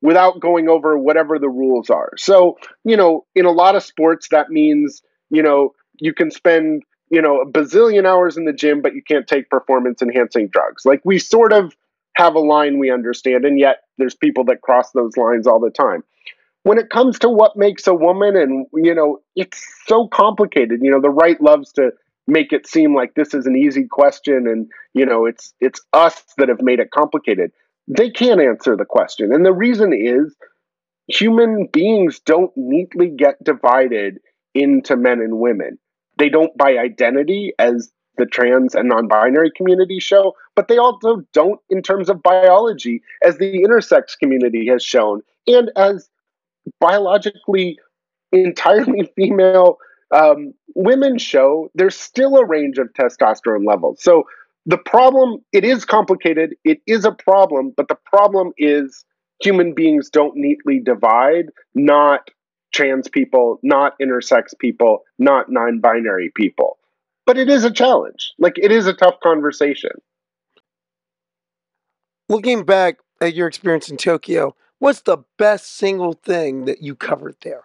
without 0.00 0.40
going 0.40 0.68
over 0.68 0.96
whatever 0.96 1.38
the 1.38 1.48
rules 1.48 1.90
are. 1.90 2.12
So, 2.16 2.58
you 2.84 2.96
know, 2.96 3.26
in 3.34 3.44
a 3.44 3.50
lot 3.50 3.76
of 3.76 3.82
sports, 3.82 4.28
that 4.30 4.50
means, 4.50 5.02
you 5.30 5.42
know, 5.42 5.74
you 5.98 6.14
can 6.14 6.30
spend, 6.30 6.82
you 7.10 7.22
know, 7.22 7.40
a 7.40 7.46
bazillion 7.46 8.04
hours 8.04 8.36
in 8.36 8.44
the 8.44 8.52
gym, 8.52 8.82
but 8.82 8.94
you 8.94 9.02
can't 9.02 9.26
take 9.26 9.48
performance 9.48 10.02
enhancing 10.02 10.48
drugs. 10.48 10.84
Like 10.84 11.00
we 11.04 11.18
sort 11.18 11.52
of 11.52 11.76
have 12.16 12.34
a 12.34 12.40
line 12.40 12.78
we 12.78 12.90
understand, 12.90 13.44
and 13.44 13.58
yet 13.58 13.82
there's 13.98 14.14
people 14.14 14.44
that 14.44 14.62
cross 14.62 14.90
those 14.92 15.16
lines 15.16 15.46
all 15.46 15.60
the 15.60 15.70
time. 15.70 16.02
When 16.64 16.78
it 16.78 16.90
comes 16.90 17.18
to 17.20 17.28
what 17.28 17.56
makes 17.56 17.86
a 17.86 17.94
woman 17.94 18.36
and 18.36 18.66
you 18.74 18.94
know 18.94 19.20
it's 19.36 19.64
so 19.86 20.08
complicated. 20.08 20.80
You 20.82 20.90
know 20.90 21.00
the 21.00 21.10
right 21.10 21.40
loves 21.40 21.72
to 21.72 21.92
make 22.26 22.52
it 22.52 22.66
seem 22.66 22.94
like 22.94 23.14
this 23.14 23.34
is 23.34 23.46
an 23.46 23.54
easy 23.54 23.84
question 23.84 24.48
and 24.48 24.68
you 24.94 25.06
know 25.06 25.26
it's 25.26 25.54
it's 25.60 25.80
us 25.92 26.24
that 26.38 26.48
have 26.48 26.62
made 26.62 26.80
it 26.80 26.90
complicated. 26.90 27.52
They 27.86 28.10
can't 28.10 28.40
answer 28.40 28.76
the 28.76 28.84
question 28.84 29.32
and 29.32 29.46
the 29.46 29.52
reason 29.52 29.92
is 29.92 30.34
human 31.06 31.68
beings 31.72 32.18
don't 32.18 32.50
neatly 32.56 33.08
get 33.08 33.42
divided 33.44 34.18
into 34.54 34.96
men 34.96 35.20
and 35.20 35.38
women 35.38 35.78
they 36.16 36.28
don't 36.28 36.56
by 36.56 36.76
identity 36.78 37.52
as 37.58 37.90
the 38.18 38.26
trans 38.26 38.74
and 38.74 38.88
non-binary 38.88 39.50
community 39.56 40.00
show 40.00 40.34
but 40.54 40.68
they 40.68 40.78
also 40.78 41.22
don't 41.32 41.60
in 41.68 41.82
terms 41.82 42.08
of 42.08 42.22
biology 42.22 43.02
as 43.22 43.36
the 43.38 43.62
intersex 43.62 44.18
community 44.18 44.66
has 44.66 44.82
shown 44.82 45.20
and 45.46 45.70
as 45.76 46.08
biologically 46.80 47.78
entirely 48.32 49.10
female 49.16 49.78
um, 50.14 50.54
women 50.74 51.18
show, 51.18 51.70
there's 51.74 51.96
still 51.96 52.36
a 52.36 52.44
range 52.44 52.78
of 52.78 52.92
testosterone 52.92 53.66
levels. 53.66 54.02
So 54.02 54.24
the 54.64 54.78
problem, 54.78 55.44
it 55.52 55.64
is 55.64 55.84
complicated. 55.84 56.54
It 56.64 56.80
is 56.86 57.04
a 57.04 57.12
problem, 57.12 57.72
but 57.76 57.88
the 57.88 57.98
problem 58.06 58.52
is 58.56 59.04
human 59.42 59.74
beings 59.74 60.10
don't 60.10 60.36
neatly 60.36 60.80
divide, 60.80 61.46
not 61.74 62.30
trans 62.76 63.08
people, 63.08 63.58
not 63.62 63.94
intersex 64.00 64.56
people, 64.58 65.02
not 65.18 65.50
non 65.50 65.80
binary 65.80 66.30
people. 66.34 66.78
But 67.24 67.38
it 67.38 67.48
is 67.48 67.64
a 67.64 67.70
challenge. 67.70 68.34
Like, 68.38 68.54
it 68.58 68.70
is 68.70 68.86
a 68.86 68.92
tough 68.92 69.16
conversation. 69.22 69.92
looking 72.28 72.64
back 72.64 72.98
at 73.20 73.34
your 73.34 73.48
experience 73.48 73.88
in 73.88 73.96
Tokyo, 73.96 74.54
what's 74.78 75.02
the 75.02 75.18
best 75.38 75.76
single 75.76 76.12
thing 76.12 76.66
that 76.66 76.82
you 76.82 76.94
covered 76.94 77.36
there? 77.42 77.62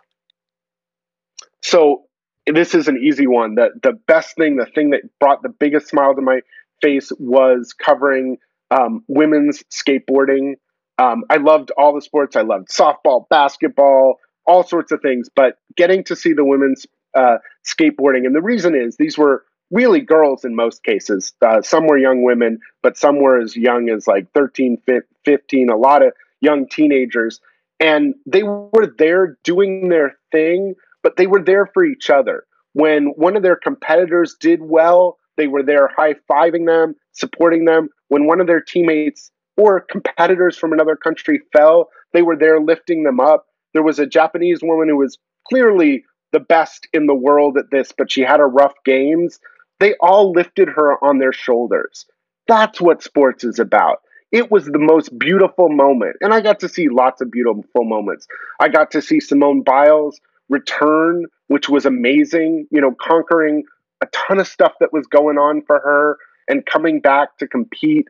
So 1.62 2.04
this 2.48 2.74
is 2.74 2.88
an 2.88 2.98
easy 2.98 3.28
one. 3.28 3.56
The 3.56 3.70
the 3.84 3.94
best 4.08 4.36
thing, 4.36 4.56
the 4.58 4.66
thing 4.66 4.92
that 4.92 5.02
brought 5.20 5.44
the 5.44 5.50
biggest 5.50 5.90
smile 5.90 6.16
to 6.16 6.22
my 6.22 6.42
face 6.82 7.12
was 7.20 7.74
covering 7.74 8.38
um, 8.72 9.04
women's 9.08 9.64
skateboarding. 9.72 10.54
Um, 10.98 11.24
I 11.30 11.38
loved 11.38 11.72
all 11.78 11.94
the 11.94 12.02
sports. 12.02 12.36
I 12.36 12.42
loved 12.42 12.70
softball, 12.70 13.28
basketball, 13.30 14.20
all 14.46 14.64
sorts 14.64 14.92
of 14.92 15.02
things. 15.02 15.30
But 15.34 15.58
getting 15.76 16.04
to 16.06 16.16
see 16.16 16.34
the 16.34 16.46
women's 16.46 16.86
uh, 17.16 17.38
skateboarding, 17.66 18.26
and 18.26 18.36
the 18.36 18.42
reason 18.42 18.76
is 18.76 18.98
these 18.98 19.18
were 19.18 19.44
really 19.72 20.02
girls 20.02 20.44
in 20.46 20.56
most 20.56 20.84
cases. 20.84 21.34
Uh, 21.42 21.62
some 21.62 21.88
were 21.88 21.98
young 21.98 22.24
women, 22.24 22.60
but 22.84 22.98
some 22.98 23.22
were 23.22 23.40
as 23.40 23.56
young 23.56 23.90
as 23.90 24.06
like 24.06 24.32
13, 24.34 24.78
15, 25.26 25.70
a 25.70 25.78
lot 25.78 26.04
of 26.04 26.14
young 26.42 26.68
teenagers. 26.68 27.40
And 27.80 28.14
they 28.26 28.44
were 28.44 28.94
there 28.98 29.38
doing 29.44 29.90
their 29.90 30.18
thing, 30.32 30.76
but 31.02 31.16
they 31.16 31.26
were 31.26 31.42
there 31.44 31.66
for 31.74 31.84
each 31.84 32.10
other. 32.10 32.44
When 32.74 33.08
one 33.16 33.36
of 33.36 33.44
their 33.44 33.56
competitors 33.56 34.36
did 34.40 34.60
well, 34.62 35.18
they 35.38 35.48
were 35.48 35.64
there 35.64 35.90
high 35.96 36.16
fiving 36.30 36.68
them, 36.68 36.96
supporting 37.14 37.66
them. 37.66 37.90
When 38.10 38.28
one 38.28 38.42
of 38.42 38.48
their 38.48 38.62
teammates 38.62 39.32
or 39.58 39.82
competitors 39.82 40.58
from 40.58 40.74
another 40.74 40.96
country 40.96 41.42
fell, 41.54 41.90
they 42.14 42.22
were 42.22 42.36
there 42.36 42.60
lifting 42.60 43.04
them 43.04 43.20
up. 43.20 43.48
There 43.74 43.84
was 43.84 44.00
a 44.00 44.06
Japanese 44.06 44.62
woman 44.62 44.90
who 44.90 44.98
was 44.98 45.18
clearly 45.48 46.06
the 46.32 46.40
best 46.40 46.88
in 46.94 47.08
the 47.08 47.16
world 47.16 47.58
at 47.58 47.72
this, 47.72 47.92
but 47.98 48.12
she 48.12 48.22
had 48.22 48.40
a 48.40 48.46
rough 48.46 48.74
games. 48.86 49.40
They 49.80 49.96
all 50.00 50.32
lifted 50.32 50.70
her 50.70 51.04
on 51.04 51.20
their 51.20 51.34
shoulders. 51.34 52.06
That's 52.48 52.80
what 52.82 53.04
sports 53.04 53.44
is 53.44 53.60
about. 53.60 54.02
It 54.32 54.50
was 54.50 54.66
the 54.66 54.80
most 54.80 55.18
beautiful 55.18 55.70
moment. 55.70 56.18
And 56.22 56.34
I 56.34 56.42
got 56.42 56.60
to 56.62 56.70
see 56.70 56.88
lots 56.88 57.22
of 57.22 57.32
beautiful 57.32 57.84
moments. 57.84 58.28
I 58.60 58.70
got 58.70 58.92
to 58.92 59.02
see 59.02 59.20
Simone 59.20 59.62
Biles 59.62 60.22
return, 60.50 61.26
which 61.48 61.68
was 61.68 61.86
amazing, 61.86 62.68
you 62.72 62.80
know, 62.80 62.96
conquering 63.00 63.64
a 64.02 64.08
ton 64.08 64.40
of 64.40 64.48
stuff 64.48 64.74
that 64.80 64.94
was 64.94 65.08
going 65.08 65.38
on 65.38 65.62
for 65.64 65.80
her 65.80 66.18
and 66.48 66.66
coming 66.66 67.02
back 67.02 67.38
to 67.38 67.48
compete. 67.48 68.08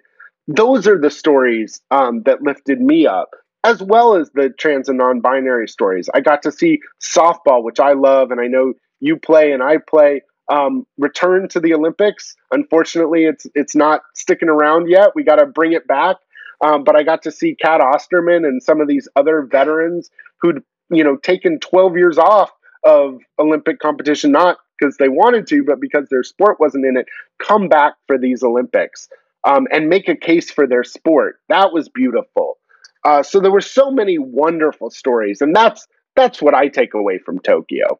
Those 0.47 0.87
are 0.87 0.99
the 0.99 1.09
stories 1.09 1.81
um, 1.91 2.23
that 2.23 2.41
lifted 2.41 2.79
me 2.81 3.07
up, 3.07 3.31
as 3.63 3.81
well 3.81 4.15
as 4.15 4.29
the 4.33 4.49
trans 4.49 4.89
and 4.89 4.97
non 4.97 5.21
binary 5.21 5.67
stories. 5.67 6.09
I 6.13 6.21
got 6.21 6.41
to 6.43 6.51
see 6.51 6.79
softball, 7.01 7.63
which 7.63 7.79
I 7.79 7.93
love, 7.93 8.31
and 8.31 8.41
I 8.41 8.47
know 8.47 8.73
you 8.99 9.17
play 9.17 9.51
and 9.51 9.63
I 9.63 9.77
play. 9.77 10.21
Um, 10.51 10.85
return 10.97 11.47
to 11.49 11.61
the 11.61 11.73
Olympics. 11.73 12.35
Unfortunately, 12.51 13.23
it's 13.25 13.45
it's 13.55 13.75
not 13.75 14.01
sticking 14.15 14.49
around 14.49 14.89
yet. 14.89 15.11
We 15.15 15.23
got 15.23 15.37
to 15.37 15.45
bring 15.45 15.73
it 15.73 15.87
back. 15.87 16.17
Um, 16.63 16.83
but 16.83 16.95
I 16.95 17.03
got 17.03 17.23
to 17.23 17.31
see 17.31 17.55
Cat 17.55 17.81
Osterman 17.81 18.45
and 18.45 18.61
some 18.61 18.81
of 18.81 18.87
these 18.87 19.07
other 19.15 19.41
veterans 19.43 20.11
who'd 20.41 20.63
you 20.89 21.03
know 21.03 21.15
taken 21.15 21.59
12 21.59 21.97
years 21.97 22.17
off 22.17 22.51
of 22.83 23.19
Olympic 23.39 23.79
competition, 23.79 24.31
not 24.31 24.57
because 24.77 24.97
they 24.97 25.09
wanted 25.09 25.47
to, 25.47 25.63
but 25.63 25.79
because 25.79 26.07
their 26.09 26.23
sport 26.23 26.59
wasn't 26.59 26.85
in 26.85 26.97
it, 26.97 27.05
come 27.39 27.67
back 27.67 27.93
for 28.07 28.17
these 28.17 28.43
Olympics 28.43 29.07
um, 29.47 29.67
and 29.71 29.89
make 29.89 30.07
a 30.09 30.15
case 30.15 30.51
for 30.51 30.67
their 30.67 30.83
sport. 30.83 31.39
That 31.49 31.71
was 31.71 31.89
beautiful. 31.89 32.57
Uh, 33.03 33.23
so 33.23 33.39
there 33.39 33.51
were 33.51 33.61
so 33.61 33.89
many 33.91 34.17
wonderful 34.17 34.89
stories, 34.89 35.41
and 35.41 35.55
that's 35.55 35.87
that's 36.15 36.41
what 36.41 36.53
I 36.53 36.67
take 36.67 36.93
away 36.93 37.17
from 37.17 37.39
Tokyo. 37.39 37.99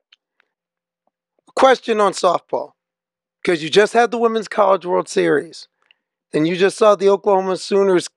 Question 1.55 1.99
on 1.99 2.13
softball. 2.13 2.71
Because 3.41 3.63
you 3.63 3.69
just 3.69 3.93
had 3.93 4.11
the 4.11 4.19
Women's 4.19 4.47
College 4.47 4.85
World 4.85 5.09
Series, 5.09 5.67
and 6.31 6.47
you 6.47 6.55
just 6.55 6.77
saw 6.77 6.95
the 6.95 7.09
Oklahoma 7.09 7.57
Sooners 7.57 8.07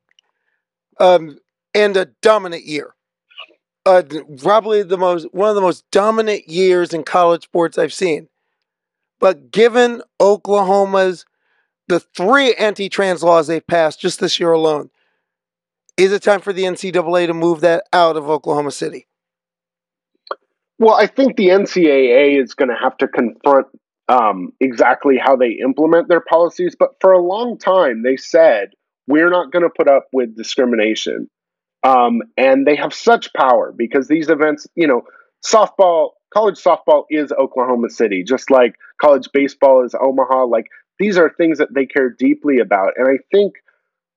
um, 1.00 1.38
end 1.74 1.96
a 1.96 2.06
dominant 2.20 2.64
year. 2.64 2.94
Uh, 3.86 4.02
probably 4.38 4.82
the 4.82 4.98
most 4.98 5.26
one 5.32 5.48
of 5.48 5.54
the 5.54 5.60
most 5.60 5.84
dominant 5.90 6.48
years 6.48 6.92
in 6.92 7.04
college 7.04 7.44
sports 7.44 7.78
I've 7.78 7.92
seen. 7.92 8.28
But 9.18 9.50
given 9.50 10.02
Oklahoma's 10.20 11.24
the 11.88 12.00
three 12.00 12.54
anti-trans 12.54 13.22
laws 13.22 13.46
they've 13.46 13.66
passed 13.66 14.00
just 14.00 14.20
this 14.20 14.40
year 14.40 14.52
alone, 14.52 14.90
is 15.96 16.12
it 16.12 16.22
time 16.22 16.40
for 16.40 16.52
the 16.52 16.64
NCAA 16.64 17.26
to 17.26 17.34
move 17.34 17.60
that 17.60 17.84
out 17.92 18.16
of 18.16 18.28
Oklahoma 18.28 18.70
City? 18.70 19.06
Well, 20.78 20.94
I 20.94 21.06
think 21.06 21.36
the 21.36 21.48
NCAA 21.48 22.42
is 22.42 22.54
going 22.54 22.68
to 22.68 22.76
have 22.76 22.96
to 22.98 23.08
confront 23.08 23.66
um, 24.08 24.52
exactly 24.60 25.16
how 25.16 25.36
they 25.36 25.58
implement 25.62 26.08
their 26.08 26.20
policies, 26.20 26.76
but 26.78 26.90
for 27.00 27.12
a 27.12 27.22
long 27.22 27.56
time 27.58 28.02
they 28.02 28.16
said 28.16 28.70
we're 29.06 29.30
not 29.30 29.52
going 29.52 29.62
to 29.62 29.70
put 29.70 29.88
up 29.88 30.06
with 30.12 30.36
discrimination. 30.36 31.28
Um, 31.82 32.22
and 32.36 32.66
they 32.66 32.76
have 32.76 32.94
such 32.94 33.32
power 33.34 33.72
because 33.76 34.08
these 34.08 34.30
events, 34.30 34.66
you 34.74 34.86
know, 34.86 35.02
softball, 35.44 36.10
college 36.32 36.56
softball 36.56 37.04
is 37.10 37.30
Oklahoma 37.32 37.90
City, 37.90 38.24
just 38.24 38.50
like 38.50 38.76
college 39.00 39.28
baseball 39.32 39.84
is 39.84 39.94
Omaha. 39.94 40.44
Like 40.46 40.66
these 40.98 41.18
are 41.18 41.30
things 41.36 41.58
that 41.58 41.74
they 41.74 41.84
care 41.84 42.08
deeply 42.08 42.58
about. 42.58 42.92
And 42.96 43.06
I 43.06 43.18
think 43.30 43.54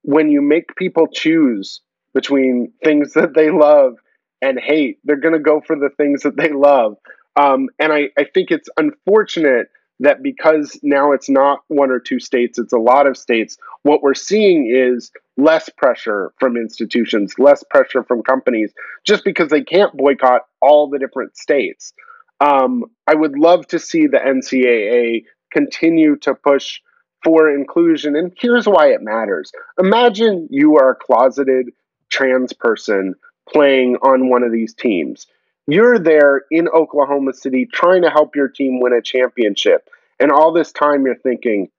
when 0.04 0.30
you 0.30 0.42
make 0.42 0.76
people 0.76 1.08
choose 1.08 1.82
between 2.14 2.72
things 2.84 3.14
that 3.14 3.34
they 3.36 3.50
love 3.50 3.98
and 4.42 4.60
hate, 4.60 5.00
they're 5.04 5.16
going 5.20 5.34
to 5.34 5.40
go 5.40 5.62
for 5.62 5.76
the 5.76 5.90
things 5.98 6.24
that 6.24 6.38
they 6.38 6.52
love. 6.52 6.98
Um, 7.36 7.70
and 7.80 7.94
I, 7.94 8.10
I 8.18 8.26
think 8.34 8.52
it's 8.52 8.70
unfortunate 8.78 9.68
that 10.00 10.22
because 10.22 10.80
now 10.84 11.12
it's 11.12 11.30
not 11.30 11.60
one 11.68 11.92
or 11.92 12.00
two 12.00 12.20
states, 12.20 12.60
it's 12.60 12.74
a 12.74 12.78
lot 12.78 13.08
of 13.08 13.18
states, 13.18 13.58
what 13.84 14.02
we're 14.02 14.14
seeing 14.14 14.72
is 14.74 15.12
less 15.38 15.70
pressure 15.70 16.32
from 16.40 16.56
institutions, 16.56 17.34
less 17.40 17.64
pressure 17.70 18.04
from 18.04 18.22
companies, 18.22 18.72
just 19.06 19.24
because 19.24 19.50
they 19.50 19.64
can't 19.64 19.96
boycott 19.98 20.42
all 20.62 20.90
the 20.90 21.00
different 21.00 21.36
states. 21.36 21.94
Um, 22.40 22.86
I 23.08 23.16
would 23.16 23.38
love 23.38 23.68
to 23.68 23.80
see 23.80 24.06
the 24.06 24.18
NCAA 24.18 25.24
continue 25.52 26.16
to 26.18 26.36
push 26.36 26.80
for 27.28 27.54
inclusion. 27.54 28.16
And 28.16 28.32
here's 28.40 28.68
why 28.68 28.88
it 28.88 29.02
matters. 29.02 29.52
Imagine 29.78 30.48
you 30.50 30.78
are 30.78 30.92
a 30.92 30.96
closeted 30.96 31.72
trans 32.10 32.54
person 32.54 33.16
playing 33.52 33.98
on 33.98 34.30
one 34.30 34.44
of 34.44 34.52
these 34.52 34.74
teams 34.74 35.28
you're 35.68 36.00
there 36.00 36.44
in 36.50 36.70
Oklahoma 36.70 37.34
City 37.34 37.68
trying 37.72 38.04
to 38.04 38.10
help 38.10 38.36
your 38.36 38.48
team 38.48 38.80
win 38.80 38.94
a 38.94 39.02
championship. 39.02 39.90
And 40.20 40.32
all 40.32 40.54
this 40.54 40.72
time 40.72 41.06
you're 41.06 41.18
thinking, 41.18 41.70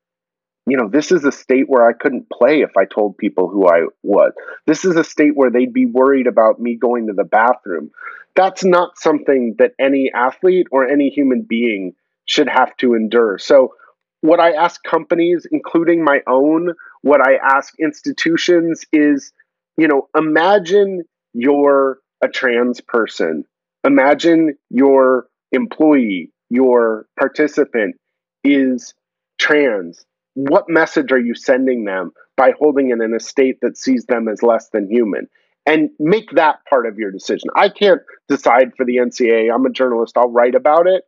you 0.66 0.76
know, 0.76 0.88
this 0.88 1.10
is 1.10 1.24
a 1.24 1.32
state 1.32 1.68
where 1.68 1.88
I 1.88 1.94
couldn't 1.94 2.28
play 2.28 2.60
if 2.60 2.76
I 2.76 2.84
told 2.84 3.16
people 3.16 3.48
who 3.48 3.66
I 3.66 3.86
was. 4.02 4.34
This 4.66 4.84
is 4.84 4.96
a 4.96 5.04
state 5.04 5.34
where 5.34 5.50
they'd 5.50 5.72
be 5.72 5.86
worried 5.86 6.26
about 6.26 6.60
me 6.60 6.76
going 6.76 7.06
to 7.06 7.14
the 7.14 7.24
bathroom. 7.24 7.90
That's 8.36 8.62
not 8.62 8.98
something 8.98 9.56
that 9.58 9.72
any 9.78 10.12
athlete 10.12 10.66
or 10.70 10.86
any 10.86 11.08
human 11.08 11.42
being 11.42 11.94
should 12.26 12.48
have 12.48 12.76
to 12.76 12.94
endure. 12.94 13.38
So, 13.38 13.74
what 14.20 14.40
I 14.40 14.52
ask 14.52 14.82
companies, 14.82 15.46
including 15.50 16.04
my 16.04 16.20
own, 16.26 16.74
what 17.02 17.20
I 17.20 17.36
ask 17.36 17.74
institutions 17.78 18.84
is, 18.92 19.32
you 19.76 19.88
know, 19.88 20.08
imagine 20.16 21.04
you're 21.34 21.98
a 22.22 22.28
trans 22.28 22.80
person 22.80 23.44
Imagine 23.84 24.56
your 24.70 25.28
employee, 25.52 26.32
your 26.50 27.06
participant 27.18 27.96
is 28.44 28.94
trans. 29.38 30.04
What 30.34 30.68
message 30.68 31.12
are 31.12 31.18
you 31.18 31.34
sending 31.34 31.84
them 31.84 32.12
by 32.36 32.52
holding 32.58 32.90
it 32.90 33.00
in 33.00 33.14
a 33.14 33.20
state 33.20 33.58
that 33.62 33.76
sees 33.76 34.04
them 34.06 34.28
as 34.28 34.42
less 34.42 34.68
than 34.70 34.90
human? 34.90 35.28
And 35.64 35.90
make 35.98 36.30
that 36.32 36.60
part 36.68 36.86
of 36.86 36.98
your 36.98 37.10
decision. 37.10 37.50
I 37.54 37.68
can't 37.68 38.00
decide 38.28 38.72
for 38.76 38.86
the 38.86 38.96
NCA. 38.96 39.52
I'm 39.52 39.66
a 39.66 39.70
journalist. 39.70 40.16
I'll 40.16 40.30
write 40.30 40.54
about 40.54 40.86
it. 40.86 41.04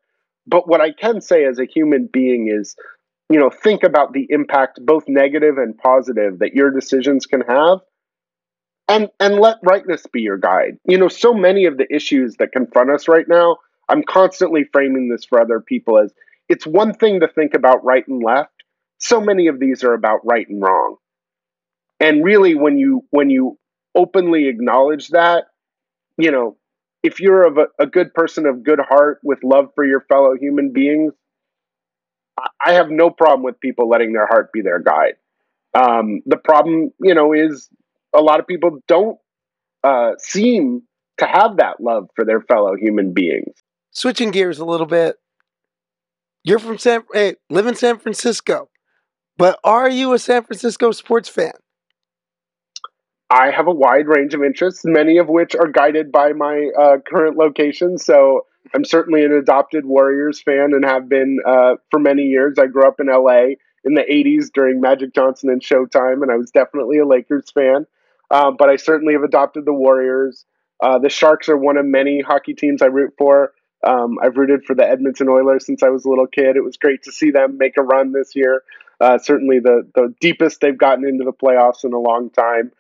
But 0.47 0.69
what 0.69 0.81
I 0.81 0.93
can 0.93 1.21
say 1.21 1.45
as 1.45 1.59
a 1.59 1.65
human 1.65 2.09
being 2.13 2.49
is, 2.53 2.77
you 3.31 3.39
know, 3.39 3.49
think 3.51 3.85
about 3.85 4.13
the 4.13 4.27
impact, 4.29 4.81
both 4.85 5.05
negative 5.09 5.57
and 5.57 5.79
positive, 5.79 6.41
that 6.41 6.55
your 6.55 6.71
decisions 6.71 7.27
can 7.27 7.43
have. 7.43 7.79
And 8.89 9.09
and 9.21 9.37
let 9.37 9.59
rightness 9.63 10.05
be 10.13 10.21
your 10.21 10.37
guide. 10.37 10.79
You 10.85 10.99
know 10.99 11.09
so 11.09 11.33
many 11.33 11.67
of 11.67 11.79
the 11.79 11.87
issues 11.95 12.37
that 12.39 12.53
confront 12.53 12.91
us 12.91 13.07
right 13.09 13.29
now 13.29 13.57
i'm 13.89 14.03
constantly 14.03 14.65
framing 14.73 15.09
this 15.09 15.25
for 15.25 15.41
other 15.41 15.61
people 15.61 15.99
as 15.99 16.13
it's 16.49 16.67
one 16.67 16.95
thing 16.95 17.21
to 17.21 17.29
think 17.29 17.55
about 17.55 17.85
right 17.85 18.07
and 18.09 18.23
left. 18.23 18.53
So 18.99 19.21
many 19.21 19.47
of 19.47 19.61
these 19.61 19.85
are 19.85 19.95
about 19.95 20.21
right 20.25 20.47
and 20.49 20.61
wrong. 20.61 20.97
And 22.01 22.25
really 22.25 22.57
when 22.57 22.77
you 22.79 23.05
when 23.11 23.31
you 23.31 23.59
openly 23.95 24.49
acknowledge 24.49 25.09
that 25.09 25.45
you 26.19 26.31
know 26.33 26.57
if 27.03 27.21
you're 27.21 27.45
of 27.45 27.59
a, 27.59 27.67
a 27.79 27.87
good 27.87 28.13
person 28.15 28.47
of 28.47 28.65
good 28.65 28.81
heart 28.81 29.21
with 29.23 29.39
love 29.45 29.69
for 29.75 29.85
your 29.85 30.01
fellow 30.03 30.35
human 30.37 30.73
beings 30.73 31.13
i 32.65 32.73
have 32.73 32.91
no 32.91 33.11
problem 33.11 33.43
with 33.43 33.59
people 33.61 33.89
letting 33.89 34.13
their 34.13 34.27
heart 34.27 34.53
be 34.53 34.63
their 34.63 34.79
guide 34.79 35.15
um, 35.73 36.21
the 36.27 36.37
problem 36.37 36.93
you 37.01 37.15
know 37.15 37.33
is 37.33 37.69
a 38.13 38.21
lot 38.21 38.41
of 38.41 38.47
people 38.47 38.81
don't 38.89 39.19
uh, 39.85 40.13
seem 40.19 40.83
to 41.19 41.27
have 41.27 41.59
that 41.59 41.81
love 41.81 42.09
for 42.17 42.25
their 42.25 42.41
fellow 42.41 42.75
human 42.75 43.13
beings. 43.13 43.55
Switching 43.93 44.31
gears 44.31 44.59
a 44.59 44.65
little 44.65 44.87
bit, 44.87 45.17
you're 46.45 46.59
from 46.59 46.79
San, 46.79 47.03
hey, 47.13 47.37
live 47.51 47.67
in 47.67 47.75
San 47.75 47.99
Francisco, 47.99 48.69
but 49.37 49.59
are 49.63 49.89
you 49.89 50.13
a 50.13 50.19
San 50.19 50.43
Francisco 50.43 50.91
sports 50.93 51.29
fan? 51.29 51.53
I 53.29 53.51
have 53.51 53.69
a 53.69 53.73
wide 53.73 54.09
range 54.09 54.35
of 54.35 54.43
interests, 54.43 54.83
many 54.85 55.19
of 55.19 55.29
which 55.29 55.55
are 55.55 55.69
guided 55.69 56.11
by 56.11 56.33
my 56.33 56.71
uh, 56.79 56.97
current 57.07 57.37
location. 57.37 57.97
So 57.97 58.47
I'm 58.75 58.85
certainly 58.85 59.25
an 59.25 59.33
adopted 59.33 59.85
Warriors 59.85 60.41
fan 60.41 60.73
and 60.73 60.85
have 60.85 61.09
been 61.09 61.39
uh, 61.47 61.77
for 61.91 61.99
many 61.99 62.25
years. 62.25 62.57
I 62.59 62.67
grew 62.67 62.87
up 62.87 63.01
in 63.01 63.07
LA 63.07 63.55
in 63.85 63.95
the 63.95 64.03
80s 64.03 64.53
during 64.53 64.81
Magic 64.81 65.15
Johnson 65.15 65.51
and 65.51 65.63
Showtime, 65.63 66.23
and 66.23 66.31
I 66.31 66.37
was 66.37 66.51
definitely 66.51 66.99
a 66.99 67.07
Lakers 67.07 67.51
fan. 67.51 67.87
Um, 68.31 68.57
but 68.57 68.69
I 68.69 68.77
certainly 68.77 69.15
have 69.15 69.23
adopted 69.23 69.65
the 69.65 69.73
Warriors. 69.73 70.45
Uh, 70.81 70.99
the 70.99 71.09
Sharks 71.09 71.49
are 71.49 71.57
one 71.57 71.77
of 71.77 71.85
many 71.85 72.21
hockey 72.21 72.55
teams 72.55 72.83
I 72.83 72.87
root 72.87 73.15
for. 73.19 73.53
Um, 73.83 74.19
I've 74.23 74.37
rooted 74.37 74.65
for 74.67 74.75
the 74.75 74.87
Edmonton 74.87 75.29
Oilers 75.29 75.67
since 75.67 75.83
I 75.83 75.89
was 75.89 76.05
a 76.05 76.09
little 76.09 76.27
kid. 76.27 76.57
It 76.57 76.65
was 76.65 76.77
great 76.77 77.03
to 77.05 77.13
see 77.13 77.31
them 77.31 77.59
make 77.59 77.77
a 77.77 77.83
run 77.83 78.13
this 78.13 78.37
year. 78.37 78.63
Uh, 79.01 79.17
certainly 79.17 79.61
the 79.61 79.89
the 79.95 80.15
deepest 80.21 80.61
they've 80.61 80.77
gotten 80.77 81.07
into 81.07 81.25
the 81.25 81.33
playoffs 81.33 81.85
in 81.85 81.95
a 81.95 81.99
long 81.99 82.29
time. 82.31 82.71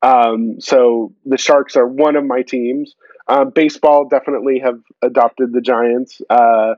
Um, 0.00 0.60
so 0.60 1.12
the 1.24 1.36
Sharks 1.36 1.76
are 1.76 1.86
one 1.86 2.16
of 2.16 2.24
my 2.24 2.42
teams. 2.42 2.94
Uh, 3.28 3.44
baseball 3.44 4.08
definitely 4.08 4.60
have 4.60 4.80
adopted 5.02 5.52
the 5.52 5.60
Giants 5.60 6.20
uh, 6.30 6.74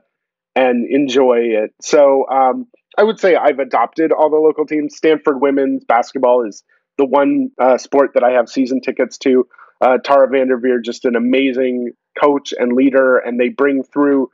and 0.55 0.87
enjoy 0.89 1.39
it. 1.39 1.73
So 1.81 2.27
um, 2.29 2.67
I 2.97 3.03
would 3.03 3.19
say 3.19 3.35
I've 3.35 3.59
adopted 3.59 4.11
all 4.11 4.29
the 4.29 4.37
local 4.37 4.65
teams. 4.65 4.95
Stanford 4.95 5.41
women's 5.41 5.85
basketball 5.85 6.47
is 6.47 6.63
the 6.97 7.05
one 7.05 7.51
uh, 7.59 7.77
sport 7.77 8.11
that 8.15 8.23
I 8.23 8.31
have 8.31 8.49
season 8.49 8.81
tickets 8.81 9.17
to. 9.19 9.47
Uh, 9.79 9.97
Tara 9.97 10.27
Vanderveer, 10.27 10.79
just 10.83 11.05
an 11.05 11.15
amazing 11.15 11.91
coach 12.19 12.53
and 12.57 12.73
leader, 12.73 13.17
and 13.17 13.39
they 13.39 13.49
bring 13.49 13.83
through 13.83 14.29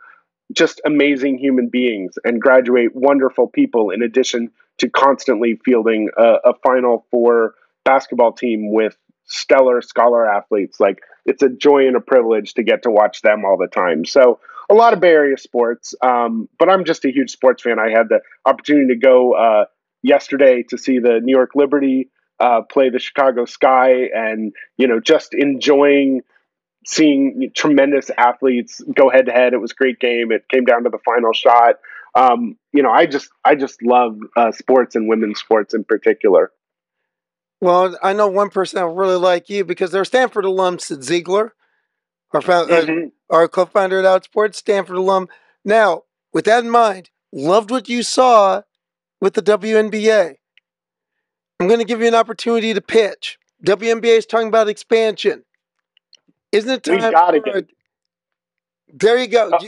just 0.54 0.82
amazing 0.86 1.38
human 1.38 1.70
beings 1.70 2.16
and 2.24 2.42
graduate 2.42 2.96
wonderful 2.96 3.48
people 3.48 3.90
in 3.92 4.02
addition 4.02 4.52
to 4.78 4.90
constantly 4.90 5.60
fielding 5.64 6.10
a, 6.18 6.36
a 6.46 6.54
final 6.64 7.06
four 7.12 7.56
basketball 7.84 8.32
team 8.32 8.72
with 8.72 8.98
stellar 9.26 9.82
scholar 9.82 10.26
athletes. 10.26 10.80
Like 10.80 11.00
it's 11.26 11.44
a 11.44 11.50
joy 11.50 11.88
and 11.88 11.96
a 11.96 12.02
privilege 12.02 12.54
to 12.56 12.64
get 12.64 12.84
to 12.84 12.92
watch 12.92 13.22
them 13.22 13.44
all 13.46 13.58
the 13.58 13.68
time. 13.68 14.06
So 14.06 14.40
a 14.70 14.74
lot 14.74 14.94
of 14.94 15.00
Bay 15.00 15.10
Area 15.10 15.38
sports, 15.38 15.94
um, 16.02 16.50
but 16.58 16.70
I'm 16.70 16.86
just 16.86 17.06
a 17.06 17.12
huge 17.12 17.32
sports 17.32 17.64
fan. 17.64 17.78
I 17.80 17.90
had 17.90 18.10
the 18.10 18.22
opportunity 18.46 18.94
to 18.94 19.00
go 19.00 19.34
uh, 19.34 19.66
yesterday 20.02 20.64
to 20.70 20.78
see 20.78 21.00
the 21.00 21.20
New 21.22 21.36
York 21.36 21.52
Liberty 21.56 22.10
uh, 22.40 22.62
play 22.62 22.90
the 22.90 23.00
Chicago 23.00 23.46
Sky, 23.46 24.10
and 24.14 24.54
you 24.78 24.88
know, 24.88 25.00
just 25.00 25.34
enjoying 25.34 26.22
seeing 26.86 27.52
tremendous 27.56 28.12
athletes 28.18 28.82
go 28.94 29.10
head 29.10 29.26
to 29.26 29.32
head. 29.32 29.54
It 29.54 29.58
was 29.62 29.72
a 29.72 29.76
great 29.76 30.00
game. 30.00 30.32
It 30.32 30.48
came 30.50 30.66
down 30.66 30.84
to 30.84 30.90
the 30.90 31.00
final 31.04 31.34
shot. 31.34 31.76
Um, 32.14 32.58
you 32.72 32.84
know, 32.84 32.92
I 32.92 33.06
just 33.06 33.30
I 33.44 33.56
just 33.56 33.82
love 33.84 34.18
uh, 34.36 34.52
sports 34.52 34.96
and 34.96 35.08
women's 35.08 35.40
sports 35.40 35.74
in 35.74 35.84
particular. 35.84 36.52
Well, 37.66 37.98
I 38.04 38.14
know 38.14 38.28
one 38.28 38.52
person 38.52 38.78
that 38.78 38.86
really 38.86 39.16
like 39.16 39.50
you 39.50 39.66
because 39.66 39.90
they're 39.90 40.06
Stanford 40.06 40.46
alums 40.46 40.82
Cyd 40.82 41.00
Zeigler, 41.00 41.50
our, 42.32 42.40
found, 42.40 42.70
uh, 42.70 42.86
mm-hmm. 42.86 43.08
our 43.32 43.48
co-founder 43.48 43.98
at 43.98 44.06
Outsports, 44.06 44.54
Stanford 44.54 44.98
alum. 44.98 45.30
Now, 45.64 46.04
with 46.32 46.46
that 46.46 46.64
in 46.64 46.70
mind, 46.70 47.10
loved 47.34 47.72
what 47.72 47.90
you 47.90 48.04
saw 48.04 48.62
with 49.20 49.34
the 49.34 49.42
WNBA. 49.42 50.36
I'm 51.60 51.68
going 51.68 51.80
to 51.80 51.88
give 51.88 52.02
you 52.02 52.08
an 52.08 52.14
opportunity 52.14 52.72
to 52.72 52.82
pitch. 52.82 53.40
WNBA 53.66 54.16
is 54.20 54.28
talking 54.28 54.50
about 54.50 54.70
expansion. 54.70 55.44
Isn't 56.52 56.70
it 56.70 56.84
time? 56.84 56.98
We 56.98 57.10
gotta 57.10 57.40
get. 57.40 57.66
There 58.94 59.18
you 59.18 59.28
go. 59.28 59.50
Uh, 59.50 59.60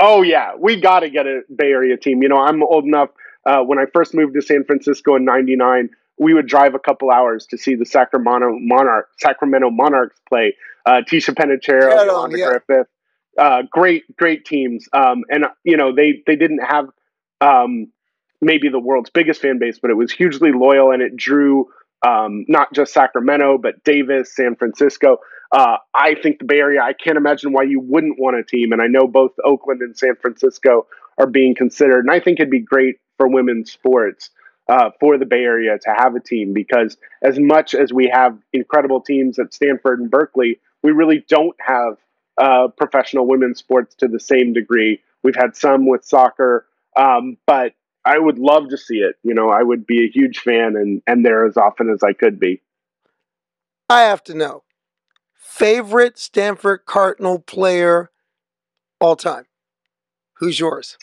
oh 0.00 0.22
yeah, 0.22 0.52
we 0.58 0.80
got 0.80 1.00
to 1.00 1.10
get 1.10 1.26
a 1.26 1.42
Bay 1.54 1.72
Area 1.72 1.98
team. 1.98 2.22
You 2.22 2.30
know, 2.30 2.38
I'm 2.38 2.62
old 2.62 2.84
enough. 2.84 3.10
Uh, 3.44 3.60
when 3.60 3.78
I 3.78 3.84
first 3.92 4.14
moved 4.14 4.32
to 4.32 4.40
San 4.40 4.64
Francisco 4.64 5.14
in 5.16 5.26
'99, 5.26 5.90
we 6.18 6.34
would 6.34 6.46
drive 6.46 6.74
a 6.74 6.78
couple 6.78 7.10
hours 7.10 7.46
to 7.46 7.58
see 7.58 7.74
the 7.74 7.84
Sacramento 7.84 8.56
Monarch 8.60 9.08
Sacramento 9.20 9.70
Monarchs 9.70 10.20
play. 10.28 10.54
Uh, 10.86 11.00
Ticha 11.00 11.34
Penicheiro, 11.34 11.90
yeah, 11.90 12.04
Yolanda 12.04 12.38
yeah. 12.38 12.46
Griffith, 12.46 12.88
uh, 13.38 13.62
great 13.70 14.04
great 14.16 14.44
teams. 14.44 14.86
Um, 14.92 15.22
and 15.28 15.46
you 15.64 15.76
know 15.76 15.94
they 15.94 16.22
they 16.26 16.36
didn't 16.36 16.60
have 16.60 16.86
um, 17.40 17.88
maybe 18.40 18.68
the 18.68 18.78
world's 18.78 19.10
biggest 19.10 19.40
fan 19.40 19.58
base, 19.58 19.78
but 19.80 19.90
it 19.90 19.94
was 19.94 20.12
hugely 20.12 20.52
loyal 20.52 20.92
and 20.92 21.02
it 21.02 21.16
drew 21.16 21.68
um, 22.06 22.44
not 22.48 22.72
just 22.72 22.92
Sacramento, 22.92 23.58
but 23.58 23.82
Davis, 23.84 24.34
San 24.34 24.56
Francisco. 24.56 25.18
Uh, 25.52 25.76
I 25.94 26.14
think 26.20 26.38
the 26.38 26.44
Bay 26.44 26.58
Area, 26.58 26.82
I 26.82 26.92
can't 26.92 27.16
imagine 27.16 27.52
why 27.52 27.62
you 27.62 27.80
wouldn't 27.80 28.18
want 28.18 28.36
a 28.36 28.42
team. 28.42 28.72
And 28.72 28.82
I 28.82 28.86
know 28.86 29.06
both 29.06 29.32
Oakland 29.44 29.80
and 29.80 29.96
San 29.96 30.16
Francisco 30.20 30.86
are 31.18 31.26
being 31.26 31.54
considered. 31.54 32.00
And 32.00 32.10
I 32.10 32.20
think 32.20 32.40
it'd 32.40 32.50
be 32.50 32.60
great 32.60 32.96
for 33.16 33.28
women's 33.28 33.70
sports 33.72 34.30
uh, 34.68 34.90
for 34.98 35.18
the 35.18 35.26
Bay 35.26 35.42
Area 35.42 35.78
to 35.78 35.94
have 35.96 36.14
a 36.14 36.20
team 36.20 36.52
because 36.52 36.96
as 37.22 37.38
much 37.38 37.74
as 37.74 37.92
we 37.92 38.10
have 38.12 38.38
incredible 38.52 39.00
teams 39.00 39.38
at 39.38 39.52
Stanford 39.52 40.00
and 40.00 40.10
Berkeley, 40.10 40.60
we 40.82 40.92
really 40.92 41.24
don't 41.28 41.56
have 41.60 41.96
uh, 42.38 42.68
professional 42.68 43.26
women's 43.26 43.58
sports 43.58 43.94
to 43.96 44.08
the 44.08 44.20
same 44.20 44.52
degree. 44.52 45.00
We've 45.22 45.36
had 45.36 45.56
some 45.56 45.86
with 45.86 46.04
soccer, 46.04 46.66
um, 46.96 47.36
but 47.46 47.74
I 48.04 48.18
would 48.18 48.38
love 48.38 48.68
to 48.70 48.78
see 48.78 48.96
it. 48.96 49.16
You 49.22 49.34
know, 49.34 49.48
I 49.50 49.62
would 49.62 49.86
be 49.86 50.04
a 50.04 50.10
huge 50.10 50.38
fan 50.38 50.76
and 50.76 51.02
and 51.06 51.24
there 51.24 51.46
as 51.46 51.56
often 51.56 51.90
as 51.90 52.02
I 52.02 52.12
could 52.12 52.38
be. 52.38 52.60
I 53.88 54.02
have 54.02 54.24
to 54.24 54.34
know 54.34 54.64
favorite 55.34 56.18
Stanford 56.18 56.84
Cardinal 56.84 57.38
player 57.38 58.10
all 59.00 59.16
time. 59.16 59.44
Who's 60.34 60.58
yours? 60.58 60.98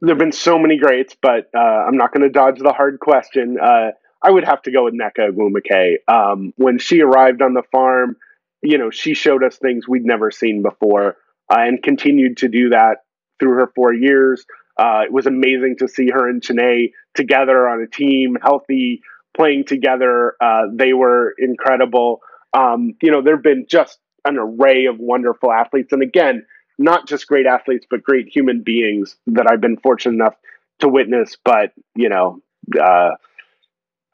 There 0.00 0.14
have 0.14 0.18
been 0.18 0.32
so 0.32 0.58
many 0.58 0.78
greats, 0.78 1.16
but 1.20 1.48
uh, 1.56 1.58
I'm 1.58 1.96
not 1.96 2.12
going 2.12 2.22
to 2.22 2.30
dodge 2.30 2.58
the 2.58 2.72
hard 2.72 3.00
question. 3.00 3.56
Uh, 3.60 3.92
I 4.22 4.30
would 4.30 4.44
have 4.44 4.62
to 4.62 4.70
go 4.70 4.84
with 4.84 4.94
Nneka 4.94 5.30
Ogwumike. 5.30 5.96
Um, 6.08 6.52
when 6.56 6.78
she 6.78 7.00
arrived 7.00 7.42
on 7.42 7.54
the 7.54 7.62
farm, 7.72 8.16
you 8.62 8.78
know, 8.78 8.90
she 8.90 9.14
showed 9.14 9.42
us 9.42 9.56
things 9.56 9.88
we'd 9.88 10.04
never 10.04 10.30
seen 10.30 10.62
before 10.62 11.16
uh, 11.50 11.58
and 11.58 11.82
continued 11.82 12.38
to 12.38 12.48
do 12.48 12.70
that 12.70 12.98
through 13.38 13.52
her 13.52 13.72
four 13.74 13.94
years. 13.94 14.44
Uh, 14.78 15.02
it 15.04 15.12
was 15.12 15.26
amazing 15.26 15.76
to 15.78 15.88
see 15.88 16.10
her 16.10 16.28
and 16.28 16.42
Chiney 16.42 16.92
together 17.14 17.68
on 17.68 17.80
a 17.80 17.86
team, 17.86 18.36
healthy, 18.42 19.00
playing 19.34 19.64
together. 19.64 20.34
Uh, 20.40 20.64
they 20.74 20.92
were 20.92 21.34
incredible. 21.38 22.20
Um, 22.52 22.94
you 23.02 23.10
know, 23.10 23.22
there 23.22 23.36
have 23.36 23.44
been 23.44 23.66
just 23.68 23.98
an 24.26 24.36
array 24.38 24.86
of 24.86 24.98
wonderful 24.98 25.52
athletes. 25.52 25.92
And 25.92 26.02
again, 26.02 26.44
not 26.78 27.06
just 27.08 27.26
great 27.26 27.46
athletes, 27.46 27.86
but 27.88 28.02
great 28.02 28.28
human 28.28 28.62
beings 28.62 29.16
that 29.28 29.46
I've 29.50 29.60
been 29.60 29.76
fortunate 29.78 30.14
enough 30.14 30.34
to 30.80 30.88
witness. 30.88 31.36
But, 31.42 31.72
you 31.94 32.08
know, 32.08 32.40
uh, 32.78 33.12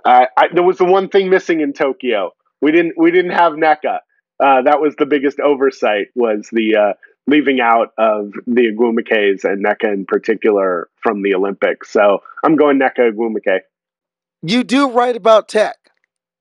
I, 0.05 0.27
I, 0.37 0.49
there 0.53 0.63
was 0.63 0.79
the 0.79 0.85
one 0.85 1.09
thing 1.09 1.31
missing 1.31 1.61
in 1.61 1.73
Tokyo. 1.73 2.33
We 2.61 2.71
didn't 2.71 2.95
we 2.97 3.11
didn't 3.11 3.33
have 3.33 3.55
Nneka. 3.55 3.99
Uh, 4.43 4.63
that 4.63 4.81
was 4.81 4.95
the 4.97 5.07
biggest 5.07 5.41
oversight 5.41 6.09
was 6.15 6.49
the 6.53 6.77
uh, 6.77 6.93
leaving 7.27 7.61
out 7.61 7.93
of 7.99 8.33
the 8.47 8.73
Ogwumikes 8.73 9.45
and 9.45 9.65
Nneka 9.65 9.93
in 9.93 10.05
particular 10.07 10.89
from 11.03 11.23
the 11.23 11.35
Olympics. 11.35 11.91
So 11.91 12.23
I'm 12.45 12.57
going 12.57 12.79
Nneka 12.79 13.13
Ogwumike. 13.13 13.61
You 14.43 14.65
do 14.65 14.91
write 14.91 15.17
about 15.17 15.49
tech. 15.49 15.77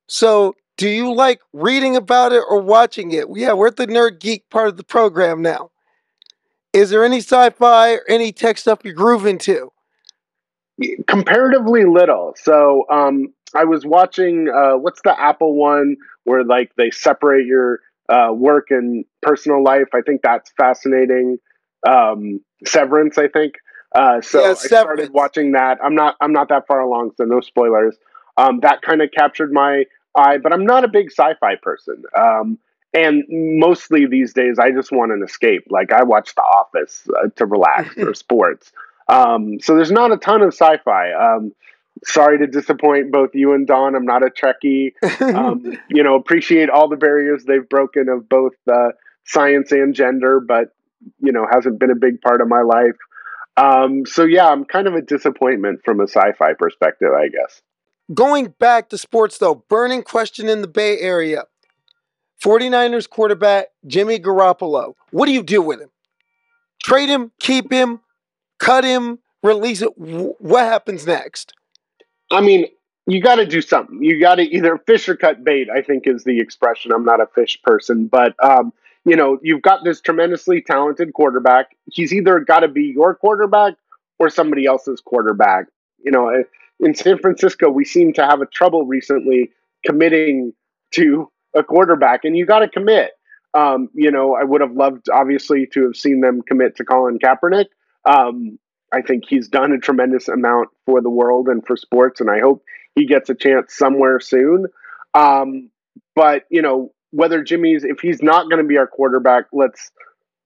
So 0.08 0.56
do 0.78 0.90
you 0.90 1.14
like 1.14 1.42
reading 1.54 1.96
about 1.96 2.32
it 2.32 2.44
or 2.50 2.60
watching 2.60 3.12
it? 3.12 3.28
Yeah, 3.36 3.54
we're 3.54 3.68
at 3.68 3.76
the 3.76 3.88
nerd 3.88 4.20
geek 4.20 4.50
part 4.50 4.68
of 4.68 4.78
the 4.78 4.84
program 4.84 5.42
now. 5.42 5.70
Is 6.74 6.90
there 6.90 7.04
any 7.04 7.18
sci-fi 7.18 7.94
or 7.96 8.02
any 8.08 8.32
tech 8.32 8.58
stuff 8.58 8.80
you're 8.84 8.94
grooving 8.94 9.38
to? 9.40 9.72
Comparatively 11.08 11.86
little. 11.86 12.34
So 12.38 12.86
um, 12.90 13.34
I 13.54 13.66
was 13.66 13.86
watching 13.86 14.50
uh, 14.50 14.78
what's 14.78 15.02
the 15.04 15.20
Apple 15.20 15.56
one 15.56 15.98
where 16.24 16.44
like 16.44 16.72
they 16.78 16.92
separate 16.92 17.46
your 17.46 17.82
uh, 18.10 18.30
work 18.34 18.68
and 18.72 19.06
personal 19.22 19.64
life. 19.64 19.90
I 19.94 20.02
think 20.02 20.22
that's 20.22 20.52
fascinating. 20.58 21.38
Um, 21.88 22.42
Severance, 22.66 23.18
I 23.18 23.28
think. 23.28 23.56
Uh, 23.94 24.22
so 24.22 24.42
Yeah, 24.42 24.52
I 24.52 24.54
started 24.54 25.12
watching 25.12 25.52
that. 25.52 25.80
I'm 25.84 25.96
not 25.96 26.16
I'm 26.22 26.32
not 26.32 26.50
that 26.50 26.68
far 26.68 26.80
along, 26.80 27.12
so 27.18 27.26
no 27.26 27.42
spoilers. 27.42 27.96
Um, 28.38 28.62
that 28.62 28.82
kind 28.82 29.02
of 29.02 29.10
captured 29.12 29.52
my 29.52 29.84
eye, 30.16 30.38
but 30.38 30.54
I'm 30.54 30.66
not 30.66 30.86
a 30.86 30.88
big 30.88 31.12
sci-fi 31.12 31.56
person. 31.62 32.04
Um, 32.18 32.58
and 32.94 33.24
mostly 33.30 34.06
these 34.06 34.34
days, 34.34 34.60
I 34.60 34.72
just 34.72 34.92
want 34.92 35.12
an 35.12 35.24
escape. 35.24 35.66
Like 35.70 35.94
I 35.94 36.04
watch 36.04 36.36
The 36.36 36.42
Office 36.42 37.08
uh, 37.10 37.30
to 37.38 37.46
relax 37.46 37.98
or 37.98 38.14
sports. 38.14 38.72
Um, 39.08 39.60
so 39.60 39.76
there's 39.76 39.92
not 39.92 40.12
a 40.12 40.18
ton 40.18 40.42
of 40.42 40.54
sci-fi. 40.54 41.12
Um, 41.14 41.54
sorry 42.04 42.40
to 42.40 42.48
disappoint 42.48 43.12
both 43.12 43.32
you 43.34 43.54
and 43.54 43.68
Don. 43.68 43.96
I'm 43.96 44.06
not 44.06 44.24
a 44.24 44.30
Trekkie 44.30 44.94
um, 45.22 45.78
you 45.90 46.04
know, 46.04 46.16
appreciate 46.16 46.70
all 46.70 46.88
the 46.88 46.98
barriers 46.98 47.44
they've 47.46 47.68
broken 47.68 48.10
of 48.10 48.28
both 48.28 48.54
uh, 48.72 48.90
science 49.26 49.72
and 49.72 49.94
gender, 49.94 50.40
but 50.40 50.74
you 51.20 51.32
know, 51.32 51.48
hasn't 51.52 51.80
been 51.80 51.92
a 51.92 51.96
big 51.96 52.22
part 52.22 52.42
of 52.42 52.48
my 52.48 52.62
life. 52.62 52.98
Um, 53.58 54.06
so 54.06 54.24
yeah, 54.24 54.48
I'm 54.48 54.66
kind 54.66 54.88
of 54.88 54.96
a 54.96 55.02
disappointment 55.02 55.82
from 55.84 56.00
a 56.00 56.08
sci-fi 56.08 56.54
perspective, 56.58 57.10
I 57.16 57.28
guess. 57.28 57.62
Going 58.14 58.54
back 58.60 58.90
to 58.90 58.98
sports 58.98 59.38
though, 59.38 59.64
burning 59.70 60.04
question 60.04 60.50
in 60.50 60.62
the 60.62 60.68
Bay 60.68 61.00
Area. 61.00 61.46
49ers 62.42 63.10
quarterback 63.10 63.68
Jimmy 63.86 64.20
Garoppolo. 64.20 64.96
What 65.12 65.28
do 65.28 65.32
you 65.32 65.44
do 65.44 65.62
with 65.62 65.80
him? 65.80 65.90
Trade 66.84 67.10
him, 67.10 67.32
keep 67.40 67.72
him, 67.72 68.00
cut 68.58 68.84
him, 68.84 69.20
release 69.44 69.82
it. 69.82 69.92
What 69.98 70.64
happens 70.64 71.06
next? 71.06 71.54
I 72.32 72.42
mean, 72.42 72.66
you 73.06 73.22
got 73.22 73.36
to 73.36 73.46
do 73.46 73.62
something. 73.62 74.04
You 74.04 74.20
got 74.20 74.36
to 74.36 74.44
either 74.44 74.78
fish 74.88 75.08
or 75.10 75.16
cut 75.16 75.44
bait. 75.44 75.68
I 75.70 75.82
think 75.82 76.08
is 76.08 76.24
the 76.24 76.40
expression. 76.40 76.92
I'm 76.92 77.06
not 77.06 77.22
a 77.22 77.28
fish 77.28 77.60
person, 77.64 78.08
but 78.08 78.34
um, 78.44 78.74
you 79.06 79.16
know, 79.16 79.40
you've 79.42 79.62
got 79.62 79.84
this 79.84 80.02
tremendously 80.02 80.62
talented 80.62 81.14
quarterback. 81.14 81.76
He's 81.92 82.14
either 82.14 82.40
got 82.40 82.60
to 82.60 82.68
be 82.68 82.86
your 82.86 83.16
quarterback 83.16 83.74
or 84.20 84.30
somebody 84.30 84.66
else's 84.66 85.02
quarterback. 85.02 85.66
You 86.04 86.12
know, 86.12 86.30
eh, 86.30 86.44
in 86.80 86.96
San 86.96 87.18
Francisco, 87.18 87.70
we 87.70 87.86
seem 87.86 88.14
to 88.14 88.26
have 88.26 88.42
a 88.42 88.46
trouble 88.46 88.86
recently 88.86 89.52
committing 89.86 90.54
to 90.92 91.32
a 91.56 91.64
quarterback, 91.64 92.24
and 92.24 92.38
you 92.38 92.46
got 92.46 92.60
to 92.60 92.70
commit. 92.70 93.12
Um, 93.54 93.90
you 93.94 94.12
know, 94.12 94.36
I 94.36 94.44
would 94.44 94.62
have 94.62 94.72
loved, 94.72 95.10
obviously, 95.10 95.68
to 95.74 95.86
have 95.86 95.96
seen 95.96 96.22
them 96.22 96.42
commit 96.42 96.78
to 96.78 96.86
Colin 96.86 97.20
Kaepernick. 97.20 97.66
Um, 98.06 98.58
I 98.94 99.02
think 99.02 99.26
he's 99.28 99.48
done 99.48 99.72
a 99.72 99.78
tremendous 99.78 100.28
amount 100.28 100.70
for 100.86 101.02
the 101.02 101.10
world 101.10 101.48
and 101.48 101.66
for 101.66 101.78
sports, 101.78 102.22
and 102.22 102.30
I 102.30 102.40
hope 102.40 102.64
he 102.96 103.06
gets 103.06 103.30
a 103.30 103.36
chance 103.36 103.76
somewhere 103.76 104.20
soon. 104.20 104.68
Um, 105.14 105.70
but 106.16 106.44
you 106.50 106.62
know, 106.62 106.94
whether 107.12 107.44
Jimmy's 107.44 107.84
if 107.84 108.00
he's 108.00 108.22
not 108.22 108.50
going 108.50 108.62
to 108.62 108.68
be 108.68 108.78
our 108.78 108.88
quarterback, 108.88 109.46
let's 109.54 109.92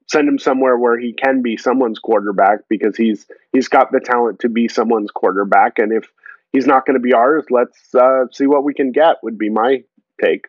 send 0.07 0.27
him 0.27 0.37
somewhere 0.37 0.77
where 0.77 0.99
he 0.99 1.13
can 1.13 1.41
be 1.41 1.57
someone's 1.57 1.99
quarterback 1.99 2.59
because 2.69 2.95
he's 2.95 3.25
he's 3.53 3.67
got 3.67 3.91
the 3.91 3.99
talent 3.99 4.39
to 4.39 4.49
be 4.49 4.67
someone's 4.67 5.11
quarterback. 5.11 5.79
And 5.79 5.91
if 5.91 6.11
he's 6.51 6.67
not 6.67 6.85
going 6.85 6.95
to 6.95 7.01
be 7.01 7.13
ours, 7.13 7.45
let's 7.49 7.77
uh, 7.95 8.25
see 8.31 8.45
what 8.45 8.63
we 8.63 8.73
can 8.73 8.91
get. 8.91 9.17
Would 9.23 9.37
be 9.37 9.49
my 9.49 9.83
take. 10.21 10.45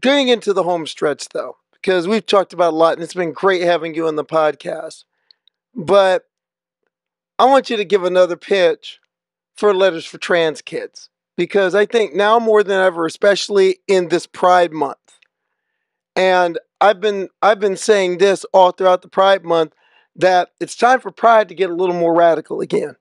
Getting 0.00 0.28
into 0.28 0.52
the 0.52 0.62
home 0.62 0.86
stretch 0.86 1.28
though, 1.30 1.56
because 1.72 2.06
we've 2.06 2.26
talked 2.26 2.52
about 2.52 2.72
a 2.72 2.76
lot 2.76 2.94
and 2.94 3.02
it's 3.02 3.14
been 3.14 3.32
great 3.32 3.62
having 3.62 3.94
you 3.94 4.06
on 4.06 4.16
the 4.16 4.24
podcast. 4.24 5.04
But 5.74 6.24
I 7.38 7.44
want 7.44 7.70
you 7.70 7.76
to 7.76 7.84
give 7.84 8.04
another 8.04 8.36
pitch 8.36 9.00
for 9.56 9.74
Letters 9.74 10.04
for 10.04 10.18
Trans 10.18 10.62
Kids 10.62 11.08
because 11.36 11.74
I 11.74 11.86
think 11.86 12.14
now 12.14 12.38
more 12.38 12.62
than 12.62 12.80
ever, 12.80 13.06
especially 13.06 13.78
in 13.86 14.08
this 14.08 14.26
Pride 14.26 14.72
Month, 14.72 15.18
and 16.14 16.58
I've 16.80 17.00
been 17.00 17.28
I've 17.42 17.60
been 17.60 17.76
saying 17.76 18.18
this 18.18 18.44
all 18.52 18.72
throughout 18.72 19.02
the 19.02 19.08
Pride 19.08 19.44
Month 19.44 19.72
that 20.16 20.50
it's 20.60 20.76
time 20.76 21.00
for 21.00 21.10
Pride 21.10 21.48
to 21.48 21.54
get 21.54 21.70
a 21.70 21.74
little 21.74 21.94
more 21.94 22.14
radical 22.14 22.60
again. 22.60 22.96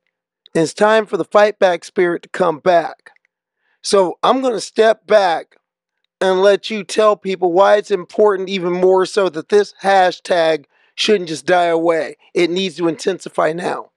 And 0.56 0.64
it's 0.64 0.74
time 0.74 1.06
for 1.06 1.18
the 1.18 1.26
fight 1.26 1.60
back 1.60 1.84
spirit 1.84 2.24
to 2.24 2.30
come 2.30 2.60
back. 2.60 3.12
So 3.84 4.18
I'm 4.24 4.42
going 4.42 4.54
to 4.54 4.62
step 4.62 5.06
back 5.06 5.57
and 6.20 6.42
let 6.42 6.70
you 6.70 6.84
tell 6.84 7.16
people 7.16 7.52
why 7.52 7.76
it's 7.76 7.92
important 7.92 8.50
even 8.50 8.74
more 8.74 9.06
so 9.06 9.30
that 9.30 9.50
this 9.50 9.74
hashtag 9.84 10.66
shouldn't 10.96 11.30
just 11.30 11.46
die 11.46 11.66
away. 11.66 12.18
It 12.34 12.50
needs 12.50 12.78
to 12.78 12.88
intensify 12.88 13.54
now. 13.54 13.92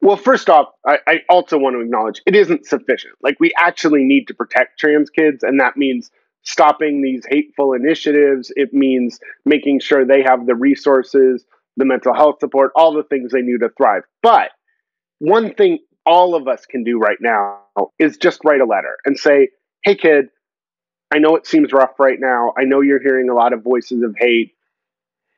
Well, 0.00 0.16
first 0.16 0.48
off, 0.48 0.68
I, 0.86 0.98
I 1.06 1.14
also 1.28 1.58
want 1.58 1.76
to 1.76 1.80
acknowledge 1.80 2.22
it 2.24 2.34
isn't 2.34 2.64
sufficient. 2.64 3.14
Like, 3.22 3.36
we 3.38 3.52
actually 3.58 4.04
need 4.04 4.28
to 4.28 4.34
protect 4.34 4.78
trans 4.78 5.10
kids, 5.10 5.42
and 5.42 5.60
that 5.60 5.76
means 5.76 6.10
stopping 6.42 7.02
these 7.02 7.26
hateful 7.28 7.74
initiatives. 7.74 8.50
It 8.56 8.72
means 8.72 9.20
making 9.44 9.80
sure 9.80 10.06
they 10.06 10.22
have 10.22 10.46
the 10.46 10.54
resources, 10.54 11.44
the 11.76 11.84
mental 11.84 12.14
health 12.14 12.36
support, 12.40 12.72
all 12.74 12.94
the 12.94 13.02
things 13.02 13.32
they 13.32 13.42
need 13.42 13.60
to 13.60 13.68
thrive. 13.76 14.02
But 14.22 14.50
one 15.18 15.52
thing 15.52 15.80
all 16.06 16.34
of 16.34 16.48
us 16.48 16.64
can 16.64 16.82
do 16.82 16.98
right 16.98 17.18
now 17.20 17.58
is 17.98 18.16
just 18.16 18.40
write 18.42 18.62
a 18.62 18.66
letter 18.66 18.96
and 19.04 19.18
say, 19.18 19.50
hey, 19.84 19.96
kid, 19.96 20.28
I 21.12 21.18
know 21.18 21.36
it 21.36 21.46
seems 21.46 21.72
rough 21.72 21.98
right 21.98 22.18
now. 22.18 22.52
I 22.56 22.64
know 22.64 22.80
you're 22.80 23.02
hearing 23.02 23.28
a 23.28 23.34
lot 23.34 23.52
of 23.52 23.62
voices 23.62 24.02
of 24.02 24.14
hate. 24.16 24.54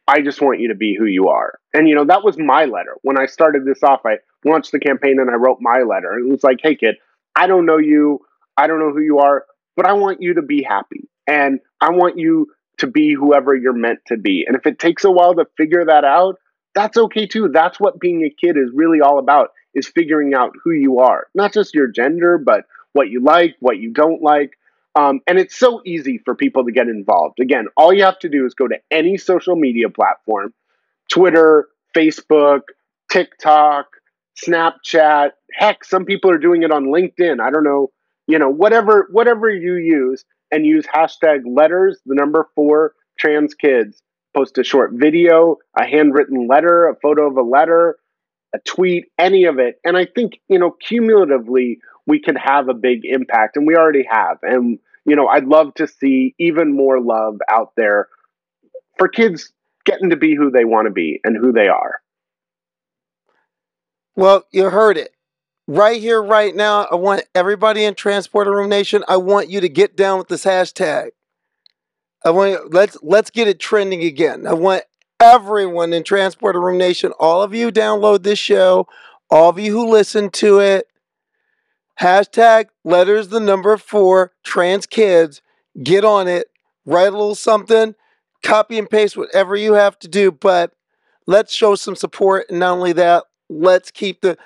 I 0.07 0.21
just 0.21 0.41
want 0.41 0.61
you 0.61 0.69
to 0.69 0.75
be 0.75 0.97
who 0.99 1.07
you 1.07 1.29
are. 1.29 1.59
And, 1.73 1.89
you 1.89 1.95
know, 1.95 2.05
that 2.05 2.25
was 2.25 2.37
my 2.39 2.65
letter. 2.65 2.97
When 3.03 3.19
I 3.19 3.27
started 3.27 3.65
this 3.65 3.83
off, 3.83 4.01
I 4.05 4.19
launched 4.45 4.73
the 4.73 4.81
campaign 4.81 5.19
and 5.21 5.31
I 5.31 5.35
wrote 5.35 5.59
my 5.61 5.83
letter. 5.83 6.13
And 6.13 6.29
it 6.29 6.31
was 6.31 6.45
like, 6.45 6.59
hey, 6.63 6.75
kid, 6.75 6.97
I 7.35 7.47
don't 7.47 7.67
know 7.67 7.79
you. 7.79 8.21
I 8.57 8.67
don't 8.67 8.81
know 8.81 8.93
who 8.93 9.01
you 9.01 9.21
are, 9.21 9.47
but 9.77 9.87
I 9.87 9.95
want 9.95 10.21
you 10.21 10.35
to 10.35 10.43
be 10.43 10.63
happy. 10.63 11.09
And 11.27 11.61
I 11.81 11.91
want 11.91 12.19
you 12.19 12.49
to 12.79 12.87
be 12.87 13.15
whoever 13.15 13.55
you're 13.55 13.73
meant 13.73 14.01
to 14.09 14.17
be. 14.17 14.45
And 14.47 14.57
if 14.57 14.67
it 14.67 14.79
takes 14.79 15.05
a 15.05 15.11
while 15.11 15.35
to 15.35 15.47
figure 15.57 15.85
that 15.87 16.05
out, 16.05 16.37
that's 16.75 16.97
okay 16.97 17.27
too. 17.27 17.49
That's 17.49 17.79
what 17.79 18.01
being 18.01 18.25
a 18.25 18.31
kid 18.31 18.57
is 18.57 18.71
really 18.75 19.01
all 19.01 19.19
about 19.19 19.51
is 19.75 19.89
figuring 19.89 20.35
out 20.35 20.53
who 20.63 20.73
you 20.73 20.99
are, 20.99 21.29
not 21.35 21.53
just 21.53 21.75
your 21.75 21.87
gender, 21.87 22.39
but 22.39 22.65
what 22.93 23.09
you 23.09 23.23
like, 23.23 23.57
what 23.61 23.79
you 23.79 23.93
don't 23.93 24.23
like. 24.23 24.53
Um, 24.95 25.21
and 25.27 25.39
it's 25.39 25.59
so 25.59 25.81
easy 25.87 26.19
for 26.25 26.35
people 26.35 26.65
to 26.65 26.73
get 26.73 26.89
involved. 26.89 27.41
Again, 27.41 27.67
all 27.77 27.93
you 27.93 28.05
have 28.05 28.19
to 28.21 28.29
do 28.29 28.45
is 28.45 28.55
go 28.55 28.69
to 28.69 28.77
any 28.91 29.17
social 29.17 29.57
media 29.57 29.89
platform 29.89 30.53
Twitter, 31.11 31.69
Facebook, 31.97 32.61
TikTok, 33.11 33.87
Snapchat. 34.47 35.31
Heck, 35.53 35.85
some 35.85 36.05
people 36.05 36.31
are 36.31 36.39
doing 36.39 36.63
it 36.63 36.71
on 36.71 36.87
LinkedIn. 36.87 37.41
I 37.41 37.51
don't 37.51 37.65
know, 37.65 37.91
you 38.27 38.39
know, 38.39 38.51
whatever 38.51 39.09
whatever 39.13 39.49
you 39.49 39.75
use, 39.77 40.25
and 40.53 40.67
use 40.67 40.85
hashtag 40.87 41.41
letters, 41.47 41.99
the 42.07 42.15
number 42.15 42.49
four 42.55 42.95
trans 43.19 43.55
kids. 43.55 44.03
Post 44.37 44.57
a 44.59 44.65
short 44.65 44.93
video, 44.95 45.57
a 45.79 45.85
handwritten 45.85 46.47
letter, 46.47 46.89
a 46.89 46.97
photo 46.97 47.29
of 47.29 47.37
a 47.37 47.43
letter, 47.43 47.97
a 48.55 48.59
tweet, 48.61 49.07
any 49.19 49.45
of 49.45 49.59
it. 49.59 49.79
And 49.85 49.97
I 49.97 50.07
think, 50.07 50.41
you 50.49 50.59
know, 50.59 50.71
cumulatively, 50.71 51.81
we 52.07 52.21
can 52.21 52.37
have 52.37 52.69
a 52.69 52.75
big 52.75 53.05
impact, 53.05 53.57
and 53.57 53.67
we 53.67 53.77
already 53.77 54.07
have. 54.11 54.39
And, 54.43 54.79
you 55.05 55.17
know, 55.17 55.29
I'd 55.29 55.47
love 55.47 55.75
to 55.75 55.87
see 55.87 56.35
even 56.39 56.75
more 56.75 57.01
love 57.01 57.39
out 57.49 57.73
there 57.77 58.09
for 58.99 59.09
kids 59.09 59.53
getting 59.85 60.11
to 60.11 60.17
be 60.17 60.35
who 60.35 60.51
they 60.51 60.65
want 60.65 60.87
to 60.87 60.93
be 60.93 61.21
and 61.25 61.37
who 61.37 61.53
they 61.53 61.69
are. 61.69 62.01
Well, 64.15 64.45
you 64.53 64.69
heard 64.69 64.97
it. 64.97 65.15
Right 65.67 66.01
here, 66.01 66.23
right 66.23 66.55
now, 66.55 66.87
I 66.91 66.97
want 66.97 67.23
everybody 67.35 67.85
in 67.85 67.95
Transporter 67.95 68.51
Room 68.51 68.69
Nation, 68.69 69.05
I 69.09 69.17
want 69.17 69.49
you 69.49 69.61
to 69.61 69.69
get 69.69 69.97
down 69.97 70.19
with 70.19 70.29
this 70.29 70.45
hashtag. 70.45 71.11
I 72.25 72.31
want 72.31 72.73
let's 72.73 72.97
let's 73.03 73.31
get 73.31 73.49
it 73.49 73.59
trending 73.59 74.03
again. 74.05 74.47
I 74.47 74.53
want 74.53 74.85
everyone 75.21 75.93
in 75.93 76.03
Transporter 76.05 76.61
Room 76.61 76.79
Nation, 76.79 77.13
all 77.19 77.43
of 77.43 77.55
you 77.55 77.71
download 77.71 78.23
this 78.23 78.39
show, 78.39 78.87
all 79.31 79.49
of 79.49 79.59
you 79.59 79.73
who 79.73 79.91
listen 79.91 80.31
to 80.31 80.59
it. 80.59 80.89
Hashtag 82.01 82.67
letters 82.85 83.29
the 83.29 83.41
number 83.41 83.77
four 83.77 84.33
trans 84.43 84.87
kids. 84.87 85.43
Get 85.83 86.05
on 86.05 86.29
it. 86.29 86.49
Write 86.85 87.09
a 87.09 87.13
little 87.13 87.35
something. 87.35 87.95
Copy 88.43 88.79
and 88.79 88.91
paste 88.91 89.17
whatever 89.17 89.55
you 89.55 89.75
have 89.75 89.99
to 90.01 90.09
do, 90.09 90.33
but 90.33 90.73
let's 91.27 91.53
show 91.53 91.75
some 91.77 91.95
support. 91.95 92.47
And 92.51 92.59
not 92.59 92.73
only 92.73 92.93
that, 92.95 93.25
let's 93.49 93.91
keep 93.91 94.21
the 94.21 94.37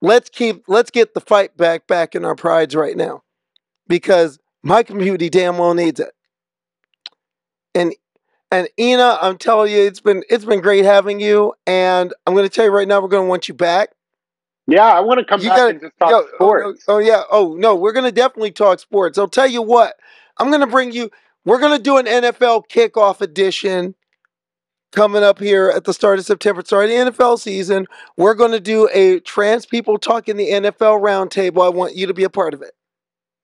let's 0.00 0.30
keep 0.30 0.64
let's 0.66 0.90
get 0.90 1.14
the 1.14 1.20
fight 1.20 1.56
back 1.56 1.86
back 1.86 2.14
in 2.14 2.24
our 2.24 2.34
prides 2.34 2.74
right 2.74 2.96
now. 2.96 3.22
Because 3.86 4.38
my 4.62 4.82
community 4.82 5.28
damn 5.28 5.58
well 5.58 5.74
needs 5.74 6.00
it. 6.00 6.12
And 7.74 7.94
and 8.50 8.68
Ina, 8.78 9.18
I'm 9.20 9.36
telling 9.36 9.72
you, 9.72 9.78
it's 9.78 10.00
been 10.00 10.22
it's 10.30 10.44
been 10.44 10.60
great 10.60 10.84
having 10.84 11.20
you. 11.20 11.54
And 11.66 12.14
I'm 12.26 12.34
gonna 12.34 12.48
tell 12.48 12.64
you 12.64 12.70
right 12.70 12.88
now, 12.88 13.00
we're 13.00 13.08
gonna 13.08 13.28
want 13.28 13.48
you 13.48 13.54
back. 13.54 13.90
Yeah, 14.66 14.86
I 14.86 15.00
want 15.00 15.18
to 15.18 15.24
come 15.24 15.40
You 15.40 15.48
back 15.50 15.58
gotta- 15.58 15.70
and 15.70 15.80
just 15.80 15.98
talk 15.98 16.10
Yo, 16.10 16.16
oh, 16.18 16.28
sports. 16.36 16.84
Oh, 16.88 16.94
oh, 16.94 16.98
yeah. 16.98 17.22
Oh 17.30 17.54
no, 17.58 17.74
we're 17.74 17.92
gonna 17.92 18.12
definitely 18.12 18.50
talk 18.52 18.78
sports. 18.80 19.18
I'll 19.18 19.28
tell 19.28 19.46
you 19.46 19.62
what. 19.62 19.94
I'm 20.38 20.50
gonna 20.50 20.66
bring 20.66 20.92
you. 20.92 21.10
We're 21.44 21.60
gonna 21.60 21.78
do 21.78 21.98
an 21.98 22.06
NFL 22.06 22.64
kickoff 22.68 23.20
edition 23.20 23.94
coming 24.92 25.22
up 25.22 25.38
here 25.38 25.70
at 25.74 25.84
the 25.84 25.92
start 25.92 26.18
of 26.18 26.24
September. 26.24 26.62
Sorry, 26.64 26.86
the 26.86 27.10
NFL 27.10 27.38
season. 27.38 27.86
We're 28.16 28.34
gonna 28.34 28.60
do 28.60 28.88
a 28.92 29.20
trans 29.20 29.66
people 29.66 29.98
talking 29.98 30.36
the 30.36 30.48
NFL 30.50 31.00
roundtable. 31.02 31.64
I 31.64 31.68
want 31.68 31.94
you 31.96 32.06
to 32.06 32.14
be 32.14 32.24
a 32.24 32.30
part 32.30 32.54
of 32.54 32.62
it. 32.62 32.72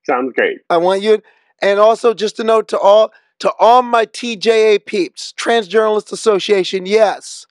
Sounds 0.05 0.33
great. 0.33 0.57
I 0.69 0.77
want 0.77 1.03
you, 1.03 1.21
and 1.61 1.79
also 1.79 2.13
just 2.15 2.39
a 2.39 2.43
note 2.43 2.67
to 2.69 2.79
all 2.79 3.11
to 3.39 3.51
all 3.59 3.83
my 3.83 4.05
TJA 4.05 4.85
peeps, 4.85 5.33
Trans 5.33 5.67
Journalists 5.67 6.11
Association. 6.11 6.85
Yes, 6.87 7.45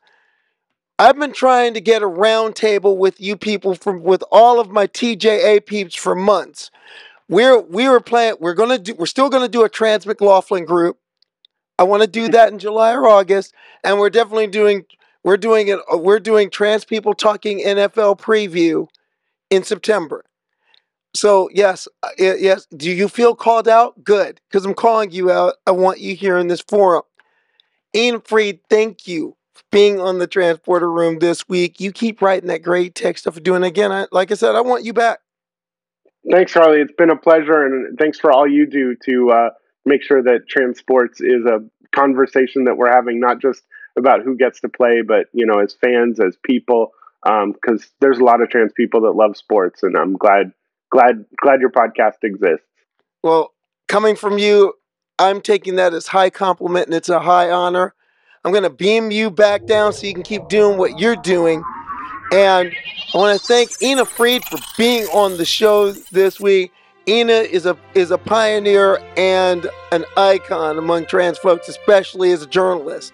I've 1.00 1.18
been 1.18 1.32
trying 1.32 1.72
to 1.72 1.80
get 1.80 2.02
a 2.02 2.06
roundtable 2.06 2.98
with 2.98 3.22
you 3.22 3.34
people 3.34 3.74
from 3.74 4.02
with 4.02 4.22
all 4.30 4.60
of 4.60 4.68
my 4.68 4.86
TJA 4.86 5.64
peeps 5.64 5.94
for 5.94 6.14
months. 6.14 6.70
We're 7.26 7.58
we 7.58 7.88
were 7.88 8.00
planning. 8.00 8.36
We're 8.38 8.52
gonna 8.52 8.76
do. 8.76 8.92
We're 8.92 9.06
still 9.06 9.30
gonna 9.30 9.48
do 9.48 9.64
a 9.64 9.70
Trans 9.70 10.04
McLaughlin 10.04 10.66
group. 10.66 10.98
I 11.78 11.84
want 11.84 12.02
to 12.02 12.06
do 12.06 12.28
that 12.28 12.52
in 12.52 12.58
July 12.58 12.92
or 12.92 13.08
August, 13.08 13.54
and 13.82 13.98
we're 13.98 14.10
definitely 14.10 14.48
doing. 14.48 14.84
We're 15.24 15.38
doing 15.38 15.68
it. 15.68 15.78
We're 15.90 16.20
doing 16.20 16.50
Trans 16.50 16.84
People 16.84 17.14
Talking 17.14 17.60
NFL 17.60 18.20
preview 18.20 18.86
in 19.48 19.64
September. 19.64 20.22
So 21.14 21.48
yes, 21.54 21.88
uh, 22.02 22.10
yes. 22.18 22.66
Do 22.76 22.90
you 22.90 23.08
feel 23.08 23.34
called 23.34 23.68
out? 23.68 24.04
Good, 24.04 24.42
because 24.50 24.66
I'm 24.66 24.74
calling 24.74 25.12
you 25.12 25.30
out. 25.30 25.54
I 25.66 25.70
want 25.70 25.98
you 25.98 26.14
here 26.14 26.36
in 26.36 26.48
this 26.48 26.60
forum. 26.60 27.04
Ina 27.96 28.20
Fried, 28.20 28.60
thank 28.68 29.08
you 29.08 29.38
being 29.70 30.00
on 30.00 30.18
the 30.18 30.26
transporter 30.26 30.90
room 30.90 31.18
this 31.18 31.48
week. 31.48 31.80
You 31.80 31.92
keep 31.92 32.22
writing 32.22 32.48
that 32.48 32.62
great 32.62 32.94
text 32.94 33.24
stuff. 33.24 33.42
Doing 33.42 33.64
it 33.64 33.68
again. 33.68 33.92
I, 33.92 34.06
like 34.12 34.30
I 34.30 34.34
said, 34.34 34.54
I 34.54 34.60
want 34.60 34.84
you 34.84 34.92
back. 34.92 35.20
Thanks, 36.30 36.52
Charlie. 36.52 36.80
It's 36.80 36.92
been 36.92 37.10
a 37.10 37.16
pleasure, 37.16 37.64
and 37.64 37.98
thanks 37.98 38.18
for 38.18 38.30
all 38.30 38.46
you 38.46 38.66
do 38.66 38.94
to 39.06 39.30
uh, 39.30 39.50
make 39.84 40.02
sure 40.02 40.22
that 40.22 40.48
transports 40.48 41.20
is 41.20 41.44
a 41.46 41.64
conversation 41.94 42.64
that 42.64 42.76
we're 42.76 42.92
having, 42.92 43.20
not 43.20 43.40
just 43.40 43.62
about 43.98 44.22
who 44.22 44.36
gets 44.36 44.60
to 44.60 44.68
play, 44.68 45.02
but 45.06 45.26
you 45.32 45.46
know, 45.46 45.58
as 45.58 45.74
fans, 45.74 46.20
as 46.20 46.36
people, 46.44 46.92
because 47.24 47.88
there's 48.00 48.18
a 48.18 48.24
lot 48.24 48.42
of 48.42 48.50
trans 48.50 48.72
people 48.72 49.00
that 49.02 49.12
love 49.12 49.36
sports, 49.36 49.82
and 49.82 49.96
I'm 49.96 50.16
glad, 50.16 50.52
glad, 50.90 51.24
glad 51.40 51.60
your 51.60 51.70
podcast 51.70 52.22
exists. 52.22 52.66
Well, 53.22 53.54
coming 53.88 54.16
from 54.16 54.38
you, 54.38 54.74
I'm 55.18 55.42
taking 55.42 55.76
that 55.76 55.92
as 55.92 56.08
high 56.08 56.30
compliment 56.30 56.86
and 56.86 56.94
it's 56.94 57.10
a 57.10 57.20
high 57.20 57.50
honor. 57.50 57.94
I'm 58.42 58.52
going 58.52 58.64
to 58.64 58.70
beam 58.70 59.10
you 59.10 59.30
back 59.30 59.66
down 59.66 59.92
so 59.92 60.06
you 60.06 60.14
can 60.14 60.22
keep 60.22 60.48
doing 60.48 60.78
what 60.78 60.98
you're 60.98 61.16
doing. 61.16 61.62
And 62.32 62.72
I 63.12 63.18
want 63.18 63.38
to 63.38 63.46
thank 63.46 63.70
Ina 63.82 64.06
Fried 64.06 64.44
for 64.44 64.58
being 64.78 65.04
on 65.08 65.36
the 65.36 65.44
show 65.44 65.92
this 65.92 66.40
week. 66.40 66.72
Ina 67.06 67.32
is 67.32 67.66
a 67.66 67.76
is 67.94 68.10
a 68.10 68.16
pioneer 68.16 68.98
and 69.16 69.68
an 69.92 70.06
icon 70.16 70.78
among 70.78 71.06
trans 71.06 71.36
folks, 71.38 71.68
especially 71.68 72.32
as 72.32 72.42
a 72.42 72.46
journalist. 72.46 73.12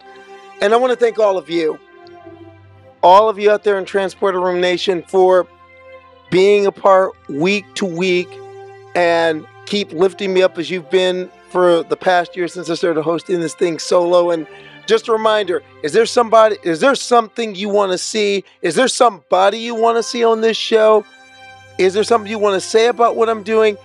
And 0.60 0.72
I 0.72 0.76
want 0.76 0.92
to 0.92 0.96
thank 0.96 1.18
all 1.18 1.36
of 1.36 1.50
you, 1.50 1.78
all 3.02 3.28
of 3.28 3.38
you 3.38 3.50
out 3.50 3.64
there 3.64 3.78
in 3.78 3.84
Transporter 3.84 4.40
Room 4.40 4.60
Nation, 4.60 5.02
for 5.08 5.48
being 6.30 6.66
a 6.66 6.72
part 6.72 7.12
week 7.28 7.64
to 7.76 7.84
week 7.84 8.28
and 8.94 9.44
keep 9.64 9.92
lifting 9.92 10.34
me 10.34 10.42
up 10.42 10.56
as 10.56 10.70
you've 10.70 10.90
been 10.90 11.30
for 11.50 11.82
the 11.84 11.96
past 11.96 12.36
year 12.36 12.46
since 12.46 12.70
I 12.70 12.74
started 12.74 13.02
hosting 13.02 13.40
this 13.40 13.54
thing 13.54 13.78
solo. 13.78 14.30
And 14.30 14.46
just 14.86 15.08
a 15.08 15.12
reminder 15.12 15.62
is 15.82 15.92
there 15.92 16.06
somebody, 16.06 16.56
is 16.62 16.80
there 16.80 16.94
something 16.94 17.54
you 17.54 17.68
want 17.68 17.92
to 17.92 17.98
see? 17.98 18.44
Is 18.62 18.74
there 18.74 18.88
somebody 18.88 19.58
you 19.58 19.74
want 19.74 19.96
to 19.96 20.02
see 20.02 20.24
on 20.24 20.40
this 20.40 20.56
show? 20.56 21.04
Is 21.78 21.94
there 21.94 22.04
something 22.04 22.30
you 22.30 22.38
want 22.38 22.60
to 22.60 22.66
say 22.66 22.86
about 22.86 23.16
what 23.16 23.28
I'm 23.28 23.42
doing? 23.42 23.76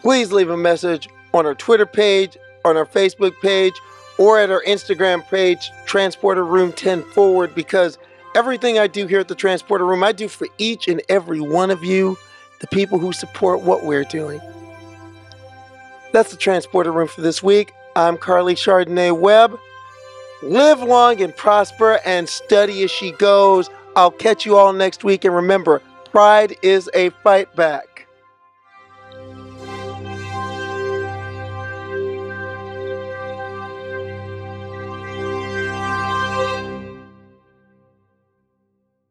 Please 0.00 0.32
leave 0.32 0.50
a 0.50 0.56
message 0.56 1.08
on 1.32 1.46
our 1.46 1.54
Twitter 1.54 1.86
page, 1.86 2.38
on 2.64 2.76
our 2.76 2.86
Facebook 2.86 3.38
page, 3.40 3.74
or 4.18 4.38
at 4.38 4.50
our 4.50 4.62
Instagram 4.64 5.26
page, 5.26 5.70
Transporter 5.86 6.44
Room 6.44 6.72
10 6.72 7.02
Forward, 7.02 7.54
because 7.54 7.98
everything 8.34 8.78
I 8.78 8.86
do 8.86 9.06
here 9.06 9.20
at 9.20 9.28
the 9.28 9.34
Transporter 9.34 9.84
Room, 9.84 10.04
I 10.04 10.12
do 10.12 10.28
for 10.28 10.46
each 10.58 10.88
and 10.88 11.02
every 11.08 11.40
one 11.40 11.70
of 11.70 11.84
you, 11.84 12.16
the 12.60 12.66
people 12.68 12.98
who 12.98 13.12
support 13.12 13.60
what 13.60 13.84
we're 13.84 14.04
doing. 14.04 14.40
That's 16.12 16.30
the 16.30 16.36
Transporter 16.36 16.92
Room 16.92 17.08
for 17.08 17.20
this 17.20 17.42
week. 17.42 17.72
I'm 17.96 18.16
Karleigh 18.16 18.54
Chardonnay 18.54 19.18
Webb. 19.18 19.58
Live 20.44 20.82
long 20.82 21.22
and 21.22 21.34
prosper 21.34 22.00
and 22.04 22.28
study 22.28 22.84
as 22.84 22.90
she 22.90 23.12
goes. 23.12 23.70
I'll 23.96 24.10
catch 24.10 24.44
you 24.44 24.58
all 24.58 24.74
next 24.74 25.02
week. 25.02 25.24
And 25.24 25.34
remember, 25.34 25.80
pride 26.10 26.54
is 26.60 26.90
a 26.92 27.08
fight 27.22 27.56
back. 27.56 27.93